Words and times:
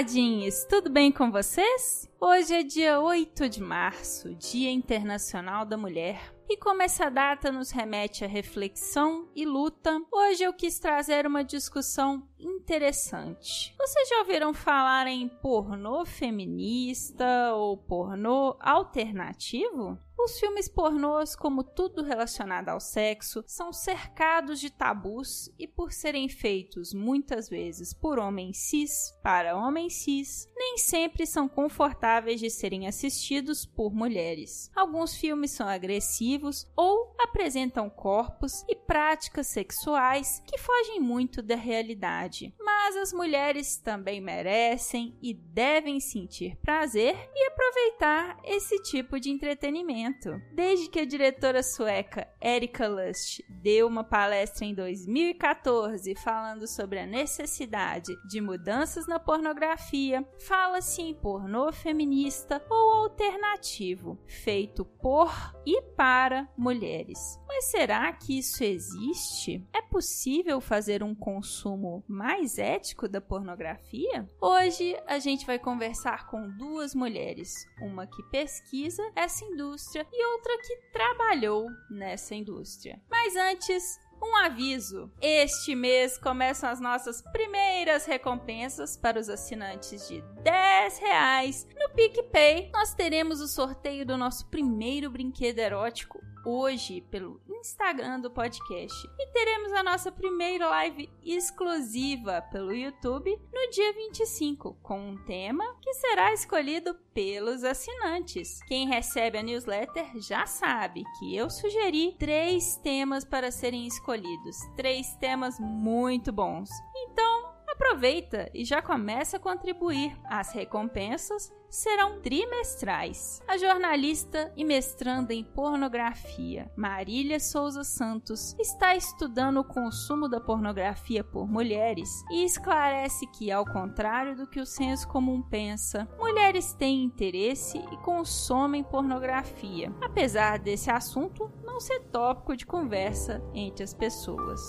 Taradinhos, 0.00 0.64
tudo 0.64 0.88
bem 0.88 1.12
com 1.12 1.30
vocês? 1.30 2.08
Hoje 2.18 2.54
é 2.54 2.62
dia 2.62 3.00
8 3.00 3.50
de 3.50 3.62
março, 3.62 4.34
Dia 4.34 4.70
Internacional 4.70 5.66
da 5.66 5.76
Mulher. 5.76 6.34
E 6.48 6.56
como 6.56 6.82
essa 6.82 7.10
data 7.10 7.52
nos 7.52 7.70
remete 7.70 8.24
à 8.24 8.26
reflexão 8.26 9.28
e 9.36 9.44
luta, 9.44 10.00
hoje 10.10 10.42
eu 10.42 10.54
quis 10.54 10.78
trazer 10.78 11.26
uma 11.26 11.44
discussão 11.44 12.26
interessante. 12.38 13.74
Vocês 13.78 14.08
já 14.08 14.20
ouviram 14.20 14.54
falar 14.54 15.06
em 15.06 15.28
pornô 15.28 16.06
feminista 16.06 17.52
ou 17.54 17.76
pornô 17.76 18.56
alternativo? 18.58 19.98
Os 20.22 20.38
filmes 20.38 20.68
pornôs, 20.68 21.34
como 21.34 21.64
tudo 21.64 22.02
relacionado 22.02 22.68
ao 22.68 22.78
sexo, 22.78 23.42
são 23.46 23.72
cercados 23.72 24.60
de 24.60 24.68
tabus 24.68 25.50
e, 25.58 25.66
por 25.66 25.92
serem 25.92 26.28
feitos 26.28 26.92
muitas 26.92 27.48
vezes 27.48 27.94
por 27.94 28.18
homens 28.18 28.58
cis 28.58 29.14
para 29.22 29.56
homens 29.56 29.94
cis, 29.94 30.46
nem 30.54 30.76
sempre 30.76 31.26
são 31.26 31.48
confortáveis 31.48 32.38
de 32.38 32.50
serem 32.50 32.86
assistidos 32.86 33.64
por 33.64 33.94
mulheres. 33.94 34.70
Alguns 34.76 35.16
filmes 35.16 35.52
são 35.52 35.66
agressivos 35.66 36.70
ou 36.76 37.09
apresentam 37.24 37.88
corpos 37.88 38.64
e 38.68 38.74
práticas 38.74 39.48
sexuais 39.48 40.42
que 40.46 40.58
fogem 40.58 41.00
muito 41.00 41.42
da 41.42 41.56
realidade. 41.56 42.54
Mas 42.58 42.96
as 42.96 43.12
mulheres 43.12 43.76
também 43.76 44.20
merecem 44.20 45.16
e 45.22 45.34
devem 45.34 46.00
sentir 46.00 46.56
prazer 46.56 47.16
e 47.34 47.46
aproveitar 47.46 48.38
esse 48.44 48.80
tipo 48.82 49.18
de 49.20 49.30
entretenimento. 49.30 50.40
Desde 50.54 50.88
que 50.88 51.00
a 51.00 51.04
diretora 51.04 51.62
sueca 51.62 52.26
Erika 52.40 52.88
Lust 52.88 53.44
deu 53.48 53.86
uma 53.86 54.04
palestra 54.04 54.64
em 54.64 54.74
2014 54.74 56.14
falando 56.16 56.66
sobre 56.66 56.98
a 56.98 57.06
necessidade 57.06 58.14
de 58.28 58.40
mudanças 58.40 59.06
na 59.06 59.18
pornografia, 59.18 60.26
fala-se 60.46 61.02
em 61.02 61.14
pornô 61.14 61.72
feminista 61.72 62.62
ou 62.68 62.92
alternativo, 63.04 64.18
feito 64.26 64.84
por 64.84 65.30
e 65.66 65.82
para 65.96 66.48
mulheres. 66.56 67.09
Mas 67.46 67.66
será 67.66 68.12
que 68.12 68.38
isso 68.38 68.62
existe? 68.62 69.66
É 69.72 69.82
possível 69.82 70.60
fazer 70.60 71.02
um 71.02 71.14
consumo 71.14 72.04
mais 72.06 72.58
ético 72.58 73.08
da 73.08 73.20
pornografia? 73.20 74.28
Hoje 74.40 74.96
a 75.06 75.18
gente 75.18 75.46
vai 75.46 75.58
conversar 75.58 76.26
com 76.28 76.48
duas 76.56 76.94
mulheres, 76.94 77.52
uma 77.80 78.06
que 78.06 78.22
pesquisa 78.30 79.02
essa 79.14 79.44
indústria 79.44 80.06
e 80.12 80.26
outra 80.26 80.56
que 80.58 80.76
trabalhou 80.92 81.66
nessa 81.90 82.34
indústria. 82.34 83.00
Mas 83.10 83.36
antes, 83.36 83.98
um 84.22 84.36
aviso: 84.36 85.10
este 85.20 85.74
mês 85.74 86.18
começam 86.18 86.68
as 86.68 86.80
nossas 86.80 87.22
primeiras 87.32 88.04
recompensas 88.04 88.96
para 88.96 89.18
os 89.18 89.28
assinantes 89.28 90.06
de 90.08 90.20
10 90.42 90.98
reais. 90.98 91.66
No 91.78 91.90
PicPay, 91.90 92.70
nós 92.72 92.94
teremos 92.94 93.40
o 93.40 93.48
sorteio 93.48 94.04
do 94.04 94.16
nosso 94.16 94.46
primeiro 94.48 95.10
brinquedo 95.10 95.58
erótico 95.58 96.20
hoje 96.44 97.00
pelo 97.02 97.40
Instagram 97.48 98.20
do 98.20 98.30
podcast 98.30 99.08
e 99.18 99.26
teremos 99.32 99.72
a 99.72 99.82
nossa 99.82 100.10
primeira 100.10 100.68
live 100.68 101.10
exclusiva 101.22 102.42
pelo 102.50 102.72
YouTube 102.72 103.30
no 103.52 103.70
dia 103.70 103.92
25, 103.92 104.74
com 104.82 105.10
um 105.10 105.24
tema 105.24 105.64
que 105.80 105.92
será 105.94 106.32
escolhido 106.32 106.94
pelos 107.12 107.64
assinantes. 107.64 108.62
Quem 108.64 108.86
recebe 108.86 109.38
a 109.38 109.42
newsletter 109.42 110.10
já 110.20 110.46
sabe 110.46 111.04
que 111.18 111.36
eu 111.36 111.50
sugeri 111.50 112.16
três 112.18 112.76
temas 112.76 113.24
para 113.24 113.50
serem 113.50 113.86
escolhidos, 113.86 114.56
três 114.76 115.14
temas 115.16 115.58
muito 115.60 116.32
bons. 116.32 116.70
Então, 116.96 117.54
aproveita 117.68 118.50
e 118.54 118.64
já 118.64 118.82
começa 118.82 119.36
a 119.36 119.40
contribuir. 119.40 120.16
As 120.24 120.52
recompensas 120.52 121.52
serão 121.70 122.20
trimestrais. 122.20 123.40
A 123.46 123.56
jornalista 123.56 124.52
e 124.56 124.64
mestranda 124.64 125.32
em 125.32 125.44
pornografia, 125.44 126.70
Marília 126.76 127.38
Souza 127.38 127.84
Santos, 127.84 128.54
está 128.58 128.96
estudando 128.96 129.60
o 129.60 129.64
consumo 129.64 130.28
da 130.28 130.40
pornografia 130.40 131.22
por 131.22 131.48
mulheres 131.48 132.10
e 132.30 132.44
esclarece 132.44 133.26
que, 133.28 133.50
ao 133.50 133.64
contrário 133.64 134.36
do 134.36 134.46
que 134.46 134.60
o 134.60 134.66
senso 134.66 135.06
comum 135.08 135.40
pensa, 135.42 136.08
mulheres 136.18 136.72
têm 136.72 137.04
interesse 137.04 137.78
e 137.78 137.96
consomem 137.98 138.82
pornografia, 138.82 139.92
apesar 140.00 140.58
desse 140.58 140.90
assunto 140.90 141.50
não 141.62 141.78
ser 141.78 142.00
tópico 142.10 142.56
de 142.56 142.66
conversa 142.66 143.42
entre 143.54 143.84
as 143.84 143.94
pessoas. 143.94 144.60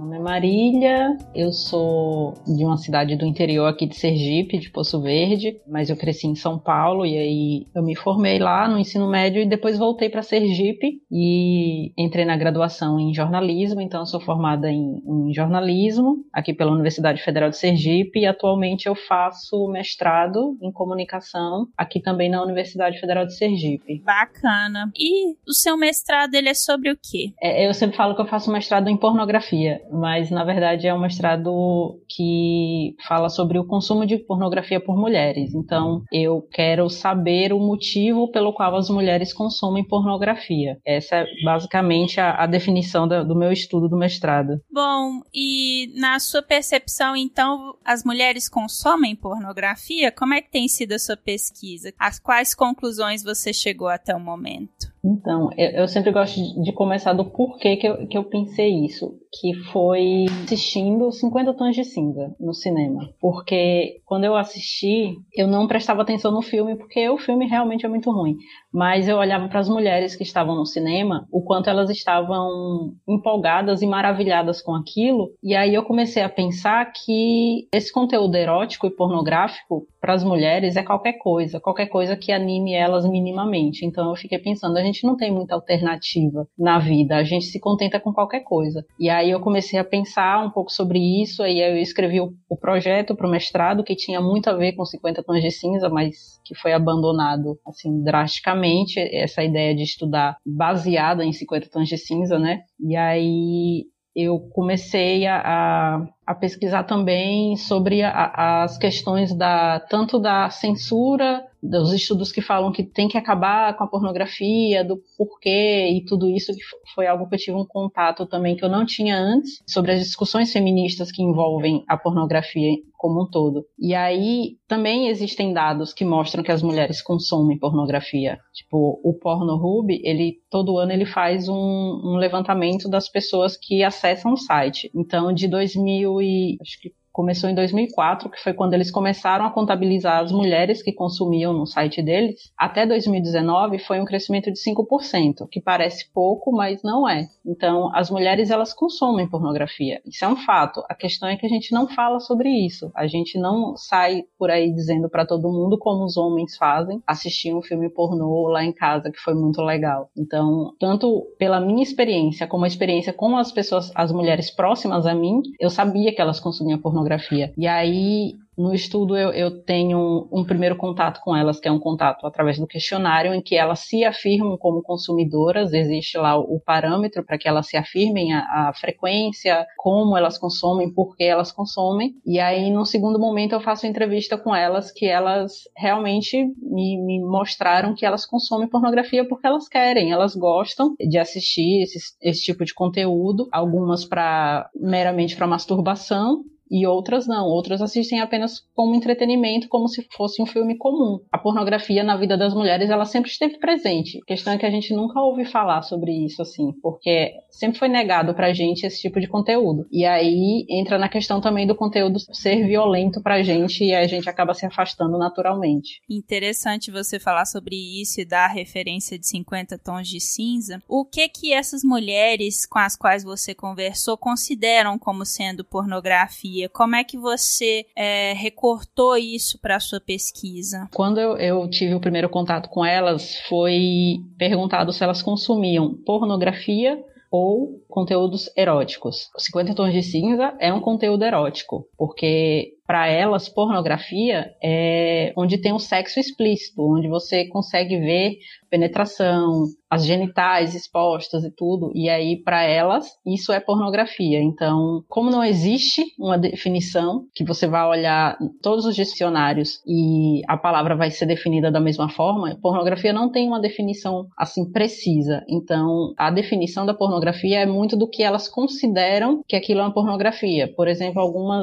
Meu 0.00 0.06
nome 0.06 0.16
é 0.16 0.20
Marília, 0.20 1.18
eu 1.34 1.52
sou 1.52 2.32
de 2.46 2.64
uma 2.64 2.78
cidade 2.78 3.16
do 3.16 3.26
interior 3.26 3.66
aqui 3.66 3.86
de 3.86 3.94
Sergipe, 3.94 4.58
de 4.58 4.70
Poço 4.70 4.98
Verde, 5.02 5.60
mas 5.68 5.90
eu 5.90 5.96
cresci 5.96 6.26
em 6.26 6.34
São 6.34 6.58
Paulo 6.58 7.04
e 7.04 7.18
aí 7.18 7.66
eu 7.74 7.82
me 7.82 7.94
formei 7.94 8.38
lá 8.38 8.66
no 8.66 8.78
ensino 8.78 9.06
médio 9.10 9.42
e 9.42 9.46
depois 9.46 9.76
voltei 9.76 10.08
para 10.08 10.22
Sergipe 10.22 11.02
e 11.10 11.92
entrei 11.98 12.24
na 12.24 12.34
graduação 12.34 12.98
em 12.98 13.12
jornalismo, 13.12 13.82
então 13.82 14.00
eu 14.00 14.06
sou 14.06 14.20
formada 14.20 14.70
em, 14.70 15.02
em, 15.06 15.34
jornalismo 15.34 16.24
aqui 16.32 16.54
pela 16.54 16.72
Universidade 16.72 17.22
Federal 17.22 17.50
de 17.50 17.58
Sergipe 17.58 18.20
e 18.20 18.26
atualmente 18.26 18.86
eu 18.86 18.94
faço 18.94 19.68
mestrado 19.68 20.56
em 20.62 20.72
comunicação 20.72 21.66
aqui 21.76 22.00
também 22.00 22.30
na 22.30 22.42
Universidade 22.42 22.98
Federal 22.98 23.26
de 23.26 23.36
Sergipe. 23.36 24.00
Bacana. 24.02 24.90
E 24.96 25.32
o 25.46 25.52
seu 25.52 25.76
mestrado 25.76 26.34
ele 26.34 26.48
é 26.48 26.54
sobre 26.54 26.90
o 26.90 26.96
quê? 26.96 27.34
É, 27.38 27.68
eu 27.68 27.74
sempre 27.74 27.98
falo 27.98 28.14
que 28.14 28.22
eu 28.22 28.26
faço 28.26 28.50
mestrado 28.50 28.88
em 28.88 28.96
pornografia 28.96 29.82
mas 29.92 30.30
na 30.30 30.44
verdade 30.44 30.86
é 30.86 30.94
um 30.94 31.00
mestrado 31.00 32.00
que 32.08 32.94
fala 33.06 33.28
sobre 33.28 33.58
o 33.58 33.64
consumo 33.64 34.06
de 34.06 34.18
pornografia 34.18 34.80
por 34.80 34.96
mulheres. 34.96 35.54
Então, 35.54 36.02
eu 36.12 36.42
quero 36.52 36.88
saber 36.88 37.52
o 37.52 37.58
motivo 37.58 38.30
pelo 38.30 38.52
qual 38.52 38.76
as 38.76 38.88
mulheres 38.88 39.32
consomem 39.32 39.84
pornografia. 39.84 40.78
Essa 40.84 41.16
é 41.16 41.26
basicamente 41.44 42.20
a, 42.20 42.42
a 42.42 42.46
definição 42.46 43.06
do, 43.06 43.34
meu 43.34 43.52
estudo 43.52 43.88
do 43.88 43.96
mestrado. 43.96 44.60
Bom, 44.70 45.22
e 45.34 45.92
na 45.96 46.18
sua 46.18 46.42
percepção, 46.42 47.16
então, 47.16 47.74
as 47.84 48.04
mulheres 48.04 48.48
consomem 48.48 49.16
pornografia? 49.16 50.12
Como 50.12 50.34
é 50.34 50.40
que 50.40 50.50
tem 50.50 50.68
sido 50.68 50.92
a 50.92 50.98
sua 50.98 51.16
pesquisa? 51.16 51.92
As 51.98 52.18
quais 52.18 52.54
conclusões 52.54 53.22
você 53.22 53.52
chegou 53.52 53.88
até 53.88 54.14
o 54.14 54.20
momento? 54.20 54.90
Então, 55.04 55.48
eu, 55.56 55.88
sempre 55.88 56.12
gosto 56.12 56.38
de 56.62 56.72
começar 56.72 57.12
do 57.12 57.24
porquê 57.24 57.76
que 57.76 57.86
eu, 57.86 58.06
que 58.06 58.18
eu 58.18 58.24
pensei 58.24 58.84
isso 58.84 59.18
que 59.32 59.54
foi 59.72 60.26
assistindo 60.44 61.10
50 61.10 61.54
Tons 61.54 61.74
de 61.74 61.84
Cinza 61.84 62.34
no 62.38 62.52
cinema. 62.52 63.08
Porque 63.20 64.00
quando 64.04 64.24
eu 64.24 64.36
assisti, 64.36 65.16
eu 65.34 65.46
não 65.46 65.66
prestava 65.66 66.02
atenção 66.02 66.32
no 66.32 66.42
filme, 66.42 66.76
porque 66.76 67.08
o 67.08 67.16
filme 67.16 67.46
realmente 67.46 67.86
é 67.86 67.88
muito 67.88 68.10
ruim. 68.10 68.36
mas 68.72 69.08
eu 69.08 69.16
olhava 69.16 69.48
para 69.48 69.60
as 69.60 69.68
mulheres 69.68 70.14
que 70.14 70.22
estavam 70.22 70.54
no 70.54 70.66
cinema, 70.66 71.26
o 71.32 71.42
quanto 71.42 71.68
elas 71.68 71.90
estavam 71.90 72.92
empolgadas 73.08 73.82
e 73.82 73.86
maravilhadas 73.86 74.62
com 74.62 74.74
aquilo, 74.74 75.32
e 75.42 75.54
aí 75.54 75.74
eu 75.74 75.82
comecei 75.82 76.22
a 76.22 76.28
pensar 76.28 76.92
que 76.92 77.68
esse 77.72 77.92
conteúdo 77.92 78.36
erótico 78.36 78.86
e 78.86 78.90
pornográfico 78.90 79.86
para 80.00 80.14
as 80.14 80.24
mulheres 80.24 80.76
é 80.76 80.82
qualquer 80.82 81.14
coisa, 81.14 81.60
qualquer 81.60 81.86
coisa 81.86 82.16
que 82.16 82.32
anime 82.32 82.72
elas 82.72 83.06
minimamente. 83.06 83.84
Então 83.84 84.08
eu 84.08 84.16
fiquei 84.16 84.38
pensando, 84.38 84.76
a 84.76 84.82
gente 84.82 85.04
não 85.04 85.16
tem 85.16 85.30
muita 85.30 85.54
alternativa 85.54 86.46
na 86.58 86.78
vida, 86.78 87.16
a 87.16 87.24
gente 87.24 87.46
se 87.46 87.60
contenta 87.60 88.00
com 88.00 88.12
qualquer 88.12 88.40
coisa. 88.40 88.84
E 88.98 89.10
aí 89.10 89.30
eu 89.30 89.40
comecei 89.40 89.78
a 89.78 89.84
pensar 89.84 90.44
um 90.44 90.50
pouco 90.50 90.72
sobre 90.72 90.98
isso, 91.22 91.42
aí 91.42 91.60
eu 91.60 91.76
escrevi 91.76 92.20
o, 92.20 92.32
o 92.48 92.56
projeto 92.56 93.14
para 93.14 93.26
o 93.26 93.30
mestrado 93.30 93.84
que 93.84 93.94
tinha 93.94 94.20
muito 94.20 94.48
a 94.48 94.54
ver 94.54 94.72
com 94.72 94.84
50 94.84 95.22
tons 95.22 95.42
de 95.42 95.50
cinza, 95.50 95.88
mas 95.88 96.40
que 96.44 96.54
foi 96.54 96.72
abandonado 96.72 97.58
assim 97.66 98.02
drasticamente 98.02 98.98
essa 98.98 99.42
ideia 99.42 99.74
de 99.74 99.82
estudar 99.82 100.36
baseada 100.44 101.24
em 101.24 101.32
50 101.32 101.68
tons 101.70 101.88
de 101.88 101.98
cinza, 101.98 102.38
né? 102.38 102.60
E 102.80 102.96
aí 102.96 103.84
eu 104.14 104.40
comecei 104.52 105.26
a, 105.26 105.40
a, 105.40 106.06
a 106.30 106.34
pesquisar 106.34 106.84
também 106.84 107.56
sobre 107.56 108.02
a, 108.04 108.62
as 108.62 108.78
questões 108.78 109.34
da 109.34 109.80
tanto 109.80 110.16
da 110.16 110.48
censura 110.48 111.44
dos 111.62 111.92
estudos 111.92 112.32
que 112.32 112.40
falam 112.40 112.72
que 112.72 112.82
tem 112.82 113.08
que 113.08 113.18
acabar 113.18 113.76
com 113.76 113.84
a 113.84 113.88
pornografia, 113.88 114.84
do 114.84 114.98
porquê 115.16 115.90
e 115.90 116.04
tudo 116.04 116.28
isso, 116.30 116.52
que 116.52 116.62
foi 116.94 117.06
algo 117.06 117.28
que 117.28 117.34
eu 117.34 117.38
tive 117.38 117.56
um 117.56 117.66
contato 117.66 118.26
também 118.26 118.56
que 118.56 118.64
eu 118.64 118.68
não 118.68 118.86
tinha 118.86 119.18
antes, 119.18 119.62
sobre 119.66 119.92
as 119.92 120.00
discussões 120.00 120.52
feministas 120.52 121.12
que 121.12 121.22
envolvem 121.22 121.84
a 121.88 121.96
pornografia 121.96 122.76
como 122.96 123.22
um 123.22 123.26
todo. 123.26 123.64
E 123.78 123.94
aí 123.94 124.56
também 124.68 125.08
existem 125.08 125.54
dados 125.54 125.94
que 125.94 126.04
mostram 126.04 126.42
que 126.42 126.52
as 126.52 126.62
mulheres 126.62 127.00
consomem 127.00 127.58
pornografia. 127.58 128.38
Tipo, 128.52 129.00
o 129.02 129.14
Pornhub, 129.14 129.90
ele 130.04 130.36
todo 130.50 130.76
ano 130.76 130.92
ele 130.92 131.06
faz 131.06 131.48
um, 131.48 131.54
um 131.54 132.16
levantamento 132.16 132.90
das 132.90 133.08
pessoas 133.08 133.56
que 133.56 133.82
acessam 133.82 134.34
o 134.34 134.36
site. 134.36 134.90
Então, 134.94 135.32
de 135.32 135.48
2000 135.48 136.19
e 136.22 136.58
acho 136.60 136.80
que 136.80 136.94
começou 137.12 137.50
em 137.50 137.54
2004, 137.54 138.30
que 138.30 138.42
foi 138.42 138.54
quando 138.54 138.74
eles 138.74 138.90
começaram 138.90 139.44
a 139.44 139.50
contabilizar 139.50 140.22
as 140.22 140.32
mulheres 140.32 140.82
que 140.82 140.92
consumiam 140.92 141.52
no 141.52 141.66
site 141.66 142.00
deles. 142.02 142.52
Até 142.56 142.86
2019 142.86 143.78
foi 143.80 144.00
um 144.00 144.04
crescimento 144.04 144.50
de 144.50 144.58
5%, 144.58 145.48
que 145.50 145.60
parece 145.60 146.10
pouco, 146.12 146.52
mas 146.52 146.82
não 146.82 147.08
é. 147.08 147.28
Então, 147.44 147.94
as 147.94 148.10
mulheres 148.10 148.50
elas 148.50 148.72
consomem 148.72 149.28
pornografia. 149.28 150.00
Isso 150.06 150.24
é 150.24 150.28
um 150.28 150.36
fato. 150.36 150.82
A 150.88 150.94
questão 150.94 151.28
é 151.28 151.36
que 151.36 151.46
a 151.46 151.48
gente 151.48 151.72
não 151.72 151.88
fala 151.88 152.20
sobre 152.20 152.48
isso. 152.48 152.90
A 152.94 153.06
gente 153.06 153.38
não 153.38 153.76
sai 153.76 154.24
por 154.38 154.50
aí 154.50 154.72
dizendo 154.72 155.08
para 155.08 155.26
todo 155.26 155.50
mundo 155.50 155.78
como 155.78 156.04
os 156.04 156.16
homens 156.16 156.56
fazem, 156.56 157.02
assistir 157.06 157.54
um 157.54 157.62
filme 157.62 157.88
pornô 157.90 158.48
lá 158.48 158.64
em 158.64 158.72
casa 158.72 159.10
que 159.10 159.18
foi 159.18 159.34
muito 159.34 159.60
legal. 159.62 160.08
Então, 160.16 160.72
tanto 160.78 161.26
pela 161.38 161.60
minha 161.60 161.82
experiência 161.82 162.46
como 162.46 162.64
a 162.64 162.68
experiência 162.68 163.12
com 163.12 163.36
as 163.36 163.50
pessoas, 163.50 163.90
as 163.94 164.12
mulheres 164.12 164.50
próximas 164.50 165.06
a 165.06 165.14
mim, 165.14 165.42
eu 165.58 165.70
sabia 165.70 166.14
que 166.14 166.20
elas 166.20 166.40
consumiam 166.40 166.78
pornografia 166.78 166.99
pornografia. 167.00 167.52
E 167.56 167.66
aí 167.66 168.34
no 168.60 168.74
estudo, 168.74 169.16
eu, 169.16 169.32
eu 169.32 169.62
tenho 169.62 170.28
um, 170.30 170.44
primeiro 170.44 170.76
contato 170.76 171.20
com 171.22 171.34
elas, 171.34 171.58
que 171.58 171.66
é 171.66 171.72
um 171.72 171.78
contato 171.78 172.26
através 172.26 172.58
do 172.58 172.66
questionário, 172.66 173.32
em 173.32 173.40
que 173.40 173.56
elas 173.56 173.80
se 173.80 174.04
afirmam 174.04 174.58
como 174.58 174.82
consumidoras, 174.82 175.72
existe 175.72 176.18
lá 176.18 176.38
o, 176.38 176.56
o 176.56 176.60
parâmetro 176.60 177.24
para 177.24 177.38
que 177.38 177.48
elas 177.48 177.68
se 177.68 177.76
afirmem 177.78 178.34
a, 178.34 178.40
a, 178.40 178.72
frequência, 178.74 179.66
como 179.78 180.16
elas 180.16 180.36
consomem, 180.36 180.92
por 180.92 181.16
que 181.16 181.24
elas 181.24 181.50
consomem. 181.50 182.14
E 182.26 182.38
aí, 182.38 182.70
no 182.70 182.84
segundo 182.84 183.18
momento, 183.18 183.54
eu 183.54 183.60
faço 183.60 183.86
entrevista 183.86 184.36
com 184.36 184.54
elas, 184.54 184.92
que 184.92 185.06
elas 185.06 185.62
realmente 185.74 186.44
me, 186.60 186.98
me 187.02 187.18
mostraram 187.18 187.94
que 187.94 188.04
elas 188.04 188.26
consomem 188.26 188.68
pornografia 188.68 189.26
porque 189.26 189.46
elas 189.46 189.68
querem, 189.68 190.12
elas 190.12 190.36
gostam 190.36 190.94
de 191.00 191.16
assistir 191.16 191.82
esse, 191.82 191.98
esse 192.20 192.42
tipo 192.42 192.62
de 192.62 192.74
conteúdo, 192.74 193.48
algumas 193.50 194.04
para 194.04 194.68
meramente 194.74 195.34
para 195.34 195.46
masturbação 195.46 196.44
e 196.70 196.86
outras 196.86 197.26
não. 197.26 197.46
Outras 197.46 197.82
assistem 197.82 198.20
apenas 198.20 198.60
como 198.74 198.94
entretenimento, 198.94 199.68
como 199.68 199.88
se 199.88 200.06
fosse 200.16 200.42
um 200.42 200.46
filme 200.46 200.76
comum. 200.76 201.20
A 201.32 201.38
pornografia 201.38 202.04
na 202.04 202.16
vida 202.16 202.36
das 202.36 202.54
mulheres, 202.54 202.90
ela 202.90 203.04
sempre 203.04 203.30
esteve 203.30 203.58
presente. 203.58 204.18
A 204.22 204.26
questão 204.26 204.52
é 204.52 204.58
que 204.58 204.66
a 204.66 204.70
gente 204.70 204.94
nunca 204.94 205.20
ouve 205.20 205.44
falar 205.44 205.82
sobre 205.82 206.12
isso, 206.12 206.40
assim, 206.40 206.72
porque 206.80 207.32
sempre 207.50 207.78
foi 207.78 207.88
negado 207.88 208.34
pra 208.34 208.52
gente 208.52 208.86
esse 208.86 209.00
tipo 209.00 209.20
de 209.20 209.26
conteúdo. 209.26 209.86
E 209.90 210.04
aí 210.04 210.64
entra 210.68 210.98
na 210.98 211.08
questão 211.08 211.40
também 211.40 211.66
do 211.66 211.74
conteúdo 211.74 212.18
ser 212.32 212.66
violento 212.66 213.22
pra 213.22 213.42
gente 213.42 213.84
e 213.84 213.94
a 213.94 214.06
gente 214.06 214.28
acaba 214.28 214.54
se 214.54 214.64
afastando 214.66 215.18
naturalmente. 215.18 216.00
Interessante 216.08 216.90
você 216.90 217.18
falar 217.18 217.46
sobre 217.46 217.76
isso 218.00 218.20
e 218.20 218.24
dar 218.24 218.44
a 218.44 218.52
referência 218.52 219.18
de 219.18 219.26
50 219.26 219.78
tons 219.78 220.08
de 220.08 220.20
cinza. 220.20 220.82
O 220.88 221.04
que 221.04 221.28
que 221.28 221.52
essas 221.52 221.82
mulheres 221.82 222.66
com 222.66 222.78
as 222.78 222.96
quais 222.96 223.24
você 223.24 223.54
conversou 223.54 224.16
consideram 224.16 224.98
como 224.98 225.24
sendo 225.24 225.64
pornografia? 225.64 226.59
Como 226.68 226.94
é 226.94 227.04
que 227.04 227.18
você 227.18 227.86
é, 227.96 228.32
recortou 228.34 229.16
isso 229.16 229.58
para 229.60 229.76
a 229.76 229.80
sua 229.80 230.00
pesquisa? 230.00 230.88
Quando 230.94 231.18
eu, 231.18 231.36
eu 231.36 231.70
tive 231.70 231.94
o 231.94 232.00
primeiro 232.00 232.28
contato 232.28 232.68
com 232.68 232.84
elas, 232.84 233.38
foi 233.48 234.18
perguntado 234.38 234.92
se 234.92 235.02
elas 235.02 235.22
consumiam 235.22 235.94
pornografia 236.04 236.98
ou 237.30 237.80
conteúdos 237.88 238.50
eróticos. 238.56 239.30
50 239.38 239.74
Tons 239.74 239.92
de 239.92 240.02
Cinza 240.02 240.52
é 240.58 240.72
um 240.72 240.80
conteúdo 240.80 241.24
erótico, 241.24 241.86
porque 241.96 242.72
para 242.86 243.06
elas 243.06 243.48
pornografia 243.48 244.52
é 244.62 245.32
onde 245.36 245.58
tem 245.58 245.72
o 245.72 245.78
sexo 245.78 246.18
explícito, 246.18 246.82
onde 246.82 247.06
você 247.06 247.46
consegue 247.46 247.98
ver 247.98 248.38
penetração, 248.70 249.64
as 249.90 250.06
genitais 250.06 250.74
expostas 250.74 251.44
e 251.44 251.50
tudo, 251.50 251.90
e 251.94 252.08
aí 252.08 252.40
para 252.42 252.62
elas 252.62 253.08
isso 253.26 253.52
é 253.52 253.58
pornografia. 253.58 254.40
Então, 254.40 255.02
como 255.08 255.30
não 255.30 255.42
existe 255.42 256.04
uma 256.18 256.38
definição 256.38 257.24
que 257.34 257.44
você 257.44 257.66
vai 257.66 257.84
olhar 257.84 258.38
todos 258.62 258.84
os 258.84 258.94
dicionários 258.94 259.82
e 259.86 260.42
a 260.48 260.56
palavra 260.56 260.94
vai 260.94 261.10
ser 261.10 261.26
definida 261.26 261.70
da 261.70 261.80
mesma 261.80 262.08
forma, 262.08 262.56
pornografia 262.62 263.12
não 263.12 263.30
tem 263.30 263.48
uma 263.48 263.60
definição 263.60 264.26
assim 264.38 264.70
precisa. 264.70 265.42
Então, 265.48 266.12
a 266.16 266.30
definição 266.30 266.86
da 266.86 266.94
pornografia 266.94 267.60
é 267.60 267.66
muito 267.66 267.96
do 267.96 268.08
que 268.08 268.22
elas 268.22 268.48
consideram 268.48 269.42
que 269.48 269.56
aquilo 269.56 269.80
é 269.80 269.82
uma 269.82 269.94
pornografia. 269.94 270.72
Por 270.76 270.86
exemplo, 270.86 271.20
algumas 271.20 271.60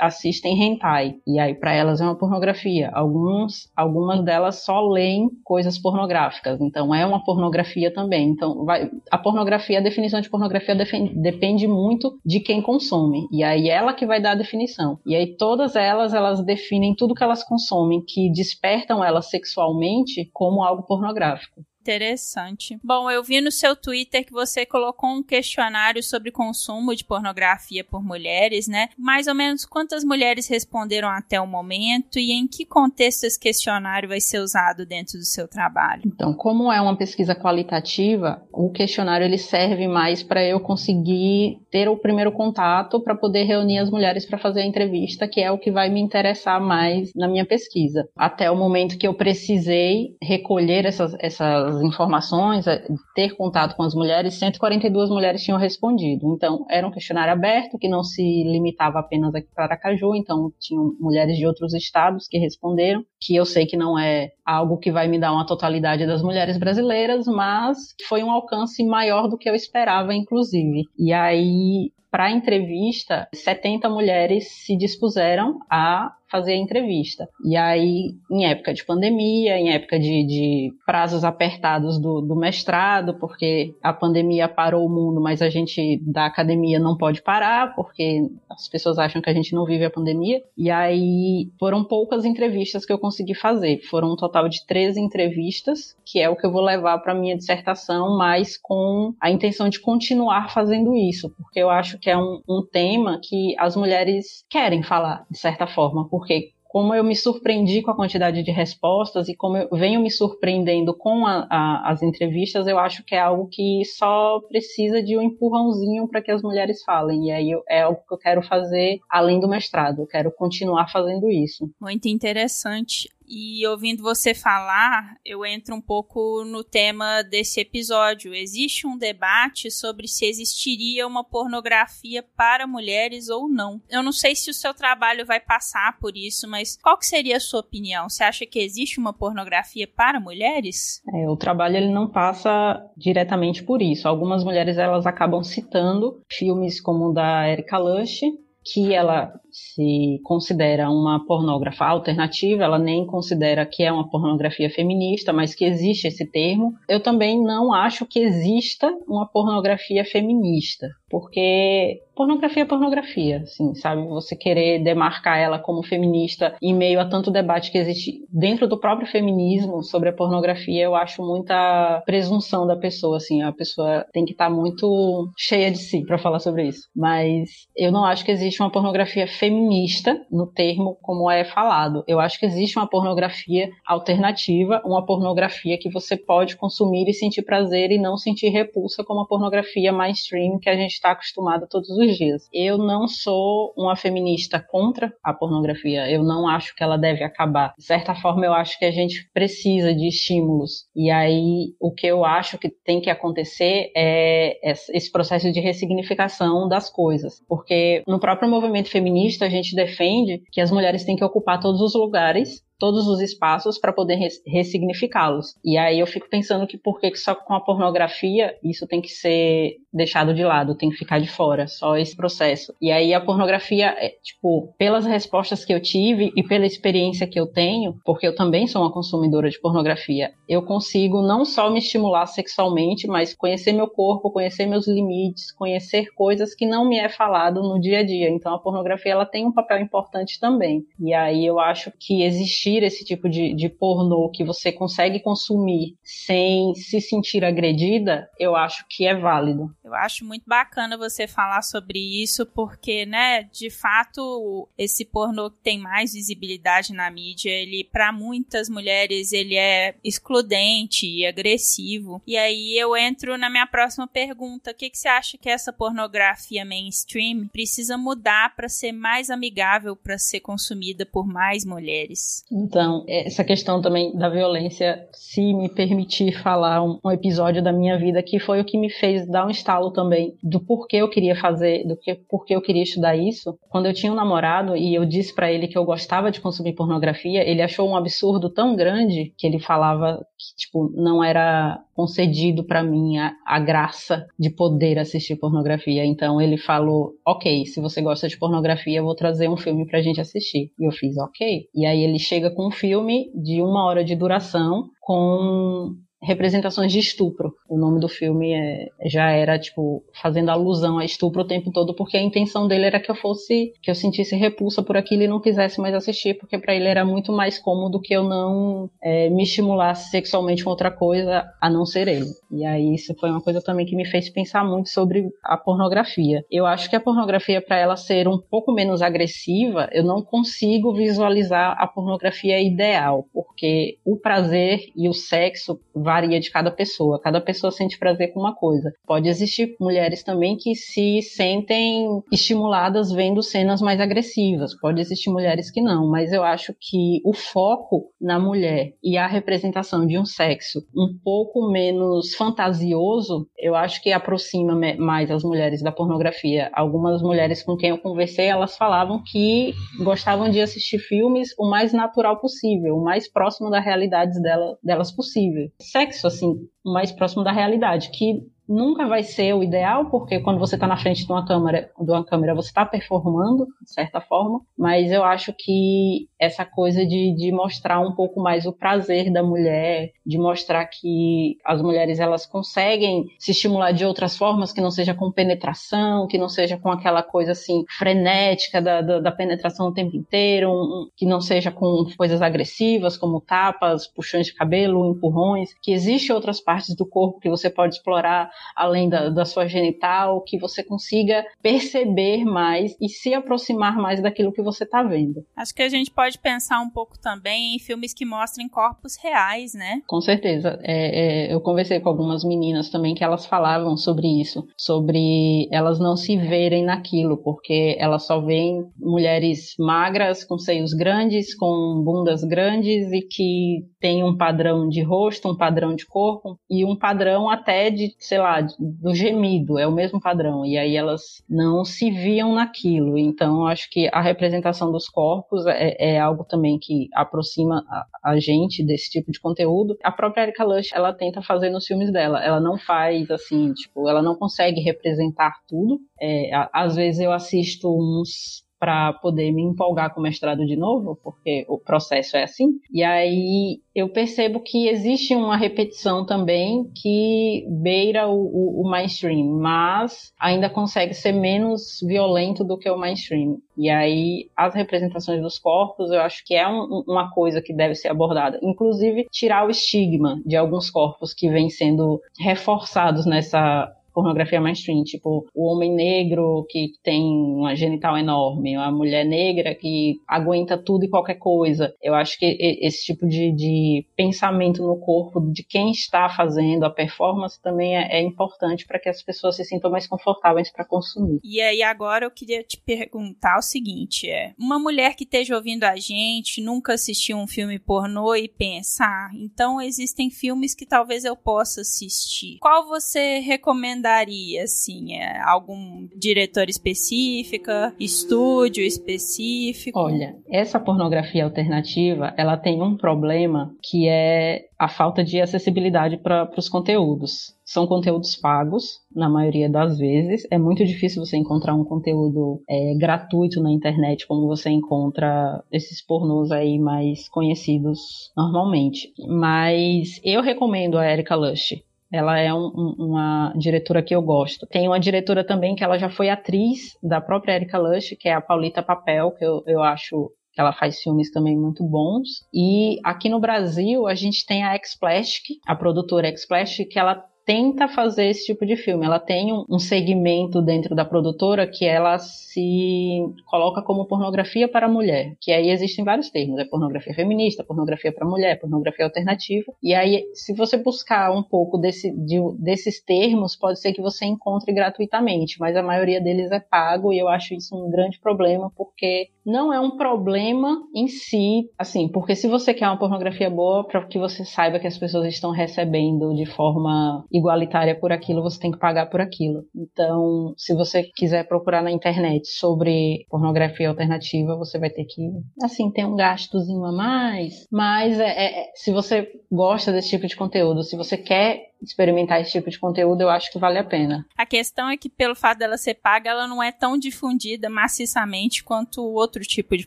assistem 0.00 0.62
hentai 0.62 1.16
e 1.26 1.38
aí 1.38 1.54
para 1.54 1.74
elas 1.74 2.00
é 2.00 2.04
uma 2.04 2.16
pornografia. 2.16 2.90
Alguns, 2.94 3.70
algumas 3.76 4.24
delas 4.24 4.64
só 4.64 4.80
leem 4.80 5.28
coisas 5.44 5.78
pornográficas. 5.78 6.37
Então, 6.60 6.94
é 6.94 7.04
uma 7.06 7.22
pornografia 7.24 7.92
também. 7.92 8.28
Então, 8.28 8.64
vai, 8.64 8.90
a 9.10 9.18
pornografia, 9.18 9.78
a 9.78 9.82
definição 9.82 10.20
de 10.20 10.30
pornografia 10.30 10.74
depende 10.74 11.66
muito 11.66 12.18
de 12.24 12.40
quem 12.40 12.62
consome. 12.62 13.26
E 13.32 13.42
aí 13.42 13.68
ela 13.68 13.92
que 13.92 14.06
vai 14.06 14.20
dar 14.20 14.32
a 14.32 14.36
definição. 14.36 14.98
E 15.06 15.14
aí 15.14 15.36
todas 15.36 15.76
elas, 15.76 16.14
elas 16.14 16.44
definem 16.44 16.94
tudo 16.94 17.14
que 17.14 17.24
elas 17.24 17.44
consomem 17.44 18.02
que 18.06 18.30
despertam 18.30 19.04
elas 19.04 19.30
sexualmente 19.30 20.28
como 20.32 20.62
algo 20.62 20.82
pornográfico 20.82 21.62
interessante. 21.88 22.78
Bom, 22.84 23.10
eu 23.10 23.24
vi 23.24 23.40
no 23.40 23.50
seu 23.50 23.74
Twitter 23.74 24.24
que 24.24 24.32
você 24.32 24.66
colocou 24.66 25.08
um 25.08 25.22
questionário 25.22 26.02
sobre 26.02 26.30
consumo 26.30 26.94
de 26.94 27.02
pornografia 27.02 27.82
por 27.82 28.04
mulheres, 28.04 28.68
né? 28.68 28.88
Mais 28.98 29.26
ou 29.26 29.34
menos 29.34 29.64
quantas 29.64 30.04
mulheres 30.04 30.46
responderam 30.48 31.08
até 31.08 31.40
o 31.40 31.46
momento 31.46 32.18
e 32.18 32.32
em 32.32 32.46
que 32.46 32.66
contexto 32.66 33.24
esse 33.24 33.40
questionário 33.40 34.08
vai 34.08 34.20
ser 34.20 34.40
usado 34.40 34.84
dentro 34.84 35.18
do 35.18 35.24
seu 35.24 35.48
trabalho? 35.48 36.02
Então, 36.04 36.34
como 36.34 36.70
é 36.70 36.80
uma 36.80 36.96
pesquisa 36.96 37.34
qualitativa, 37.34 38.42
o 38.52 38.70
questionário 38.70 39.24
ele 39.24 39.38
serve 39.38 39.88
mais 39.88 40.22
para 40.22 40.44
eu 40.44 40.60
conseguir 40.60 41.58
ter 41.70 41.88
o 41.88 41.96
primeiro 41.96 42.32
contato 42.32 43.00
para 43.00 43.16
poder 43.16 43.44
reunir 43.44 43.78
as 43.78 43.90
mulheres 43.90 44.26
para 44.26 44.38
fazer 44.38 44.60
a 44.60 44.66
entrevista, 44.66 45.26
que 45.26 45.40
é 45.40 45.50
o 45.50 45.58
que 45.58 45.70
vai 45.70 45.88
me 45.88 46.00
interessar 46.00 46.60
mais 46.60 47.12
na 47.14 47.26
minha 47.26 47.46
pesquisa. 47.46 48.06
Até 48.14 48.50
o 48.50 48.56
momento 48.56 48.98
que 48.98 49.06
eu 49.06 49.14
precisei 49.14 50.16
recolher 50.22 50.84
essas, 50.84 51.14
essas 51.18 51.77
informações, 51.82 52.66
é, 52.66 52.86
ter 53.14 53.36
contato 53.36 53.76
com 53.76 53.82
as 53.82 53.94
mulheres, 53.94 54.34
142 54.34 55.10
mulheres 55.10 55.42
tinham 55.42 55.58
respondido. 55.58 56.34
Então, 56.34 56.64
era 56.70 56.86
um 56.86 56.90
questionário 56.90 57.32
aberto 57.32 57.78
que 57.78 57.88
não 57.88 58.02
se 58.02 58.22
limitava 58.22 58.98
apenas 58.98 59.34
aqui 59.34 59.48
para 59.54 59.64
Aracaju, 59.64 60.14
então 60.14 60.52
tinham 60.58 60.94
mulheres 61.00 61.36
de 61.36 61.46
outros 61.46 61.74
estados 61.74 62.26
que 62.28 62.38
responderam, 62.38 63.04
que 63.20 63.34
eu 63.34 63.44
sei 63.44 63.66
que 63.66 63.76
não 63.76 63.98
é 63.98 64.32
algo 64.44 64.78
que 64.78 64.92
vai 64.92 65.08
me 65.08 65.18
dar 65.18 65.32
uma 65.32 65.46
totalidade 65.46 66.06
das 66.06 66.22
mulheres 66.22 66.58
brasileiras, 66.58 67.26
mas 67.26 67.94
foi 68.08 68.22
um 68.22 68.30
alcance 68.30 68.84
maior 68.84 69.28
do 69.28 69.36
que 69.36 69.48
eu 69.48 69.54
esperava, 69.54 70.14
inclusive. 70.14 70.84
E 70.98 71.12
aí, 71.12 71.92
para 72.10 72.24
a 72.24 72.30
entrevista, 72.30 73.28
70 73.34 73.88
mulheres 73.88 74.48
se 74.64 74.76
dispuseram 74.76 75.58
a 75.70 76.12
fazer 76.30 76.52
a 76.52 76.56
entrevista. 76.56 77.28
E 77.44 77.56
aí, 77.56 78.14
em 78.30 78.46
época 78.46 78.74
de 78.74 78.84
pandemia, 78.84 79.58
em 79.58 79.70
época 79.70 79.98
de, 79.98 80.26
de 80.26 80.72
prazos 80.86 81.24
apertados 81.24 81.98
do, 81.98 82.20
do 82.20 82.36
mestrado, 82.36 83.14
porque 83.14 83.74
a 83.82 83.92
pandemia 83.92 84.48
parou 84.48 84.86
o 84.86 84.90
mundo, 84.90 85.20
mas 85.20 85.42
a 85.42 85.48
gente 85.48 86.00
da 86.04 86.26
academia 86.26 86.78
não 86.78 86.96
pode 86.96 87.22
parar, 87.22 87.74
porque 87.74 88.28
as 88.50 88.68
pessoas 88.68 88.98
acham 88.98 89.22
que 89.22 89.30
a 89.30 89.34
gente 89.34 89.54
não 89.54 89.64
vive 89.64 89.84
a 89.84 89.90
pandemia. 89.90 90.42
E 90.56 90.70
aí 90.70 91.48
foram 91.58 91.84
poucas 91.84 92.24
entrevistas 92.24 92.84
que 92.84 92.92
eu 92.92 92.98
consegui 92.98 93.34
fazer. 93.34 93.80
Foram 93.88 94.12
um 94.12 94.16
total 94.16 94.48
de 94.48 94.64
13 94.66 95.00
entrevistas, 95.00 95.96
que 96.04 96.20
é 96.20 96.28
o 96.28 96.36
que 96.36 96.46
eu 96.46 96.52
vou 96.52 96.62
levar 96.62 96.98
para 96.98 97.14
minha 97.14 97.36
dissertação, 97.36 98.16
mas 98.16 98.56
com 98.56 99.14
a 99.20 99.30
intenção 99.30 99.68
de 99.68 99.80
continuar 99.80 100.50
fazendo 100.52 100.94
isso, 100.94 101.30
porque 101.36 101.60
eu 101.60 101.70
acho 101.70 101.98
que 101.98 102.10
é 102.10 102.16
um, 102.16 102.42
um 102.48 102.62
tema 102.62 103.20
que 103.22 103.54
as 103.58 103.76
mulheres 103.76 104.44
querem 104.48 104.82
falar, 104.82 105.24
de 105.30 105.38
certa 105.38 105.66
forma, 105.66 106.08
porque 106.18 106.52
como 106.68 106.94
eu 106.94 107.02
me 107.02 107.16
surpreendi 107.16 107.80
com 107.80 107.90
a 107.90 107.96
quantidade 107.96 108.42
de 108.42 108.50
respostas 108.50 109.28
e 109.28 109.34
como 109.34 109.56
eu 109.56 109.68
venho 109.72 110.00
me 110.00 110.10
surpreendendo 110.10 110.94
com 110.94 111.26
a, 111.26 111.46
a, 111.48 111.90
as 111.90 112.02
entrevistas, 112.02 112.66
eu 112.66 112.78
acho 112.78 113.02
que 113.04 113.14
é 113.14 113.18
algo 113.18 113.48
que 113.50 113.82
só 113.86 114.38
precisa 114.40 115.02
de 115.02 115.16
um 115.16 115.22
empurrãozinho 115.22 116.06
para 116.06 116.20
que 116.20 116.30
as 116.30 116.42
mulheres 116.42 116.82
falem. 116.84 117.28
E 117.28 117.32
aí 117.32 117.50
eu, 117.50 117.62
é 117.66 117.80
algo 117.80 118.02
que 118.06 118.12
eu 118.12 118.18
quero 118.18 118.42
fazer 118.42 119.00
além 119.08 119.40
do 119.40 119.48
mestrado, 119.48 120.02
eu 120.02 120.06
quero 120.06 120.30
continuar 120.30 120.90
fazendo 120.92 121.30
isso. 121.30 121.70
Muito 121.80 122.06
interessante. 122.06 123.08
E 123.28 123.66
ouvindo 123.66 124.02
você 124.02 124.34
falar, 124.34 125.16
eu 125.24 125.44
entro 125.44 125.74
um 125.74 125.80
pouco 125.80 126.44
no 126.44 126.64
tema 126.64 127.22
desse 127.22 127.60
episódio. 127.60 128.34
Existe 128.34 128.86
um 128.86 128.96
debate 128.96 129.70
sobre 129.70 130.08
se 130.08 130.24
existiria 130.24 131.06
uma 131.06 131.22
pornografia 131.22 132.24
para 132.36 132.66
mulheres 132.66 133.28
ou 133.28 133.48
não. 133.48 133.82
Eu 133.90 134.02
não 134.02 134.12
sei 134.12 134.34
se 134.34 134.50
o 134.50 134.54
seu 134.54 134.72
trabalho 134.72 135.26
vai 135.26 135.40
passar 135.40 135.98
por 135.98 136.16
isso, 136.16 136.48
mas 136.48 136.76
qual 136.80 136.96
que 136.96 137.06
seria 137.06 137.36
a 137.36 137.40
sua 137.40 137.60
opinião? 137.60 138.08
Você 138.08 138.24
acha 138.24 138.46
que 138.46 138.58
existe 138.58 138.98
uma 138.98 139.12
pornografia 139.12 139.86
para 139.86 140.18
mulheres? 140.18 141.02
É, 141.14 141.28
o 141.28 141.36
trabalho 141.36 141.76
ele 141.76 141.90
não 141.90 142.08
passa 142.08 142.82
diretamente 142.96 143.62
por 143.62 143.82
isso. 143.82 144.08
Algumas 144.08 144.42
mulheres 144.42 144.78
elas 144.78 145.06
acabam 145.06 145.42
citando 145.42 146.22
filmes 146.30 146.80
como 146.80 147.10
o 147.10 147.12
da 147.12 147.48
Erika 147.48 147.76
Lush, 147.76 148.22
que 148.72 148.92
ela 148.92 149.32
se 149.50 150.20
considera 150.24 150.90
uma 150.90 151.24
pornógrafa 151.24 151.84
alternativa, 151.84 152.64
ela 152.64 152.78
nem 152.78 153.06
considera 153.06 153.66
que 153.66 153.82
é 153.82 153.90
uma 153.90 154.08
pornografia 154.08 154.70
feminista, 154.70 155.32
mas 155.32 155.54
que 155.54 155.64
existe 155.64 156.06
esse 156.06 156.30
termo. 156.30 156.74
Eu 156.88 157.00
também 157.00 157.42
não 157.42 157.72
acho 157.72 158.06
que 158.06 158.20
exista 158.20 158.90
uma 159.06 159.26
pornografia 159.26 160.04
feminista, 160.04 160.88
porque 161.10 162.02
pornografia 162.14 162.64
é 162.64 162.66
pornografia, 162.66 163.38
assim, 163.42 163.74
sabe? 163.74 164.06
Você 164.08 164.34
querer 164.34 164.82
demarcar 164.82 165.38
ela 165.38 165.58
como 165.58 165.84
feminista 165.84 166.56
em 166.60 166.74
meio 166.74 167.00
a 167.00 167.08
tanto 167.08 167.30
debate 167.30 167.70
que 167.70 167.78
existe 167.78 168.26
dentro 168.28 168.66
do 168.66 168.78
próprio 168.78 169.06
feminismo 169.06 169.82
sobre 169.82 170.08
a 170.08 170.12
pornografia, 170.12 170.82
eu 170.82 170.96
acho 170.96 171.22
muita 171.22 172.02
presunção 172.04 172.66
da 172.66 172.76
pessoa, 172.76 173.18
assim, 173.18 173.42
a 173.42 173.52
pessoa 173.52 174.04
tem 174.12 174.24
que 174.24 174.32
estar 174.32 174.48
tá 174.48 174.54
muito 174.54 175.30
cheia 175.36 175.70
de 175.70 175.78
si 175.78 176.04
para 176.04 176.18
falar 176.18 176.40
sobre 176.40 176.66
isso. 176.66 176.88
Mas 176.94 177.50
eu 177.76 177.92
não 177.92 178.04
acho 178.04 178.24
que 178.24 178.32
existe 178.32 178.57
uma 178.62 178.70
pornografia 178.70 179.26
feminista 179.26 180.20
no 180.30 180.46
termo 180.46 180.98
como 181.02 181.30
é 181.30 181.44
falado. 181.44 182.04
Eu 182.06 182.20
acho 182.20 182.38
que 182.38 182.46
existe 182.46 182.78
uma 182.78 182.88
pornografia 182.88 183.70
alternativa, 183.86 184.82
uma 184.84 185.04
pornografia 185.04 185.78
que 185.78 185.90
você 185.90 186.16
pode 186.16 186.56
consumir 186.56 187.08
e 187.08 187.14
sentir 187.14 187.42
prazer 187.42 187.90
e 187.90 187.98
não 187.98 188.16
sentir 188.16 188.48
repulsa 188.48 189.04
como 189.04 189.20
a 189.20 189.26
pornografia 189.26 189.92
mainstream 189.92 190.58
que 190.58 190.68
a 190.68 190.76
gente 190.76 190.92
está 190.92 191.10
acostumado 191.10 191.66
todos 191.68 191.88
os 191.90 192.16
dias. 192.16 192.48
Eu 192.52 192.78
não 192.78 193.06
sou 193.06 193.72
uma 193.76 193.96
feminista 193.96 194.60
contra 194.60 195.12
a 195.22 195.32
pornografia. 195.32 196.10
Eu 196.10 196.22
não 196.22 196.48
acho 196.48 196.74
que 196.74 196.82
ela 196.82 196.96
deve 196.96 197.24
acabar. 197.24 197.74
De 197.76 197.84
certa 197.84 198.14
forma, 198.14 198.44
eu 198.44 198.52
acho 198.52 198.78
que 198.78 198.84
a 198.84 198.90
gente 198.90 199.28
precisa 199.32 199.94
de 199.94 200.08
estímulos. 200.08 200.86
E 200.94 201.10
aí, 201.10 201.74
o 201.80 201.92
que 201.92 202.06
eu 202.06 202.24
acho 202.24 202.58
que 202.58 202.68
tem 202.68 203.00
que 203.00 203.10
acontecer 203.10 203.90
é 203.96 204.58
esse 204.92 205.10
processo 205.10 205.50
de 205.52 205.60
ressignificação 205.60 206.68
das 206.68 206.90
coisas. 206.90 207.42
Porque 207.48 208.02
no 208.06 208.20
próprio 208.20 208.37
movimento 208.46 208.90
feminista, 208.90 209.46
a 209.46 209.48
gente 209.48 209.74
defende 209.74 210.42
que 210.52 210.60
as 210.60 210.70
mulheres 210.70 211.04
têm 211.04 211.16
que 211.16 211.24
ocupar 211.24 211.58
todos 211.58 211.80
os 211.80 211.94
lugares 211.94 212.62
todos 212.78 213.06
os 213.08 213.20
espaços 213.20 213.78
para 213.78 213.92
poder 213.92 214.18
ressignificá-los. 214.46 215.56
E 215.64 215.76
aí 215.76 215.98
eu 215.98 216.06
fico 216.06 216.28
pensando 216.28 216.66
que 216.66 216.78
por 216.78 217.00
que 217.00 217.14
só 217.16 217.34
com 217.34 217.54
a 217.54 217.60
pornografia 217.60 218.56
isso 218.62 218.86
tem 218.86 219.00
que 219.00 219.08
ser 219.08 219.76
deixado 219.92 220.34
de 220.34 220.44
lado, 220.44 220.76
tem 220.76 220.90
que 220.90 220.96
ficar 220.96 221.18
de 221.18 221.28
fora, 221.28 221.66
só 221.66 221.96
esse 221.96 222.14
processo. 222.14 222.74
E 222.80 222.90
aí 222.90 223.14
a 223.14 223.20
pornografia, 223.20 223.86
é, 223.98 224.10
tipo, 224.22 224.72
pelas 224.78 225.06
respostas 225.06 225.64
que 225.64 225.72
eu 225.72 225.80
tive 225.80 226.32
e 226.36 226.42
pela 226.42 226.66
experiência 226.66 227.26
que 227.26 227.38
eu 227.38 227.46
tenho, 227.46 227.96
porque 228.04 228.26
eu 228.26 228.34
também 228.34 228.66
sou 228.66 228.82
uma 228.82 228.92
consumidora 228.92 229.48
de 229.48 229.60
pornografia, 229.60 230.32
eu 230.48 230.62
consigo 230.62 231.22
não 231.22 231.44
só 231.44 231.70
me 231.70 231.78
estimular 231.78 232.26
sexualmente, 232.26 233.06
mas 233.06 233.34
conhecer 233.34 233.72
meu 233.72 233.88
corpo, 233.88 234.30
conhecer 234.30 234.66
meus 234.66 234.86
limites, 234.86 235.50
conhecer 235.52 236.12
coisas 236.14 236.54
que 236.54 236.66
não 236.66 236.88
me 236.88 236.98
é 236.98 237.08
falado 237.08 237.62
no 237.62 237.80
dia 237.80 238.00
a 238.00 238.02
dia. 238.04 238.28
Então 238.28 238.54
a 238.54 238.58
pornografia 238.58 239.12
ela 239.12 239.26
tem 239.26 239.46
um 239.46 239.52
papel 239.52 239.80
importante 239.80 240.38
também. 240.38 240.84
E 241.00 241.14
aí 241.14 241.44
eu 241.44 241.58
acho 241.58 241.92
que 241.98 242.22
existir 242.68 242.82
esse 242.82 243.04
tipo 243.04 243.28
de, 243.28 243.54
de 243.54 243.68
pornô 243.68 244.30
que 244.30 244.44
você 244.44 244.70
consegue 244.70 245.20
consumir 245.20 245.96
sem 246.02 246.74
se 246.74 247.00
sentir 247.00 247.44
agredida, 247.44 248.28
eu 248.38 248.54
acho 248.54 248.84
que 248.88 249.06
é 249.06 249.14
válido. 249.14 249.70
Eu 249.84 249.94
acho 249.94 250.24
muito 250.24 250.44
bacana 250.46 250.96
você 250.96 251.26
falar 251.26 251.62
sobre 251.62 251.98
isso, 252.22 252.44
porque, 252.46 253.06
né, 253.06 253.44
de 253.44 253.70
fato, 253.70 254.68
esse 254.76 255.04
pornô 255.04 255.50
que 255.50 255.62
tem 255.62 255.78
mais 255.78 256.12
visibilidade 256.12 256.92
na 256.92 257.10
mídia, 257.10 257.50
ele, 257.50 257.84
para 257.84 258.12
muitas 258.12 258.68
mulheres, 258.68 259.32
ele 259.32 259.56
é 259.56 259.94
excludente 260.04 261.06
e 261.06 261.26
agressivo. 261.26 262.22
E 262.26 262.36
aí 262.36 262.76
eu 262.78 262.96
entro 262.96 263.38
na 263.38 263.48
minha 263.48 263.66
próxima 263.66 264.06
pergunta: 264.06 264.72
o 264.72 264.74
que, 264.74 264.90
que 264.90 264.98
você 264.98 265.08
acha 265.08 265.38
que 265.38 265.48
essa 265.48 265.72
pornografia 265.72 266.64
mainstream 266.64 267.48
precisa 267.48 267.96
mudar 267.96 268.54
para 268.54 268.68
ser 268.68 268.92
mais 268.92 269.30
amigável 269.30 269.96
para 269.96 270.18
ser 270.18 270.40
consumida 270.40 271.06
por 271.06 271.26
mais 271.26 271.64
mulheres? 271.64 272.44
Então, 272.58 273.04
essa 273.06 273.44
questão 273.44 273.80
também 273.80 274.16
da 274.16 274.28
violência, 274.28 275.06
se 275.12 275.54
me 275.54 275.68
permitir 275.68 276.32
falar 276.42 276.82
um, 276.82 276.98
um 277.04 277.10
episódio 277.10 277.62
da 277.62 277.72
minha 277.72 277.96
vida 277.96 278.22
que 278.22 278.40
foi 278.40 278.60
o 278.60 278.64
que 278.64 278.76
me 278.76 278.90
fez 278.90 279.26
dar 279.26 279.46
um 279.46 279.50
estalo 279.50 279.92
também 279.92 280.36
do 280.42 280.58
porquê 280.58 280.96
eu 280.96 281.08
queria 281.08 281.36
fazer, 281.36 281.86
do 281.86 281.96
que 281.96 282.14
porquê 282.14 282.56
eu 282.56 282.60
queria 282.60 282.82
estudar 282.82 283.16
isso. 283.16 283.56
Quando 283.68 283.86
eu 283.86 283.94
tinha 283.94 284.12
um 284.12 284.16
namorado 284.16 284.76
e 284.76 284.94
eu 284.94 285.04
disse 285.04 285.32
para 285.32 285.52
ele 285.52 285.68
que 285.68 285.78
eu 285.78 285.84
gostava 285.84 286.30
de 286.30 286.40
consumir 286.40 286.74
pornografia, 286.74 287.48
ele 287.48 287.62
achou 287.62 287.88
um 287.88 287.96
absurdo 287.96 288.50
tão 288.50 288.74
grande 288.74 289.32
que 289.36 289.46
ele 289.46 289.60
falava 289.60 290.26
que 290.36 290.56
tipo 290.56 290.90
não 290.96 291.22
era 291.22 291.80
concedido 291.98 292.62
para 292.62 292.80
mim 292.80 293.18
a, 293.18 293.34
a 293.44 293.58
graça 293.58 294.24
de 294.38 294.50
poder 294.50 295.00
assistir 295.00 295.34
pornografia. 295.34 296.06
Então 296.06 296.40
ele 296.40 296.56
falou: 296.56 297.14
"OK, 297.26 297.66
se 297.66 297.80
você 297.80 298.00
gosta 298.00 298.28
de 298.28 298.38
pornografia, 298.38 298.98
eu 298.98 299.04
vou 299.04 299.16
trazer 299.16 299.48
um 299.48 299.56
filme 299.56 299.84
pra 299.84 300.00
gente 300.00 300.20
assistir". 300.20 300.70
E 300.78 300.86
eu 300.86 300.92
fiz: 300.92 301.18
"OK". 301.18 301.64
E 301.74 301.84
aí 301.84 302.04
ele 302.04 302.20
chega 302.20 302.52
com 302.52 302.68
um 302.68 302.70
filme 302.70 303.32
de 303.34 303.60
uma 303.60 303.84
hora 303.84 304.04
de 304.04 304.14
duração 304.14 304.84
com 305.00 305.96
representações 306.22 306.92
de 306.92 306.98
estupro. 306.98 307.54
O 307.68 307.78
nome 307.78 308.00
do 308.00 308.08
filme 308.08 308.52
é, 308.52 308.88
já 309.06 309.30
era 309.30 309.58
tipo 309.58 310.02
fazendo 310.20 310.50
alusão 310.50 310.98
a 310.98 311.04
estupro 311.04 311.42
o 311.42 311.46
tempo 311.46 311.70
todo, 311.70 311.94
porque 311.94 312.16
a 312.16 312.22
intenção 312.22 312.66
dele 312.66 312.86
era 312.86 313.00
que 313.00 313.10
eu 313.10 313.14
fosse 313.14 313.72
que 313.82 313.90
eu 313.90 313.94
sentisse 313.94 314.36
repulsa 314.36 314.82
por 314.82 314.96
aquilo 314.96 315.22
e 315.22 315.28
não 315.28 315.40
quisesse 315.40 315.80
mais 315.80 315.94
assistir, 315.94 316.34
porque 316.34 316.58
para 316.58 316.74
ele 316.74 316.88
era 316.88 317.04
muito 317.04 317.32
mais 317.32 317.58
cômodo 317.58 318.00
que 318.00 318.14
eu 318.14 318.24
não 318.24 318.90
é, 319.02 319.30
me 319.30 319.44
estimulasse 319.44 320.10
sexualmente 320.10 320.64
com 320.64 320.70
outra 320.70 320.90
coisa 320.90 321.44
a 321.60 321.70
não 321.70 321.86
ser 321.86 322.08
ele. 322.08 322.26
E 322.50 322.64
aí 322.64 322.94
isso 322.94 323.14
foi 323.18 323.30
uma 323.30 323.40
coisa 323.40 323.62
também 323.62 323.86
que 323.86 323.96
me 323.96 324.04
fez 324.04 324.28
pensar 324.28 324.64
muito 324.64 324.88
sobre 324.88 325.28
a 325.44 325.56
pornografia. 325.56 326.44
Eu 326.50 326.66
acho 326.66 326.90
que 326.90 326.96
a 326.96 327.00
pornografia 327.00 327.60
para 327.60 327.78
ela 327.78 327.96
ser 327.96 328.26
um 328.26 328.38
pouco 328.38 328.72
menos 328.72 329.02
agressiva, 329.02 329.88
eu 329.92 330.02
não 330.02 330.22
consigo 330.22 330.92
visualizar 330.92 331.76
a 331.78 331.86
pornografia 331.86 332.60
ideal, 332.60 333.26
porque 333.32 333.98
o 334.04 334.16
prazer 334.16 334.80
e 334.96 335.08
o 335.08 335.14
sexo 335.14 335.78
varia 336.08 336.40
de 336.40 336.50
cada 336.50 336.70
pessoa. 336.70 337.20
Cada 337.20 337.38
pessoa 337.38 337.70
sente 337.70 337.98
prazer 337.98 338.32
com 338.32 338.40
uma 338.40 338.54
coisa. 338.54 338.90
Pode 339.06 339.28
existir 339.28 339.76
mulheres 339.78 340.22
também 340.22 340.56
que 340.56 340.74
se 340.74 341.20
sentem 341.20 342.06
estimuladas 342.32 343.12
vendo 343.12 343.42
cenas 343.42 343.82
mais 343.82 344.00
agressivas. 344.00 344.74
Pode 344.80 345.02
existir 345.02 345.28
mulheres 345.28 345.70
que 345.70 345.82
não, 345.82 346.08
mas 346.10 346.32
eu 346.32 346.42
acho 346.42 346.74
que 346.80 347.20
o 347.26 347.34
foco 347.34 348.06
na 348.18 348.38
mulher 348.38 348.94
e 349.04 349.18
a 349.18 349.26
representação 349.26 350.06
de 350.06 350.18
um 350.18 350.24
sexo 350.24 350.80
um 350.96 351.14
pouco 351.22 351.70
menos 351.70 352.34
fantasioso, 352.34 353.46
eu 353.58 353.74
acho 353.74 354.02
que 354.02 354.10
aproxima 354.10 354.80
mais 354.96 355.30
as 355.30 355.44
mulheres 355.44 355.82
da 355.82 355.92
pornografia. 355.92 356.70
Algumas 356.72 357.20
mulheres 357.20 357.62
com 357.62 357.76
quem 357.76 357.90
eu 357.90 357.98
conversei, 357.98 358.46
elas 358.46 358.78
falavam 358.78 359.22
que 359.22 359.74
gostavam 360.02 360.48
de 360.48 360.58
assistir 360.62 360.98
filmes 361.00 361.50
o 361.58 361.68
mais 361.68 361.92
natural 361.92 362.40
possível, 362.40 362.96
o 362.96 363.04
mais 363.04 363.30
próximo 363.30 363.68
da 363.68 363.78
realidade 363.78 364.40
dela, 364.40 364.78
delas 364.82 365.12
possível 365.12 365.68
sexo, 365.98 366.26
assim, 366.26 366.68
mais 366.84 367.10
próximo 367.10 367.42
da 367.42 367.52
realidade, 367.52 368.10
que 368.10 368.42
nunca 368.68 369.06
vai 369.06 369.22
ser 369.22 369.54
o 369.54 369.62
ideal, 369.62 370.10
porque 370.10 370.40
quando 370.40 370.58
você 370.58 370.74
está 370.74 370.86
na 370.86 370.96
frente 370.96 371.24
de 371.24 371.32
uma 371.32 371.46
câmera, 371.46 371.90
de 371.98 372.10
uma 372.10 372.24
câmera 372.24 372.54
você 372.54 372.68
está 372.68 372.84
performando, 372.84 373.66
de 373.82 373.90
certa 373.90 374.20
forma, 374.20 374.60
mas 374.76 375.10
eu 375.10 375.24
acho 375.24 375.52
que 375.56 376.28
essa 376.38 376.64
coisa 376.64 377.04
de, 377.06 377.34
de 377.34 377.50
mostrar 377.50 378.00
um 378.00 378.14
pouco 378.14 378.40
mais 378.40 378.66
o 378.66 378.72
prazer 378.72 379.32
da 379.32 379.42
mulher, 379.42 380.12
de 380.24 380.36
mostrar 380.36 380.84
que 380.86 381.56
as 381.64 381.80
mulheres 381.80 382.20
elas 382.20 382.44
conseguem 382.44 383.26
se 383.38 383.52
estimular 383.52 383.92
de 383.92 384.04
outras 384.04 384.36
formas, 384.36 384.72
que 384.72 384.80
não 384.80 384.90
seja 384.90 385.14
com 385.14 385.32
penetração, 385.32 386.26
que 386.26 386.36
não 386.36 386.48
seja 386.48 386.76
com 386.76 386.90
aquela 386.90 387.22
coisa 387.22 387.52
assim 387.52 387.84
frenética 387.96 388.82
da, 388.82 389.00
da, 389.00 389.20
da 389.20 389.32
penetração 389.32 389.88
o 389.88 389.94
tempo 389.94 390.16
inteiro, 390.16 390.70
um, 390.70 391.08
que 391.16 391.24
não 391.24 391.40
seja 391.40 391.70
com 391.70 392.04
coisas 392.16 392.42
agressivas 392.42 393.16
como 393.16 393.40
tapas, 393.40 394.06
puxões 394.06 394.46
de 394.46 394.54
cabelo, 394.54 395.10
empurrões, 395.10 395.70
que 395.82 395.92
existe 395.92 396.32
outras 396.32 396.60
partes 396.60 396.94
do 396.94 397.06
corpo 397.06 397.40
que 397.40 397.48
você 397.48 397.70
pode 397.70 397.94
explorar 397.94 398.50
além 398.76 399.08
da, 399.08 399.28
da 399.28 399.44
sua 399.44 399.66
genital, 399.66 400.42
que 400.42 400.58
você 400.58 400.82
consiga 400.82 401.44
perceber 401.62 402.44
mais 402.44 402.96
e 403.00 403.08
se 403.08 403.34
aproximar 403.34 403.96
mais 403.96 404.22
daquilo 404.22 404.52
que 404.52 404.62
você 404.62 404.84
está 404.84 405.02
vendo. 405.02 405.44
Acho 405.56 405.74
que 405.74 405.82
a 405.82 405.88
gente 405.88 406.10
pode 406.10 406.38
pensar 406.38 406.80
um 406.80 406.90
pouco 406.90 407.18
também 407.18 407.74
em 407.74 407.78
filmes 407.78 408.14
que 408.14 408.24
mostrem 408.24 408.68
corpos 408.68 409.16
reais, 409.22 409.74
né? 409.74 410.00
Com 410.06 410.20
certeza. 410.20 410.78
É, 410.82 411.48
é, 411.48 411.54
eu 411.54 411.60
conversei 411.60 412.00
com 412.00 412.08
algumas 412.08 412.44
meninas 412.44 412.90
também 412.90 413.14
que 413.14 413.24
elas 413.24 413.46
falavam 413.46 413.96
sobre 413.96 414.40
isso, 414.40 414.66
sobre 414.76 415.68
elas 415.72 415.98
não 415.98 416.16
se 416.16 416.36
verem 416.36 416.84
naquilo, 416.84 417.36
porque 417.38 417.96
elas 417.98 418.26
só 418.26 418.40
veem 418.40 418.84
mulheres 418.96 419.74
magras, 419.78 420.44
com 420.44 420.58
seios 420.58 420.92
grandes, 420.92 421.54
com 421.54 422.02
bundas 422.04 422.44
grandes 422.44 423.10
e 423.12 423.22
que 423.22 423.86
tem 424.00 424.22
um 424.22 424.36
padrão 424.36 424.88
de 424.88 425.02
rosto, 425.02 425.50
um 425.50 425.56
padrão 425.56 425.94
de 425.94 426.06
corpo 426.06 426.58
e 426.70 426.84
um 426.84 426.96
padrão 426.96 427.48
até 427.50 427.90
de, 427.90 428.14
sei 428.18 428.38
lá, 428.38 428.47
do 428.78 429.14
gemido, 429.14 429.78
é 429.78 429.86
o 429.86 429.92
mesmo 429.92 430.20
padrão. 430.20 430.64
E 430.64 430.76
aí 430.76 430.96
elas 430.96 431.42
não 431.48 431.84
se 431.84 432.10
viam 432.10 432.54
naquilo. 432.54 433.16
Então, 433.18 433.66
acho 433.66 433.88
que 433.90 434.08
a 434.12 434.20
representação 434.20 434.92
dos 434.92 435.08
corpos 435.08 435.66
é, 435.66 435.96
é 435.98 436.20
algo 436.20 436.44
também 436.44 436.78
que 436.78 437.08
aproxima 437.14 437.84
a, 437.88 438.32
a, 438.32 438.38
gente 438.38 438.84
desse 438.84 439.10
tipo 439.10 439.30
de 439.30 439.40
conteúdo. 439.40 439.96
A 440.02 440.12
própria 440.12 440.42
Erika 440.42 440.64
Lush, 440.64 440.92
ela 440.92 441.12
tenta 441.12 441.42
fazer 441.42 441.70
nos 441.70 441.86
filmes 441.86 442.12
dela. 442.12 442.42
Ela 442.42 442.60
não 442.60 442.78
faz 442.78 443.30
assim, 443.30 443.72
tipo, 443.72 444.08
ela 444.08 444.22
não 444.22 444.34
consegue 444.34 444.80
representar 444.80 445.54
tudo. 445.66 445.98
É, 446.20 446.50
às 446.72 446.96
vezes 446.96 447.20
eu 447.20 447.32
assisto 447.32 447.88
uns 447.88 448.67
para 448.78 449.12
poder 449.14 449.50
me 449.52 449.62
empolgar 449.62 450.14
com 450.14 450.20
o 450.20 450.22
mestrado 450.22 450.64
de 450.64 450.76
novo, 450.76 451.18
porque 451.22 451.64
o 451.68 451.78
processo 451.78 452.36
é 452.36 452.44
assim. 452.44 452.78
E 452.92 453.02
aí 453.02 453.80
eu 453.94 454.08
percebo 454.08 454.60
que 454.60 454.88
existe 454.88 455.34
uma 455.34 455.56
repetição 455.56 456.24
também 456.24 456.84
que 456.94 457.66
beira 457.68 458.28
o, 458.28 458.34
o, 458.34 458.82
o, 458.82 458.90
mainstream, 458.90 459.46
mas 459.58 460.32
ainda 460.38 460.70
consegue 460.70 461.14
ser 461.14 461.32
menos 461.32 461.98
violento 462.06 462.62
do 462.62 462.78
que 462.78 462.88
o 462.88 462.96
mainstream. 462.96 463.58
E 463.76 463.90
aí 463.90 464.48
as 464.56 464.74
representações 464.74 465.42
dos 465.42 465.58
corpos 465.58 466.12
eu 466.12 466.20
acho 466.20 466.44
que 466.44 466.54
é 466.54 466.68
um, 466.68 467.02
uma 467.08 467.30
coisa 467.32 467.60
que 467.60 467.74
deve 467.74 467.96
ser 467.96 468.08
abordada. 468.08 468.60
Inclusive 468.62 469.26
tirar 469.32 469.66
o 469.66 469.70
estigma 469.70 470.40
de 470.46 470.56
alguns 470.56 470.90
corpos 470.90 471.34
que 471.34 471.50
vêm 471.50 471.68
sendo 471.68 472.20
reforçados 472.38 473.26
nessa 473.26 473.92
pornografia 474.18 474.60
mainstream, 474.60 475.04
tipo 475.04 475.46
o 475.54 475.72
homem 475.72 475.94
negro 475.94 476.66
que 476.68 476.88
tem 477.04 477.22
uma 477.22 477.76
genital 477.76 478.18
enorme, 478.18 478.74
a 478.74 478.90
mulher 478.90 479.24
negra 479.24 479.76
que 479.76 480.16
aguenta 480.26 480.76
tudo 480.76 481.04
e 481.04 481.08
qualquer 481.08 481.36
coisa. 481.36 481.94
Eu 482.02 482.14
acho 482.14 482.36
que 482.36 482.56
esse 482.80 483.04
tipo 483.04 483.28
de, 483.28 483.52
de 483.52 484.04
pensamento 484.16 484.84
no 484.84 484.98
corpo 484.98 485.40
de 485.52 485.62
quem 485.62 485.92
está 485.92 486.28
fazendo 486.28 486.84
a 486.84 486.90
performance 486.90 487.62
também 487.62 487.96
é, 487.96 488.18
é 488.18 488.20
importante 488.20 488.84
para 488.86 488.98
que 488.98 489.08
as 489.08 489.22
pessoas 489.22 489.54
se 489.54 489.64
sintam 489.64 489.88
mais 489.88 490.08
confortáveis 490.08 490.72
para 490.72 490.84
consumir. 490.84 491.38
E 491.44 491.60
aí 491.60 491.80
agora 491.80 492.24
eu 492.24 492.30
queria 492.32 492.64
te 492.64 492.76
perguntar 492.76 493.56
o 493.58 493.62
seguinte, 493.62 494.28
é, 494.28 494.52
uma 494.58 494.80
mulher 494.80 495.14
que 495.14 495.22
esteja 495.22 495.54
ouvindo 495.54 495.84
a 495.84 495.94
gente, 495.94 496.60
nunca 496.60 496.94
assistiu 496.94 497.36
um 497.36 497.46
filme 497.46 497.78
pornô 497.78 498.34
e 498.34 498.48
pensa, 498.48 499.04
ah, 499.04 499.30
então 499.34 499.80
existem 499.80 500.28
filmes 500.28 500.74
que 500.74 500.84
talvez 500.84 501.24
eu 501.24 501.36
possa 501.36 501.82
assistir. 501.82 502.58
Qual 502.60 502.88
você 502.88 503.38
recomenda 503.38 504.07
recomendaria, 504.08 504.64
assim? 504.64 505.14
É 505.14 505.40
algum 505.42 506.08
diretor 506.16 506.68
específico, 506.68 507.70
estúdio 507.98 508.82
específico? 508.82 509.98
Olha, 509.98 510.36
essa 510.48 510.80
pornografia 510.80 511.44
alternativa, 511.44 512.34
ela 512.36 512.56
tem 512.56 512.82
um 512.82 512.96
problema 512.96 513.74
que 513.82 514.08
é 514.08 514.66
a 514.78 514.88
falta 514.88 515.24
de 515.24 515.40
acessibilidade 515.40 516.16
para 516.18 516.50
os 516.56 516.68
conteúdos. 516.68 517.56
São 517.64 517.86
conteúdos 517.86 518.36
pagos, 518.36 519.00
na 519.14 519.28
maioria 519.28 519.68
das 519.68 519.98
vezes. 519.98 520.46
É 520.50 520.56
muito 520.56 520.84
difícil 520.84 521.24
você 521.24 521.36
encontrar 521.36 521.74
um 521.74 521.84
conteúdo 521.84 522.62
é, 522.68 522.94
gratuito 522.94 523.60
na 523.60 523.70
internet, 523.70 524.26
como 524.26 524.46
você 524.46 524.70
encontra 524.70 525.62
esses 525.70 526.00
pornôs 526.00 526.50
aí 526.50 526.78
mais 526.78 527.28
conhecidos 527.28 528.32
normalmente. 528.36 529.12
Mas 529.26 530.20
eu 530.24 530.40
recomendo 530.40 530.96
a 530.96 531.10
Erika 531.10 531.34
Lush. 531.34 531.82
Ela 532.12 532.38
é 532.38 532.52
um, 532.52 532.72
um, 532.74 533.06
uma 533.06 533.52
diretora 533.56 534.02
que 534.02 534.14
eu 534.14 534.22
gosto. 534.22 534.66
Tem 534.66 534.88
uma 534.88 534.98
diretora 534.98 535.44
também 535.44 535.74
que 535.74 535.84
ela 535.84 535.98
já 535.98 536.08
foi 536.08 536.30
atriz 536.30 536.96
da 537.02 537.20
própria 537.20 537.54
Erika 537.54 537.78
Lush, 537.78 538.16
que 538.18 538.28
é 538.28 538.32
a 538.32 538.40
Paulita 538.40 538.82
Papel, 538.82 539.30
que 539.32 539.44
eu, 539.44 539.62
eu 539.66 539.82
acho 539.82 540.32
que 540.52 540.60
ela 540.60 540.72
faz 540.72 541.00
filmes 541.00 541.30
também 541.30 541.56
muito 541.56 541.84
bons. 541.84 542.46
E 542.52 542.98
aqui 543.04 543.28
no 543.28 543.38
Brasil 543.38 544.06
a 544.06 544.14
gente 544.14 544.44
tem 544.46 544.64
a 544.64 544.74
X-Plastic, 544.74 545.58
a 545.66 545.76
produtora 545.76 546.28
X-Plastic, 546.28 546.88
que 546.88 546.98
ela 546.98 547.24
tenta 547.48 547.88
fazer 547.88 548.26
esse 548.26 548.44
tipo 548.44 548.66
de 548.66 548.76
filme. 548.76 549.06
Ela 549.06 549.18
tem 549.18 549.50
um, 549.54 549.64
um 549.70 549.78
segmento 549.78 550.60
dentro 550.60 550.94
da 550.94 551.02
produtora 551.02 551.66
que 551.66 551.86
ela 551.86 552.18
se 552.18 553.24
coloca 553.46 553.80
como 553.80 554.04
pornografia 554.04 554.68
para 554.68 554.86
mulher, 554.86 555.34
que 555.40 555.50
aí 555.50 555.70
existem 555.70 556.04
vários 556.04 556.28
termos, 556.28 556.58
é 556.58 556.66
pornografia 556.66 557.14
feminista, 557.14 557.64
pornografia 557.64 558.12
para 558.12 558.28
mulher, 558.28 558.60
pornografia 558.60 559.06
alternativa. 559.06 559.72
E 559.82 559.94
aí, 559.94 560.26
se 560.34 560.52
você 560.52 560.76
buscar 560.76 561.32
um 561.32 561.42
pouco 561.42 561.78
desse, 561.78 562.10
de, 562.10 562.38
desses 562.58 563.02
termos, 563.02 563.56
pode 563.56 563.80
ser 563.80 563.94
que 563.94 564.02
você 564.02 564.26
encontre 564.26 564.70
gratuitamente, 564.74 565.58
mas 565.58 565.74
a 565.74 565.82
maioria 565.82 566.20
deles 566.20 566.50
é 566.50 566.60
pago 566.60 567.14
e 567.14 567.18
eu 567.18 567.28
acho 567.28 567.54
isso 567.54 567.74
um 567.74 567.90
grande 567.90 568.20
problema 568.20 568.70
porque 568.76 569.30
não 569.48 569.72
é 569.72 569.80
um 569.80 569.96
problema 569.96 570.82
em 570.94 571.08
si, 571.08 571.70
assim, 571.78 572.08
porque 572.08 572.36
se 572.36 572.46
você 572.46 572.74
quer 572.74 572.86
uma 572.86 572.98
pornografia 572.98 573.48
boa, 573.48 573.82
para 573.82 574.04
que 574.04 574.18
você 574.18 574.44
saiba 574.44 574.78
que 574.78 574.86
as 574.86 574.98
pessoas 574.98 575.26
estão 575.32 575.50
recebendo 575.50 576.34
de 576.34 576.44
forma 576.44 577.24
igualitária 577.38 577.98
por 577.98 578.12
aquilo, 578.12 578.42
você 578.42 578.58
tem 578.58 578.70
que 578.70 578.78
pagar 578.78 579.06
por 579.06 579.20
aquilo. 579.20 579.64
Então, 579.74 580.54
se 580.56 580.74
você 580.74 581.02
quiser 581.02 581.46
procurar 581.46 581.82
na 581.82 581.90
internet 581.90 582.46
sobre 582.48 583.24
pornografia 583.28 583.88
alternativa, 583.88 584.56
você 584.56 584.78
vai 584.78 584.90
ter 584.90 585.04
que, 585.04 585.22
assim, 585.62 585.90
ter 585.90 586.04
um 586.04 586.16
gastozinho 586.16 586.84
a 586.84 586.92
mais. 586.92 587.66
Mas 587.70 588.18
é, 588.20 588.46
é, 588.46 588.70
se 588.74 588.92
você 588.92 589.28
gosta 589.50 589.92
desse 589.92 590.10
tipo 590.10 590.26
de 590.26 590.36
conteúdo, 590.36 590.82
se 590.82 590.96
você 590.96 591.16
quer 591.16 591.68
experimentar 591.82 592.40
esse 592.40 592.52
tipo 592.52 592.70
de 592.70 592.78
conteúdo, 592.78 593.20
eu 593.20 593.30
acho 593.30 593.52
que 593.52 593.58
vale 593.58 593.78
a 593.78 593.84
pena. 593.84 594.26
A 594.36 594.44
questão 594.44 594.88
é 594.88 594.96
que, 594.96 595.08
pelo 595.08 595.34
fato 595.34 595.58
dela 595.58 595.76
ser 595.76 595.94
paga, 595.94 596.30
ela 596.30 596.46
não 596.46 596.62
é 596.62 596.72
tão 596.72 596.98
difundida 596.98 597.70
maciçamente 597.70 598.64
quanto 598.64 599.02
outro 599.02 599.42
tipo 599.42 599.76
de 599.76 599.86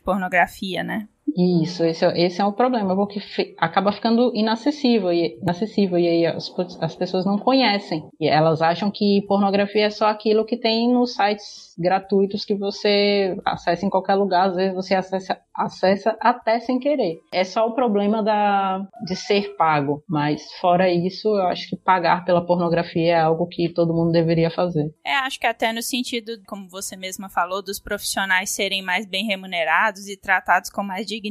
pornografia, 0.00 0.82
né? 0.82 1.06
Isso, 1.36 1.84
esse, 1.84 2.04
é, 2.04 2.20
esse 2.20 2.40
é 2.40 2.44
o 2.44 2.52
problema, 2.52 2.94
porque 2.94 3.20
acaba 3.58 3.92
ficando 3.92 4.32
inacessível, 4.34 5.12
e, 5.12 5.38
inacessível, 5.40 5.98
e 5.98 6.06
aí 6.06 6.26
as, 6.26 6.52
as 6.80 6.94
pessoas 6.94 7.24
não 7.24 7.38
conhecem. 7.38 8.04
E 8.20 8.28
elas 8.28 8.62
acham 8.62 8.90
que 8.90 9.22
pornografia 9.26 9.86
é 9.86 9.90
só 9.90 10.06
aquilo 10.06 10.44
que 10.44 10.56
tem 10.56 10.92
nos 10.92 11.14
sites 11.14 11.74
gratuitos 11.78 12.44
que 12.44 12.54
você 12.54 13.36
acessa 13.44 13.86
em 13.86 13.90
qualquer 13.90 14.14
lugar, 14.14 14.48
às 14.48 14.56
vezes 14.56 14.74
você 14.74 14.94
acessa, 14.94 15.40
acessa 15.54 16.16
até 16.20 16.60
sem 16.60 16.78
querer. 16.78 17.18
É 17.32 17.44
só 17.44 17.66
o 17.66 17.74
problema 17.74 18.22
da, 18.22 18.86
de 19.04 19.16
ser 19.16 19.56
pago, 19.56 20.02
mas 20.08 20.52
fora 20.60 20.90
isso, 20.90 21.28
eu 21.28 21.46
acho 21.46 21.68
que 21.68 21.76
pagar 21.76 22.24
pela 22.24 22.44
pornografia 22.44 23.12
é 23.12 23.20
algo 23.20 23.46
que 23.46 23.72
todo 23.72 23.94
mundo 23.94 24.12
deveria 24.12 24.50
fazer. 24.50 24.92
É, 25.04 25.14
acho 25.14 25.40
que 25.40 25.46
até 25.46 25.72
no 25.72 25.82
sentido, 25.82 26.32
como 26.46 26.68
você 26.68 26.96
mesma 26.96 27.28
falou, 27.28 27.62
dos 27.62 27.80
profissionais 27.80 28.50
serem 28.50 28.82
mais 28.82 29.06
bem 29.06 29.24
remunerados 29.24 30.06
e 30.08 30.16
tratados 30.16 30.70
com 30.70 30.82
mais 30.82 31.06
dignidade, 31.06 31.21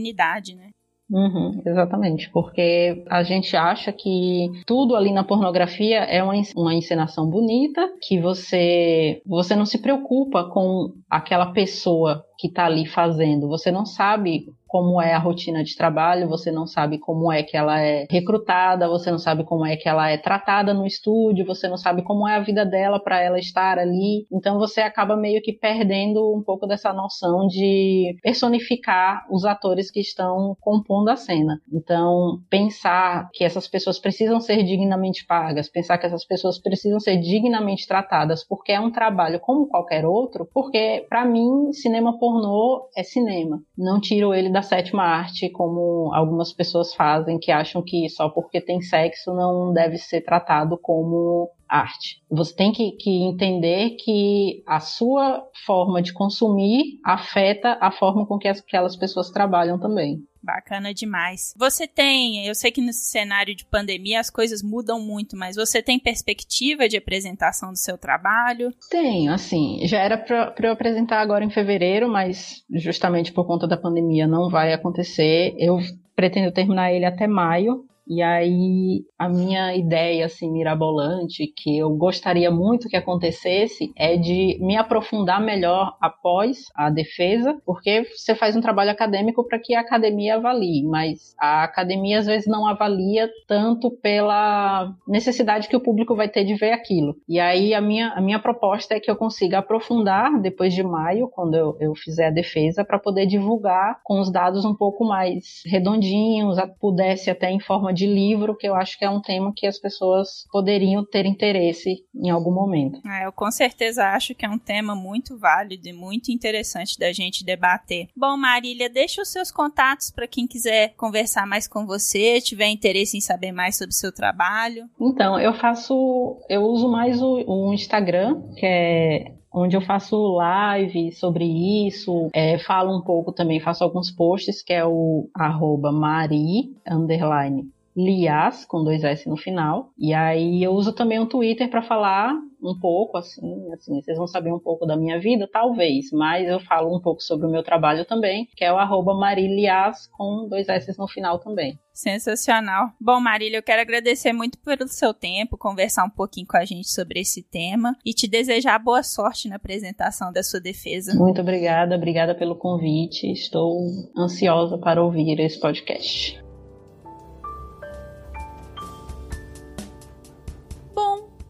né? 0.55 0.69
Uhum, 1.11 1.61
exatamente, 1.65 2.29
porque 2.31 3.03
a 3.09 3.21
gente 3.21 3.53
acha 3.57 3.91
que 3.91 4.49
tudo 4.65 4.95
ali 4.95 5.11
na 5.11 5.25
pornografia 5.25 5.99
é 6.05 6.23
uma, 6.23 6.33
uma 6.55 6.73
encenação 6.73 7.29
bonita, 7.29 7.85
que 8.01 8.17
você 8.17 9.21
você 9.25 9.53
não 9.53 9.65
se 9.65 9.77
preocupa 9.77 10.45
com 10.45 10.93
aquela 11.09 11.51
pessoa 11.51 12.23
que 12.39 12.47
está 12.47 12.65
ali 12.65 12.85
fazendo, 12.85 13.49
você 13.49 13.69
não 13.69 13.85
sabe 13.85 14.45
como 14.71 15.01
é 15.01 15.13
a 15.13 15.19
rotina 15.19 15.65
de 15.65 15.75
trabalho, 15.75 16.29
você 16.29 16.49
não 16.49 16.65
sabe 16.65 16.97
como 16.97 17.29
é 17.29 17.43
que 17.43 17.57
ela 17.57 17.81
é 17.81 18.07
recrutada, 18.09 18.87
você 18.87 19.11
não 19.11 19.17
sabe 19.17 19.43
como 19.43 19.65
é 19.65 19.75
que 19.75 19.89
ela 19.89 20.09
é 20.09 20.17
tratada 20.17 20.73
no 20.73 20.87
estúdio, 20.87 21.45
você 21.45 21.67
não 21.67 21.75
sabe 21.75 22.01
como 22.03 22.25
é 22.25 22.37
a 22.37 22.39
vida 22.39 22.65
dela 22.65 22.97
para 22.97 23.21
ela 23.21 23.37
estar 23.37 23.77
ali. 23.77 24.25
Então 24.31 24.57
você 24.57 24.79
acaba 24.79 25.17
meio 25.17 25.41
que 25.41 25.51
perdendo 25.51 26.33
um 26.33 26.41
pouco 26.41 26.65
dessa 26.65 26.93
noção 26.93 27.47
de 27.47 28.15
personificar 28.23 29.25
os 29.29 29.43
atores 29.43 29.91
que 29.91 29.99
estão 29.99 30.55
compondo 30.61 31.09
a 31.09 31.17
cena. 31.17 31.59
Então, 31.69 32.39
pensar 32.49 33.29
que 33.33 33.43
essas 33.43 33.67
pessoas 33.67 33.99
precisam 33.99 34.39
ser 34.39 34.63
dignamente 34.63 35.25
pagas, 35.25 35.67
pensar 35.67 35.97
que 35.97 36.05
essas 36.05 36.25
pessoas 36.25 36.57
precisam 36.57 36.99
ser 37.01 37.17
dignamente 37.17 37.85
tratadas, 37.85 38.41
porque 38.47 38.71
é 38.71 38.79
um 38.79 38.89
trabalho 38.89 39.37
como 39.41 39.67
qualquer 39.67 40.05
outro, 40.05 40.47
porque 40.53 41.05
para 41.09 41.25
mim 41.25 41.73
cinema 41.73 42.17
pornô 42.17 42.89
é 42.95 43.03
cinema. 43.03 43.61
Não 43.77 43.99
tiro 43.99 44.33
ele 44.33 44.49
da 44.49 44.60
sétima 44.61 45.03
arte 45.03 45.49
como 45.49 46.13
algumas 46.13 46.53
pessoas 46.53 46.93
fazem 46.93 47.39
que 47.39 47.51
acham 47.51 47.81
que 47.81 48.09
só 48.09 48.29
porque 48.29 48.61
tem 48.61 48.81
sexo 48.81 49.33
não 49.33 49.73
deve 49.73 49.97
ser 49.97 50.21
tratado 50.21 50.77
como 50.77 51.49
arte. 51.71 52.21
Você 52.29 52.53
tem 52.53 52.71
que, 52.73 52.91
que, 52.91 53.09
entender 53.09 53.91
que 53.91 54.61
a 54.67 54.81
sua 54.81 55.41
forma 55.65 56.01
de 56.01 56.11
consumir 56.11 56.99
afeta 57.03 57.77
a 57.79 57.91
forma 57.91 58.25
com 58.25 58.37
que 58.37 58.47
aquelas 58.47 58.97
pessoas 58.97 59.29
trabalham 59.29 59.79
também. 59.79 60.19
Bacana 60.43 60.91
demais. 60.91 61.53
Você 61.55 61.87
tem, 61.87 62.47
eu 62.47 62.55
sei 62.55 62.71
que 62.71 62.81
nesse 62.81 63.05
cenário 63.05 63.55
de 63.55 63.63
pandemia 63.63 64.19
as 64.19 64.29
coisas 64.29 64.63
mudam 64.63 64.99
muito, 64.99 65.37
mas 65.37 65.55
você 65.55 65.83
tem 65.83 65.99
perspectiva 65.99 66.89
de 66.89 66.97
apresentação 66.97 67.71
do 67.71 67.77
seu 67.77 67.95
trabalho? 67.97 68.73
Tenho, 68.89 69.31
assim, 69.31 69.79
já 69.85 69.99
era 69.99 70.17
para 70.17 70.53
eu 70.63 70.71
apresentar 70.71 71.21
agora 71.21 71.45
em 71.45 71.51
fevereiro, 71.51 72.09
mas 72.09 72.63
justamente 72.73 73.31
por 73.31 73.45
conta 73.45 73.67
da 73.67 73.77
pandemia 73.77 74.27
não 74.27 74.49
vai 74.49 74.73
acontecer. 74.73 75.53
Eu 75.59 75.77
pretendo 76.15 76.51
terminar 76.51 76.91
ele 76.91 77.05
até 77.05 77.27
maio, 77.27 77.85
e 78.11 78.21
aí 78.21 79.05
a 79.17 79.29
minha 79.29 79.73
ideia 79.73 80.25
assim 80.25 80.51
mirabolante 80.51 81.47
que 81.47 81.77
eu 81.77 81.91
gostaria 81.91 82.51
muito 82.51 82.89
que 82.89 82.97
acontecesse 82.97 83.93
é 83.95 84.17
de 84.17 84.57
me 84.59 84.75
aprofundar 84.75 85.39
melhor 85.39 85.95
após 86.01 86.65
a 86.75 86.89
defesa, 86.89 87.57
porque 87.65 88.03
você 88.13 88.35
faz 88.35 88.53
um 88.53 88.59
trabalho 88.59 88.91
acadêmico 88.91 89.47
para 89.47 89.57
que 89.57 89.73
a 89.73 89.79
academia 89.79 90.35
avalie, 90.35 90.83
mas 90.83 91.33
a 91.39 91.63
academia 91.63 92.19
às 92.19 92.25
vezes 92.25 92.47
não 92.47 92.67
avalia 92.67 93.29
tanto 93.47 93.89
pela 93.89 94.93
necessidade 95.07 95.69
que 95.69 95.75
o 95.77 95.81
público 95.81 96.13
vai 96.13 96.27
ter 96.27 96.43
de 96.43 96.55
ver 96.55 96.73
aquilo. 96.73 97.15
E 97.29 97.39
aí 97.39 97.73
a 97.73 97.79
minha, 97.79 98.09
a 98.09 98.19
minha 98.19 98.39
proposta 98.39 98.93
é 98.93 98.99
que 98.99 99.09
eu 99.09 99.15
consiga 99.15 99.59
aprofundar 99.59 100.37
depois 100.41 100.73
de 100.73 100.83
maio, 100.83 101.29
quando 101.29 101.55
eu, 101.55 101.77
eu 101.79 101.95
fizer 101.95 102.27
a 102.27 102.31
defesa, 102.31 102.83
para 102.83 102.99
poder 102.99 103.25
divulgar 103.25 104.01
com 104.03 104.19
os 104.19 104.29
dados 104.29 104.65
um 104.65 104.75
pouco 104.75 105.05
mais 105.05 105.61
redondinhos, 105.65 106.57
pudesse 106.77 107.29
até 107.29 107.49
em 107.49 107.59
forma 107.61 107.93
de 107.93 108.00
de 108.01 108.07
livro, 108.07 108.57
que 108.57 108.67
eu 108.67 108.73
acho 108.73 108.97
que 108.97 109.05
é 109.05 109.09
um 109.09 109.21
tema 109.21 109.53
que 109.55 109.67
as 109.67 109.77
pessoas 109.77 110.45
poderiam 110.51 111.05
ter 111.05 111.25
interesse 111.25 112.03
em 112.15 112.29
algum 112.29 112.51
momento. 112.51 112.99
É, 113.07 113.25
eu 113.27 113.31
com 113.31 113.51
certeza 113.51 114.07
acho 114.07 114.33
que 114.33 114.45
é 114.45 114.49
um 114.49 114.57
tema 114.57 114.95
muito 114.95 115.37
válido 115.37 115.87
e 115.87 115.93
muito 115.93 116.31
interessante 116.31 116.97
da 116.97 117.11
gente 117.13 117.45
debater. 117.45 118.07
Bom, 118.17 118.35
Marília, 118.35 118.89
deixa 118.89 119.21
os 119.21 119.31
seus 119.31 119.51
contatos 119.51 120.09
para 120.09 120.27
quem 120.27 120.47
quiser 120.47 120.93
conversar 120.95 121.45
mais 121.45 121.67
com 121.67 121.85
você, 121.85 122.41
tiver 122.41 122.69
interesse 122.69 123.17
em 123.17 123.21
saber 123.21 123.51
mais 123.51 123.77
sobre 123.77 123.91
o 123.91 123.97
seu 123.97 124.11
trabalho. 124.11 124.89
Então, 124.99 125.39
eu 125.39 125.53
faço, 125.53 126.39
eu 126.49 126.63
uso 126.63 126.89
mais 126.89 127.21
o, 127.21 127.43
o 127.47 127.73
Instagram, 127.73 128.41
que 128.55 128.65
é 128.65 129.31
onde 129.53 129.75
eu 129.75 129.81
faço 129.81 130.15
live 130.35 131.11
sobre 131.11 131.45
isso, 131.87 132.29
é, 132.33 132.57
falo 132.59 132.97
um 132.97 133.01
pouco 133.01 133.33
também, 133.33 133.59
faço 133.59 133.83
alguns 133.83 134.09
posts, 134.09 134.63
que 134.63 134.71
é 134.71 134.85
o 134.85 135.29
arroba 135.35 135.91
mari, 135.91 136.73
underline, 136.89 137.69
Lias, 137.95 138.65
com 138.65 138.83
dois 138.83 139.03
S 139.03 139.27
no 139.27 139.37
final. 139.37 139.89
E 139.97 140.13
aí 140.13 140.63
eu 140.63 140.71
uso 140.71 140.93
também 140.93 141.19
o 141.19 141.25
Twitter 141.25 141.69
para 141.69 141.81
falar 141.81 142.33
um 142.63 142.77
pouco, 142.79 143.17
assim, 143.17 143.71
assim, 143.73 144.01
vocês 144.01 144.17
vão 144.17 144.27
saber 144.27 144.53
um 144.53 144.59
pouco 144.59 144.85
da 144.85 144.95
minha 144.95 145.19
vida, 145.19 145.49
talvez, 145.51 146.11
mas 146.11 146.47
eu 146.47 146.59
falo 146.59 146.95
um 146.95 147.01
pouco 147.01 147.21
sobre 147.21 147.47
o 147.47 147.49
meu 147.49 147.63
trabalho 147.63 148.05
também, 148.05 148.47
que 148.55 148.63
é 148.63 148.71
o 148.71 148.77
arroba 148.77 149.15
Marilias, 149.15 150.07
com 150.11 150.47
dois 150.47 150.69
S 150.69 150.95
no 150.97 151.07
final 151.07 151.39
também. 151.39 151.79
Sensacional. 151.91 152.91
Bom, 152.99 153.19
Marília, 153.19 153.57
eu 153.57 153.63
quero 153.63 153.81
agradecer 153.81 154.31
muito 154.31 154.57
pelo 154.59 154.87
seu 154.87 155.13
tempo, 155.13 155.57
conversar 155.57 156.05
um 156.05 156.09
pouquinho 156.09 156.47
com 156.47 156.57
a 156.57 156.63
gente 156.63 156.89
sobre 156.89 157.19
esse 157.19 157.43
tema 157.43 157.95
e 158.05 158.13
te 158.13 158.27
desejar 158.27 158.79
boa 158.79 159.03
sorte 159.03 159.49
na 159.49 159.57
apresentação 159.57 160.31
da 160.31 160.43
sua 160.43 160.61
defesa. 160.61 161.13
Muito 161.15 161.41
obrigada, 161.41 161.95
obrigada 161.95 162.35
pelo 162.35 162.55
convite. 162.55 163.29
Estou 163.31 163.77
ansiosa 164.17 164.77
para 164.77 165.03
ouvir 165.03 165.39
esse 165.39 165.59
podcast. 165.59 166.41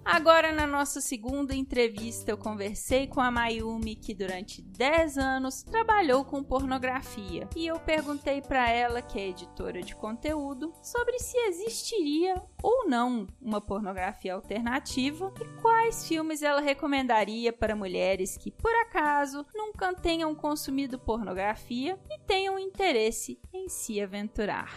Agora, 0.04 0.52
na 0.52 0.66
nossa 0.66 1.00
segunda 1.00 1.56
entrevista, 1.56 2.32
eu 2.32 2.38
conversei 2.38 3.06
com 3.06 3.22
a 3.22 3.30
Mayumi, 3.30 3.96
que 3.96 4.16
durante 4.16 4.62
10 4.62 5.18
anos 5.18 5.62
trabalhou 5.64 6.26
com 6.26 6.44
pornografia. 6.44 7.48
E 7.56 7.68
eu 7.68 7.80
perguntei 7.80 8.42
para 8.42 8.68
ela, 8.70 9.02
que 9.02 9.20
é 9.20 9.30
editora 9.30 9.82
de 9.82 9.96
conteúdo, 9.96 10.74
sobre 10.82 11.20
se 11.20 11.38
existiria 11.38 12.42
ou 12.64 12.88
não 12.88 13.28
uma 13.40 13.62
pornografia 13.62 14.34
alternativa 14.34 15.32
e 15.40 15.62
quais 15.62 16.08
filmes 16.08 16.42
ela 16.42 16.62
recomendaria 16.62 17.54
para 17.54 17.76
mulheres 17.76 18.36
que, 18.38 18.50
por 18.50 18.74
acaso, 18.74 19.46
nunca 19.54 19.94
tenham 19.94 20.34
consumido 20.34 20.98
pornografia 20.98 21.98
e 22.10 22.20
tenham 22.26 22.58
interesse 22.58 23.40
em 23.54 23.70
se 23.70 24.02
aventurar. 24.02 24.72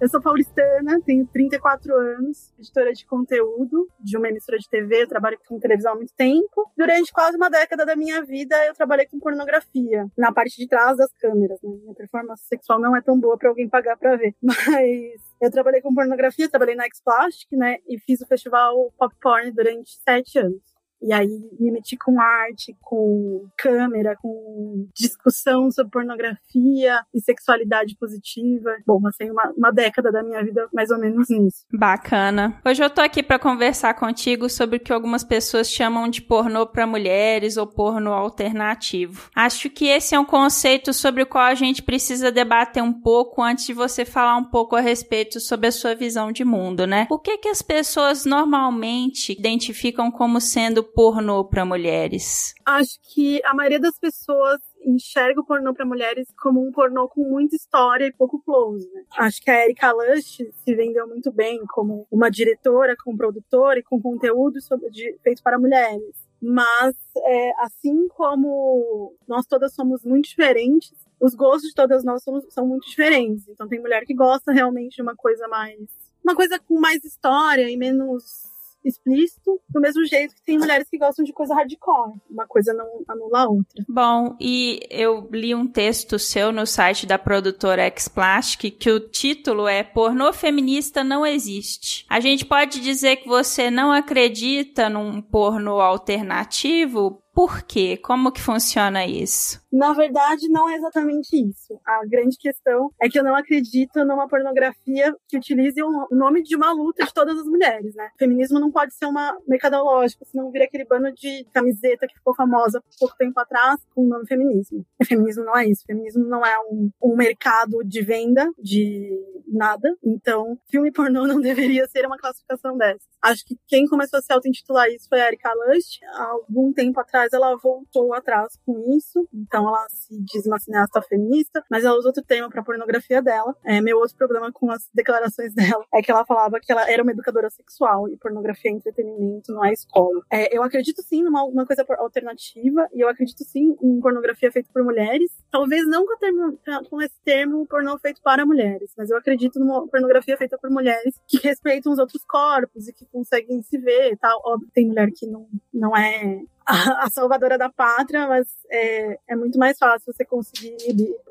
Eu 0.00 0.08
sou 0.08 0.18
paulistana, 0.18 0.98
tenho 1.04 1.26
34 1.26 1.94
anos, 1.94 2.54
editora 2.58 2.90
de 2.90 3.04
conteúdo 3.04 3.86
de 4.00 4.16
uma 4.16 4.28
emissora 4.28 4.56
de 4.56 4.66
TV, 4.66 5.02
eu 5.02 5.06
trabalho 5.06 5.38
com 5.46 5.60
televisão 5.60 5.92
há 5.92 5.94
muito 5.94 6.14
tempo. 6.14 6.72
Durante 6.74 7.12
quase 7.12 7.36
uma 7.36 7.50
década 7.50 7.84
da 7.84 7.94
minha 7.94 8.24
vida, 8.24 8.56
eu 8.64 8.72
trabalhei 8.72 9.04
com 9.06 9.18
pornografia, 9.18 10.06
na 10.16 10.32
parte 10.32 10.56
de 10.56 10.66
trás 10.66 10.96
das 10.96 11.12
câmeras. 11.12 11.60
Né? 11.62 11.70
Minha 11.82 11.94
performance 11.94 12.44
sexual 12.44 12.80
não 12.80 12.96
é 12.96 13.02
tão 13.02 13.20
boa 13.20 13.36
para 13.36 13.50
alguém 13.50 13.68
pagar 13.68 13.98
para 13.98 14.16
ver, 14.16 14.34
mas 14.42 15.20
eu 15.38 15.50
trabalhei 15.50 15.82
com 15.82 15.94
pornografia, 15.94 16.48
trabalhei 16.48 16.76
na 16.76 16.86
X-Plastic, 16.86 17.52
né, 17.52 17.76
e 17.86 17.98
fiz 17.98 18.22
o 18.22 18.26
festival 18.26 18.90
Pop 18.96 19.14
Porn 19.20 19.52
durante 19.52 20.00
sete 20.02 20.38
anos. 20.38 20.62
E 21.02 21.12
aí 21.12 21.28
me 21.58 21.70
meti 21.70 21.96
com 21.96 22.20
arte, 22.20 22.76
com 22.80 23.46
câmera, 23.56 24.16
com 24.20 24.86
discussão 24.94 25.70
sobre 25.70 25.90
pornografia 25.90 27.00
e 27.14 27.20
sexualidade 27.20 27.96
positiva. 27.98 28.76
Bom, 28.86 29.00
passei 29.00 29.30
uma, 29.30 29.52
uma 29.56 29.70
década 29.70 30.12
da 30.12 30.22
minha 30.22 30.42
vida 30.44 30.68
mais 30.72 30.90
ou 30.90 30.98
menos 30.98 31.28
nisso. 31.30 31.64
Bacana. 31.72 32.60
Hoje 32.66 32.82
eu 32.82 32.90
tô 32.90 33.00
aqui 33.00 33.22
para 33.22 33.38
conversar 33.38 33.94
contigo 33.94 34.48
sobre 34.48 34.76
o 34.76 34.80
que 34.80 34.92
algumas 34.92 35.24
pessoas 35.24 35.70
chamam 35.70 36.08
de 36.08 36.20
pornô 36.20 36.66
para 36.66 36.86
mulheres 36.86 37.56
ou 37.56 37.66
pornô 37.66 38.12
alternativo. 38.12 39.30
Acho 39.34 39.70
que 39.70 39.86
esse 39.86 40.14
é 40.14 40.20
um 40.20 40.24
conceito 40.24 40.92
sobre 40.92 41.22
o 41.22 41.26
qual 41.26 41.44
a 41.44 41.54
gente 41.54 41.82
precisa 41.82 42.30
debater 42.30 42.82
um 42.82 42.92
pouco 42.92 43.42
antes 43.42 43.66
de 43.66 43.72
você 43.72 44.04
falar 44.04 44.36
um 44.36 44.44
pouco 44.44 44.76
a 44.76 44.80
respeito 44.80 45.40
sobre 45.40 45.68
a 45.68 45.72
sua 45.72 45.94
visão 45.94 46.30
de 46.30 46.44
mundo, 46.44 46.86
né? 46.86 47.06
O 47.10 47.18
que 47.18 47.38
que 47.38 47.48
as 47.48 47.62
pessoas 47.62 48.24
normalmente 48.24 49.32
identificam 49.32 50.10
como 50.10 50.40
sendo 50.40 50.89
pornô 50.94 51.44
para 51.44 51.64
mulheres? 51.64 52.54
Acho 52.66 52.98
que 53.02 53.40
a 53.44 53.54
maioria 53.54 53.80
das 53.80 53.98
pessoas 53.98 54.60
enxerga 54.84 55.40
o 55.40 55.44
pornô 55.44 55.74
para 55.74 55.84
mulheres 55.84 56.28
como 56.38 56.66
um 56.66 56.72
pornô 56.72 57.08
com 57.08 57.22
muita 57.22 57.56
história 57.56 58.06
e 58.06 58.12
pouco 58.12 58.42
close. 58.42 58.90
Né? 58.92 59.04
Acho 59.18 59.40
que 59.42 59.50
a 59.50 59.64
Erika 59.64 59.92
Lush 59.92 60.38
se 60.52 60.74
vendeu 60.74 61.06
muito 61.06 61.30
bem 61.30 61.60
como 61.68 62.06
uma 62.10 62.30
diretora, 62.30 62.96
como 63.02 63.16
produtora 63.16 63.78
e 63.78 63.82
com 63.82 64.00
conteúdo 64.00 64.60
sobre, 64.60 64.90
de, 64.90 65.16
feito 65.22 65.42
para 65.42 65.58
mulheres. 65.58 66.30
Mas, 66.42 66.96
é, 67.18 67.50
assim 67.62 68.08
como 68.08 69.14
nós 69.28 69.46
todas 69.46 69.74
somos 69.74 70.02
muito 70.04 70.26
diferentes, 70.28 70.94
os 71.20 71.34
gostos 71.34 71.68
de 71.68 71.74
todas 71.74 72.02
nós 72.02 72.22
são 72.48 72.66
muito 72.66 72.88
diferentes. 72.88 73.46
Então, 73.48 73.68
tem 73.68 73.78
mulher 73.78 74.04
que 74.06 74.14
gosta 74.14 74.50
realmente 74.50 74.96
de 74.96 75.02
uma 75.02 75.14
coisa 75.14 75.46
mais. 75.48 75.78
Uma 76.24 76.34
coisa 76.34 76.58
com 76.58 76.80
mais 76.80 77.04
história 77.04 77.68
e 77.68 77.76
menos 77.76 78.49
explícito, 78.84 79.60
do 79.68 79.80
mesmo 79.80 80.04
jeito 80.04 80.34
que 80.34 80.42
tem 80.42 80.58
mulheres 80.58 80.88
que 80.88 80.98
gostam 80.98 81.24
de 81.24 81.32
coisa 81.32 81.54
hardcore. 81.54 82.14
Uma 82.30 82.46
coisa 82.46 82.72
não 82.72 82.86
anula 83.08 83.42
a 83.42 83.48
outra. 83.48 83.84
Bom, 83.88 84.36
e 84.40 84.80
eu 84.90 85.28
li 85.32 85.54
um 85.54 85.66
texto 85.66 86.18
seu 86.18 86.52
no 86.52 86.66
site 86.66 87.06
da 87.06 87.18
produtora 87.18 87.82
X-Plastic 87.82 88.76
que 88.78 88.90
o 88.90 89.00
título 89.00 89.68
é 89.68 89.82
Pornô 89.82 90.32
Feminista 90.32 91.04
Não 91.04 91.26
Existe. 91.26 92.06
A 92.08 92.20
gente 92.20 92.44
pode 92.44 92.80
dizer 92.80 93.16
que 93.16 93.28
você 93.28 93.70
não 93.70 93.92
acredita 93.92 94.88
num 94.88 95.20
pornô 95.20 95.80
alternativo 95.80 97.22
Por 97.32 97.62
quê? 97.62 97.96
Como 97.96 98.32
que 98.32 98.40
funciona 98.40 99.06
isso? 99.06 99.60
Na 99.72 99.92
verdade, 99.92 100.48
não 100.48 100.68
é 100.68 100.74
exatamente 100.74 101.36
isso. 101.36 101.80
A 101.86 102.04
grande 102.04 102.36
questão 102.36 102.90
é 103.00 103.08
que 103.08 103.18
eu 103.18 103.24
não 103.24 103.36
acredito 103.36 104.04
numa 104.04 104.28
pornografia 104.28 105.14
que 105.28 105.36
utilize 105.36 105.80
o 105.82 106.08
nome 106.10 106.42
de 106.42 106.56
uma 106.56 106.72
luta 106.72 107.04
de 107.04 107.14
todas 107.14 107.38
as 107.38 107.46
mulheres, 107.46 107.94
né? 107.94 108.10
O 108.14 108.18
feminismo 108.18 108.58
não 108.58 108.70
pode 108.70 108.94
ser 108.94 109.06
uma 109.06 109.36
mercadológica, 109.46 110.24
senão 110.24 110.50
vira 110.50 110.64
aquele 110.64 110.84
bando 110.84 111.12
de 111.12 111.46
camiseta 111.52 112.06
que 112.06 112.14
ficou 112.14 112.34
famosa 112.34 112.82
pouco 112.98 113.16
tempo 113.16 113.38
atrás 113.38 113.80
com 113.94 114.04
o 114.04 114.08
nome 114.08 114.26
feminismo. 114.26 114.84
E 115.00 115.04
feminismo 115.04 115.44
não 115.44 115.56
é 115.56 115.66
isso. 115.66 115.84
feminismo 115.86 116.24
não 116.24 116.44
é 116.44 116.58
um, 116.60 116.90
um 117.02 117.16
mercado 117.16 117.84
de 117.84 118.02
venda 118.02 118.50
de 118.58 119.08
nada. 119.46 119.96
Então, 120.04 120.58
filme 120.70 120.92
pornô 120.92 121.26
não 121.28 121.40
deveria 121.40 121.86
ser 121.86 122.06
uma 122.06 122.18
classificação 122.18 122.76
dessa. 122.76 123.04
Acho 123.22 123.44
que 123.44 123.56
quem 123.68 123.86
começou 123.86 124.18
a 124.18 124.22
se 124.22 124.32
auto-intitular 124.32 124.88
isso 124.88 125.08
foi 125.08 125.20
a 125.20 125.28
Erika 125.28 125.52
Lush. 125.52 126.00
Há 126.14 126.24
algum 126.30 126.72
tempo 126.72 126.98
atrás 127.00 127.19
ela 127.32 127.56
voltou 127.56 128.14
atrás 128.14 128.58
com 128.64 128.96
isso. 128.96 129.28
Então 129.32 129.66
ela 129.68 129.86
se 129.90 130.18
diz 130.24 130.46
uma 130.46 130.58
cineasta 130.58 131.02
feminista, 131.02 131.62
mas 131.70 131.84
ela 131.84 131.98
usa 131.98 132.08
outro 132.08 132.24
tema 132.24 132.48
para 132.48 132.62
pornografia 132.62 133.22
dela. 133.22 133.54
É, 133.64 133.80
meu 133.80 133.98
outro 133.98 134.16
problema 134.16 134.50
com 134.52 134.70
as 134.70 134.88
declarações 134.94 135.52
dela 135.54 135.84
é 135.92 136.02
que 136.02 136.10
ela 136.10 136.24
falava 136.24 136.58
que 136.60 136.72
ela 136.72 136.90
era 136.90 137.02
uma 137.02 137.12
educadora 137.12 137.50
sexual 137.50 138.08
e 138.08 138.16
pornografia 138.16 138.70
é 138.70 138.74
entretenimento, 138.74 139.52
não 139.52 139.64
é 139.64 139.72
escola. 139.72 140.20
É, 140.30 140.56
eu 140.56 140.62
acredito 140.62 141.02
sim 141.02 141.22
numa 141.22 141.44
uma 141.44 141.66
coisa 141.66 141.84
alternativa 141.98 142.88
e 142.92 143.00
eu 143.00 143.08
acredito 143.08 143.44
sim 143.44 143.76
em 143.82 144.00
pornografia 144.00 144.50
feita 144.52 144.68
por 144.72 144.82
mulheres. 144.82 145.30
Talvez 145.50 145.86
não 145.86 146.06
com, 146.06 146.16
termo, 146.16 146.58
com 146.88 147.02
esse 147.02 147.20
termo 147.24 147.66
pornô 147.66 147.98
feito 147.98 148.20
para 148.22 148.46
mulheres, 148.46 148.92
mas 148.96 149.10
eu 149.10 149.16
acredito 149.16 149.58
numa 149.58 149.86
pornografia 149.88 150.36
feita 150.36 150.58
por 150.58 150.70
mulheres 150.70 151.14
que 151.26 151.38
respeitam 151.38 151.92
os 151.92 151.98
outros 151.98 152.24
corpos 152.24 152.88
e 152.88 152.92
que 152.92 153.06
conseguem 153.06 153.62
se 153.62 153.78
ver 153.78 154.12
e 154.12 154.16
tal. 154.16 154.40
Óbvio, 154.44 154.68
tem 154.72 154.86
mulher 154.86 155.10
que 155.14 155.26
não, 155.26 155.48
não 155.72 155.96
é 155.96 156.42
a, 156.70 157.10
salvadora 157.10 157.58
da 157.58 157.70
pátria, 157.70 158.26
mas 158.26 158.46
é, 158.70 159.18
é 159.28 159.36
muito 159.36 159.58
mais 159.58 159.78
fácil 159.78 160.12
você 160.12 160.24
conseguir 160.24 160.76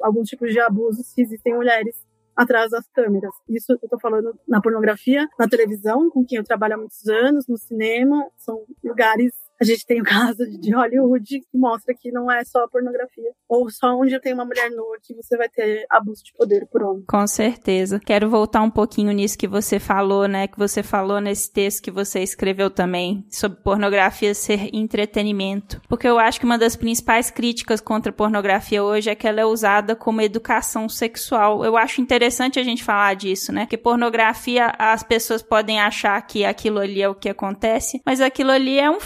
algum 0.02 0.23
tipo 0.23 0.45
de 0.47 0.60
abuso 0.60 1.04
se 1.04 1.21
existem 1.21 1.54
mulheres 1.54 2.06
atrás 2.36 2.71
das 2.71 2.88
câmeras. 2.93 3.34
Isso 3.49 3.78
eu 3.82 3.89
tô 3.89 3.99
falando 3.99 4.38
na 4.47 4.62
pornografia, 4.62 5.28
na 5.38 5.47
televisão, 5.47 6.10
com 6.10 6.25
quem 6.25 6.38
eu 6.38 6.43
trabalho 6.43 6.75
há 6.75 6.78
muitos 6.78 7.08
anos, 7.08 7.47
no 7.47 7.58
cinema, 7.58 8.25
são 8.38 8.63
lugares 8.84 9.34
a 9.60 9.65
gente 9.65 9.86
tem 9.86 10.02
o 10.02 10.04
caso 10.06 10.45
de 10.60 10.74
Hollywood 10.74 11.41
que 11.41 11.58
mostra 11.58 11.93
que 11.93 12.12
não 12.12 12.32
é 12.32 12.43
só 12.43 12.67
pornografia. 12.67 13.32
Ou 13.48 13.69
só 13.69 13.95
onde 13.95 14.19
tem 14.19 14.34
uma 14.34 14.45
mulher 14.45 14.69
nua 14.72 14.98
que 15.02 15.13
você 15.13 15.38
vai 15.38 15.50
ter 15.50 15.86
abuso 15.89 16.24
de 16.24 16.34
poder 16.34 16.67
por 16.67 16.84
homem. 16.84 17.04
Com 17.08 17.26
certeza. 17.28 18.00
Quero 18.00 18.30
voltar 18.30 18.62
um 18.62 18.69
pouquinho 18.69 19.12
nisso 19.12 19.38
que 19.38 19.48
você 19.48 19.80
falou, 19.80 20.28
né? 20.28 20.48
Que 20.48 20.58
você 20.58 20.84
falou 20.84 21.19
nesse 21.19 21.52
texto 21.52 21.82
que 21.82 21.91
você 21.91 22.22
escreveu 22.22 22.69
também, 22.69 23.26
sobre 23.30 23.62
pornografia 23.62 24.34
ser 24.34 24.69
entretenimento. 24.74 25.82
Porque 25.88 26.08
eu 26.08 26.19
acho 26.19 26.39
que 26.39 26.45
uma 26.45 26.58
das 26.58 26.76
principais 26.76 27.32
críticas 27.32 27.82
contra 27.82 28.12
a 28.12 28.15
pornografia 28.15 28.84
hoje 28.84 29.10
é 29.10 29.15
que 29.15 29.28
ela 29.28 29.41
é 29.41 29.45
usada 29.45 29.95
como 29.95 30.22
educação 30.22 30.88
sexual. 30.88 31.63
Eu 31.65 31.78
acho 31.78 32.02
interessante 32.02 32.60
a 32.60 32.63
gente 32.63 32.84
falar 32.84 33.15
disso, 33.15 33.52
né? 33.52 33.65
Que 33.65 33.78
pornografia, 33.78 34.74
as 34.78 35.04
pessoas 35.04 35.41
podem 35.41 35.80
achar 35.80 36.22
que 36.22 36.45
aquilo 36.45 36.80
ali 36.80 37.02
é 37.02 37.10
o 37.10 37.15
que 37.15 37.30
acontece, 37.30 38.02
mas 38.06 38.22
aquilo 38.22 38.52
ali 38.52 38.80
é 38.80 38.89
um 38.89 39.00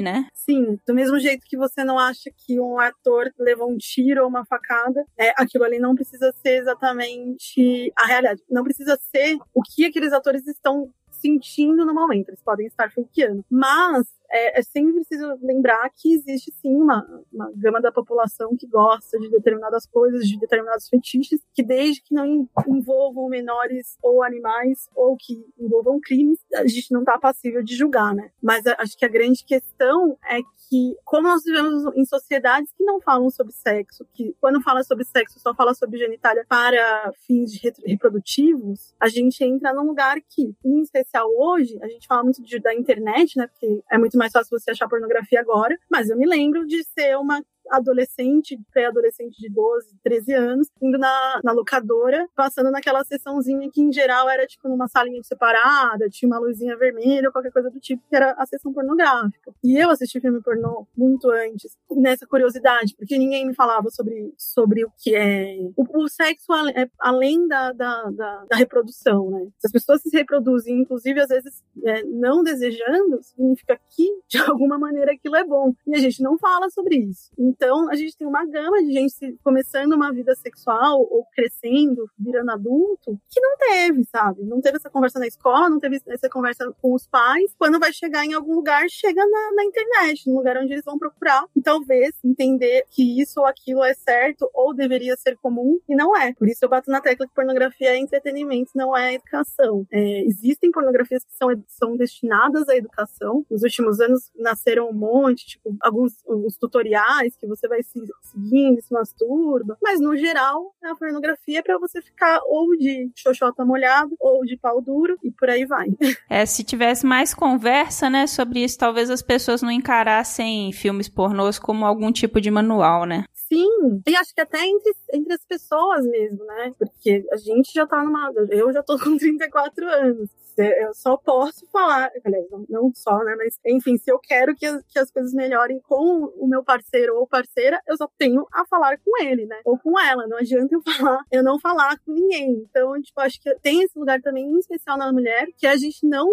né? 0.00 0.26
Sim, 0.34 0.78
do 0.86 0.94
mesmo 0.94 1.18
jeito 1.18 1.44
que 1.46 1.56
você 1.56 1.84
não 1.84 1.98
acha 1.98 2.30
que 2.34 2.58
um 2.60 2.78
ator 2.78 3.30
levou 3.38 3.70
um 3.70 3.76
tiro 3.76 4.22
ou 4.22 4.28
uma 4.28 4.44
facada, 4.44 5.04
é, 5.18 5.32
aquilo 5.36 5.64
ali 5.64 5.78
não 5.78 5.94
precisa 5.94 6.32
ser 6.42 6.60
exatamente 6.60 7.92
a 7.96 8.06
realidade. 8.06 8.42
Não 8.50 8.64
precisa 8.64 8.98
ser 9.14 9.36
o 9.54 9.62
que 9.62 9.84
aqueles 9.84 10.12
atores 10.12 10.46
estão 10.46 10.90
sentindo 11.10 11.84
no 11.84 11.94
momento. 11.94 12.30
Eles 12.30 12.42
podem 12.42 12.66
estar 12.66 12.90
fakeando. 12.90 13.44
Mas 13.50 14.06
é, 14.30 14.60
é 14.60 14.62
sempre 14.62 14.94
preciso 14.94 15.36
lembrar 15.42 15.88
que 15.96 16.14
existe 16.14 16.52
sim 16.52 16.74
uma, 16.74 17.04
uma 17.32 17.50
gama 17.54 17.80
da 17.80 17.92
população 17.92 18.56
que 18.56 18.66
gosta 18.66 19.18
de 19.18 19.30
determinadas 19.30 19.86
coisas, 19.86 20.26
de 20.26 20.38
determinados 20.38 20.88
fetiches, 20.88 21.40
que 21.54 21.62
desde 21.62 22.02
que 22.02 22.14
não 22.14 22.48
envolvam 22.68 23.28
menores 23.28 23.98
ou 24.02 24.22
animais 24.22 24.88
ou 24.94 25.16
que 25.16 25.44
envolvam 25.58 26.00
crimes, 26.00 26.38
a 26.54 26.66
gente 26.66 26.92
não 26.92 27.00
está 27.00 27.18
passível 27.18 27.62
de 27.62 27.74
julgar, 27.74 28.14
né? 28.14 28.30
Mas 28.42 28.66
acho 28.66 28.96
que 28.96 29.04
a 29.04 29.08
grande 29.08 29.44
questão 29.44 30.16
é 30.28 30.40
que, 30.70 30.96
como 31.04 31.26
nós 31.26 31.42
vivemos 31.42 31.84
em 31.96 32.04
sociedades 32.04 32.72
que 32.76 32.84
não 32.84 33.00
falam 33.00 33.28
sobre 33.28 33.52
sexo, 33.52 34.06
que 34.14 34.34
quando 34.40 34.62
fala 34.62 34.84
sobre 34.84 35.04
sexo 35.04 35.40
só 35.40 35.52
fala 35.52 35.74
sobre 35.74 35.98
genitália 35.98 36.44
para 36.48 37.12
fins 37.26 37.58
reprodutivos, 37.84 38.94
a 39.00 39.08
gente 39.08 39.42
entra 39.42 39.74
num 39.74 39.86
lugar 39.86 40.18
que, 40.20 40.54
em 40.64 40.80
especial 40.80 41.28
hoje, 41.36 41.76
a 41.82 41.88
gente 41.88 42.06
fala 42.06 42.22
muito 42.22 42.40
de, 42.42 42.60
da 42.60 42.72
internet, 42.72 43.36
né? 43.36 43.48
Porque 43.48 43.82
é 43.90 43.98
muito 43.98 44.16
mais 44.20 44.32
fácil 44.32 44.56
você 44.58 44.70
achar 44.70 44.86
pornografia 44.88 45.40
agora, 45.40 45.76
mas 45.90 46.10
eu 46.10 46.16
me 46.16 46.26
lembro 46.26 46.66
de 46.66 46.84
ser 46.84 47.16
uma 47.16 47.42
adolescente, 47.70 48.58
pré-adolescente 48.72 49.36
de 49.38 49.48
12, 49.50 49.96
13 50.02 50.32
anos, 50.34 50.68
indo 50.80 50.98
na, 50.98 51.40
na 51.42 51.52
locadora, 51.52 52.26
passando 52.34 52.70
naquela 52.70 53.04
sessãozinha 53.04 53.70
que 53.72 53.80
em 53.80 53.92
geral 53.92 54.28
era 54.28 54.46
tipo 54.46 54.68
numa 54.68 54.88
salinha 54.88 55.22
separada, 55.22 56.08
tinha 56.08 56.28
uma 56.28 56.38
luzinha 56.38 56.76
vermelha 56.76 57.30
qualquer 57.30 57.52
coisa 57.52 57.70
do 57.70 57.78
tipo, 57.80 58.02
que 58.08 58.16
era 58.16 58.32
a 58.32 58.46
sessão 58.46 58.72
pornográfica. 58.72 59.52
E 59.62 59.76
eu 59.76 59.90
assisti 59.90 60.20
filme 60.20 60.42
pornô 60.42 60.86
muito 60.96 61.30
antes, 61.30 61.76
nessa 61.90 62.26
curiosidade, 62.26 62.94
porque 62.96 63.18
ninguém 63.18 63.46
me 63.46 63.54
falava 63.54 63.90
sobre, 63.90 64.32
sobre 64.36 64.84
o 64.84 64.92
que 64.98 65.14
é 65.14 65.40
o, 65.76 66.04
o 66.04 66.08
sexo 66.08 66.52
é 66.74 66.88
além 66.98 67.46
da, 67.46 67.72
da, 67.72 68.04
da, 68.10 68.44
da, 68.44 68.56
reprodução, 68.56 69.30
né? 69.30 69.48
Se 69.58 69.66
as 69.66 69.72
pessoas 69.72 70.02
se 70.02 70.16
reproduzem, 70.16 70.80
inclusive 70.80 71.20
às 71.20 71.28
vezes 71.28 71.62
é, 71.84 72.02
não 72.04 72.42
desejando, 72.42 73.22
significa 73.22 73.78
que 73.90 74.08
de 74.28 74.38
alguma 74.38 74.78
maneira 74.78 75.12
aquilo 75.12 75.36
é 75.36 75.44
bom. 75.44 75.72
E 75.86 75.94
a 75.94 75.98
gente 75.98 76.22
não 76.22 76.38
fala 76.38 76.70
sobre 76.70 76.96
isso. 76.96 77.30
Então, 77.50 77.90
a 77.90 77.96
gente 77.96 78.16
tem 78.16 78.26
uma 78.26 78.46
gama 78.46 78.80
de 78.80 78.92
gente 78.92 79.38
começando 79.42 79.92
uma 79.92 80.12
vida 80.12 80.34
sexual 80.36 81.00
ou 81.00 81.26
crescendo, 81.34 82.08
virando 82.16 82.52
adulto, 82.52 83.18
que 83.28 83.40
não 83.40 83.56
teve, 83.56 84.04
sabe? 84.04 84.44
Não 84.44 84.60
teve 84.60 84.76
essa 84.76 84.88
conversa 84.88 85.18
na 85.18 85.26
escola, 85.26 85.68
não 85.68 85.80
teve 85.80 86.00
essa 86.06 86.28
conversa 86.28 86.72
com 86.80 86.94
os 86.94 87.08
pais. 87.08 87.52
Quando 87.58 87.80
vai 87.80 87.92
chegar 87.92 88.24
em 88.24 88.34
algum 88.34 88.54
lugar, 88.54 88.88
chega 88.88 89.20
na, 89.26 89.52
na 89.56 89.64
internet, 89.64 90.28
no 90.28 90.36
lugar 90.36 90.56
onde 90.58 90.72
eles 90.72 90.84
vão 90.84 90.98
procurar 90.98 91.44
e 91.56 91.60
talvez 91.60 92.14
entender 92.24 92.84
que 92.88 93.20
isso 93.20 93.40
ou 93.40 93.46
aquilo 93.46 93.82
é 93.82 93.94
certo 93.94 94.48
ou 94.54 94.72
deveria 94.72 95.16
ser 95.16 95.36
comum 95.38 95.80
e 95.88 95.96
não 95.96 96.16
é. 96.16 96.32
Por 96.34 96.48
isso 96.48 96.64
eu 96.64 96.68
bato 96.68 96.90
na 96.90 97.00
tecla 97.00 97.26
que 97.26 97.34
pornografia 97.34 97.90
é 97.90 97.98
entretenimento, 97.98 98.70
não 98.76 98.96
é 98.96 99.14
educação. 99.14 99.86
É, 99.90 100.24
existem 100.24 100.70
pornografias 100.70 101.24
que 101.24 101.34
são, 101.34 101.48
são 101.66 101.96
destinadas 101.96 102.68
à 102.68 102.76
educação. 102.76 103.44
Nos 103.50 103.62
últimos 103.62 104.00
anos 104.00 104.30
nasceram 104.36 104.88
um 104.88 104.94
monte, 104.94 105.46
tipo, 105.46 105.76
alguns 105.80 106.14
os 106.26 106.56
tutoriais 106.56 107.36
que 107.40 107.46
você 107.46 107.66
vai 107.66 107.82
se 107.82 108.00
seguindo, 108.22 108.82
se 108.82 108.92
masturba. 108.92 109.76
Mas 109.82 110.00
no 110.00 110.16
geral, 110.16 110.74
a 110.82 110.94
pornografia 110.94 111.60
é 111.60 111.62
pra 111.62 111.78
você 111.78 112.02
ficar 112.02 112.40
ou 112.46 112.76
de 112.76 113.10
xoxota 113.16 113.64
molhado 113.64 114.14
ou 114.20 114.44
de 114.44 114.56
pau 114.56 114.80
duro 114.80 115.16
e 115.22 115.30
por 115.30 115.48
aí 115.48 115.64
vai. 115.64 115.88
É, 116.28 116.46
se 116.46 116.62
tivesse 116.62 117.04
mais 117.04 117.34
conversa, 117.34 118.08
né, 118.08 118.26
sobre 118.26 118.62
isso, 118.62 118.78
talvez 118.78 119.10
as 119.10 119.22
pessoas 119.22 119.62
não 119.62 119.70
encarassem 119.70 120.72
filmes 120.72 121.08
pornôs 121.08 121.58
como 121.58 121.84
algum 121.84 122.12
tipo 122.12 122.40
de 122.40 122.50
manual, 122.50 123.04
né? 123.04 123.24
Sim, 123.52 124.00
e 124.06 124.14
acho 124.14 124.32
que 124.32 124.40
até 124.40 124.64
entre, 124.64 124.92
entre 125.12 125.34
as 125.34 125.44
pessoas 125.44 126.06
mesmo, 126.06 126.44
né? 126.44 126.72
Porque 126.78 127.26
a 127.32 127.36
gente 127.36 127.72
já 127.74 127.84
tá 127.84 128.00
numa. 128.04 128.32
Eu 128.48 128.72
já 128.72 128.80
tô 128.80 128.96
com 128.96 129.16
34 129.16 129.88
anos. 129.88 130.30
Eu 130.56 130.92
só 130.92 131.16
posso 131.16 131.66
falar, 131.72 132.10
aliás, 132.24 132.46
não 132.68 132.92
só, 132.94 133.18
né? 133.24 133.34
Mas, 133.36 133.58
enfim, 133.64 133.96
se 133.96 134.10
eu 134.12 134.18
quero 134.18 134.54
que 134.54 134.66
as, 134.66 134.82
que 134.86 134.98
as 134.98 135.10
coisas 135.10 135.32
melhorem 135.32 135.80
com 135.80 136.26
o 136.36 136.46
meu 136.46 136.62
parceiro 136.62 137.16
ou 137.16 137.26
parceira, 137.26 137.80
eu 137.88 137.96
só 137.96 138.08
tenho 138.18 138.46
a 138.52 138.66
falar 138.66 138.98
com 138.98 139.22
ele, 139.22 139.46
né? 139.46 139.60
Ou 139.64 139.78
com 139.78 139.98
ela. 139.98 140.26
Não 140.26 140.36
adianta 140.36 140.74
eu 140.74 140.82
falar, 140.82 141.20
eu 141.32 141.42
não 141.42 141.58
falar 141.58 141.98
com 142.00 142.12
ninguém. 142.12 142.66
Então, 142.68 143.00
tipo, 143.00 143.20
acho 143.20 143.40
que 143.40 143.54
tem 143.60 143.82
esse 143.82 143.98
lugar 143.98 144.20
também 144.20 144.44
em 144.44 144.58
especial 144.58 144.98
na 144.98 145.12
mulher, 145.12 145.46
que 145.56 145.66
a 145.66 145.76
gente 145.76 146.06
não, 146.06 146.28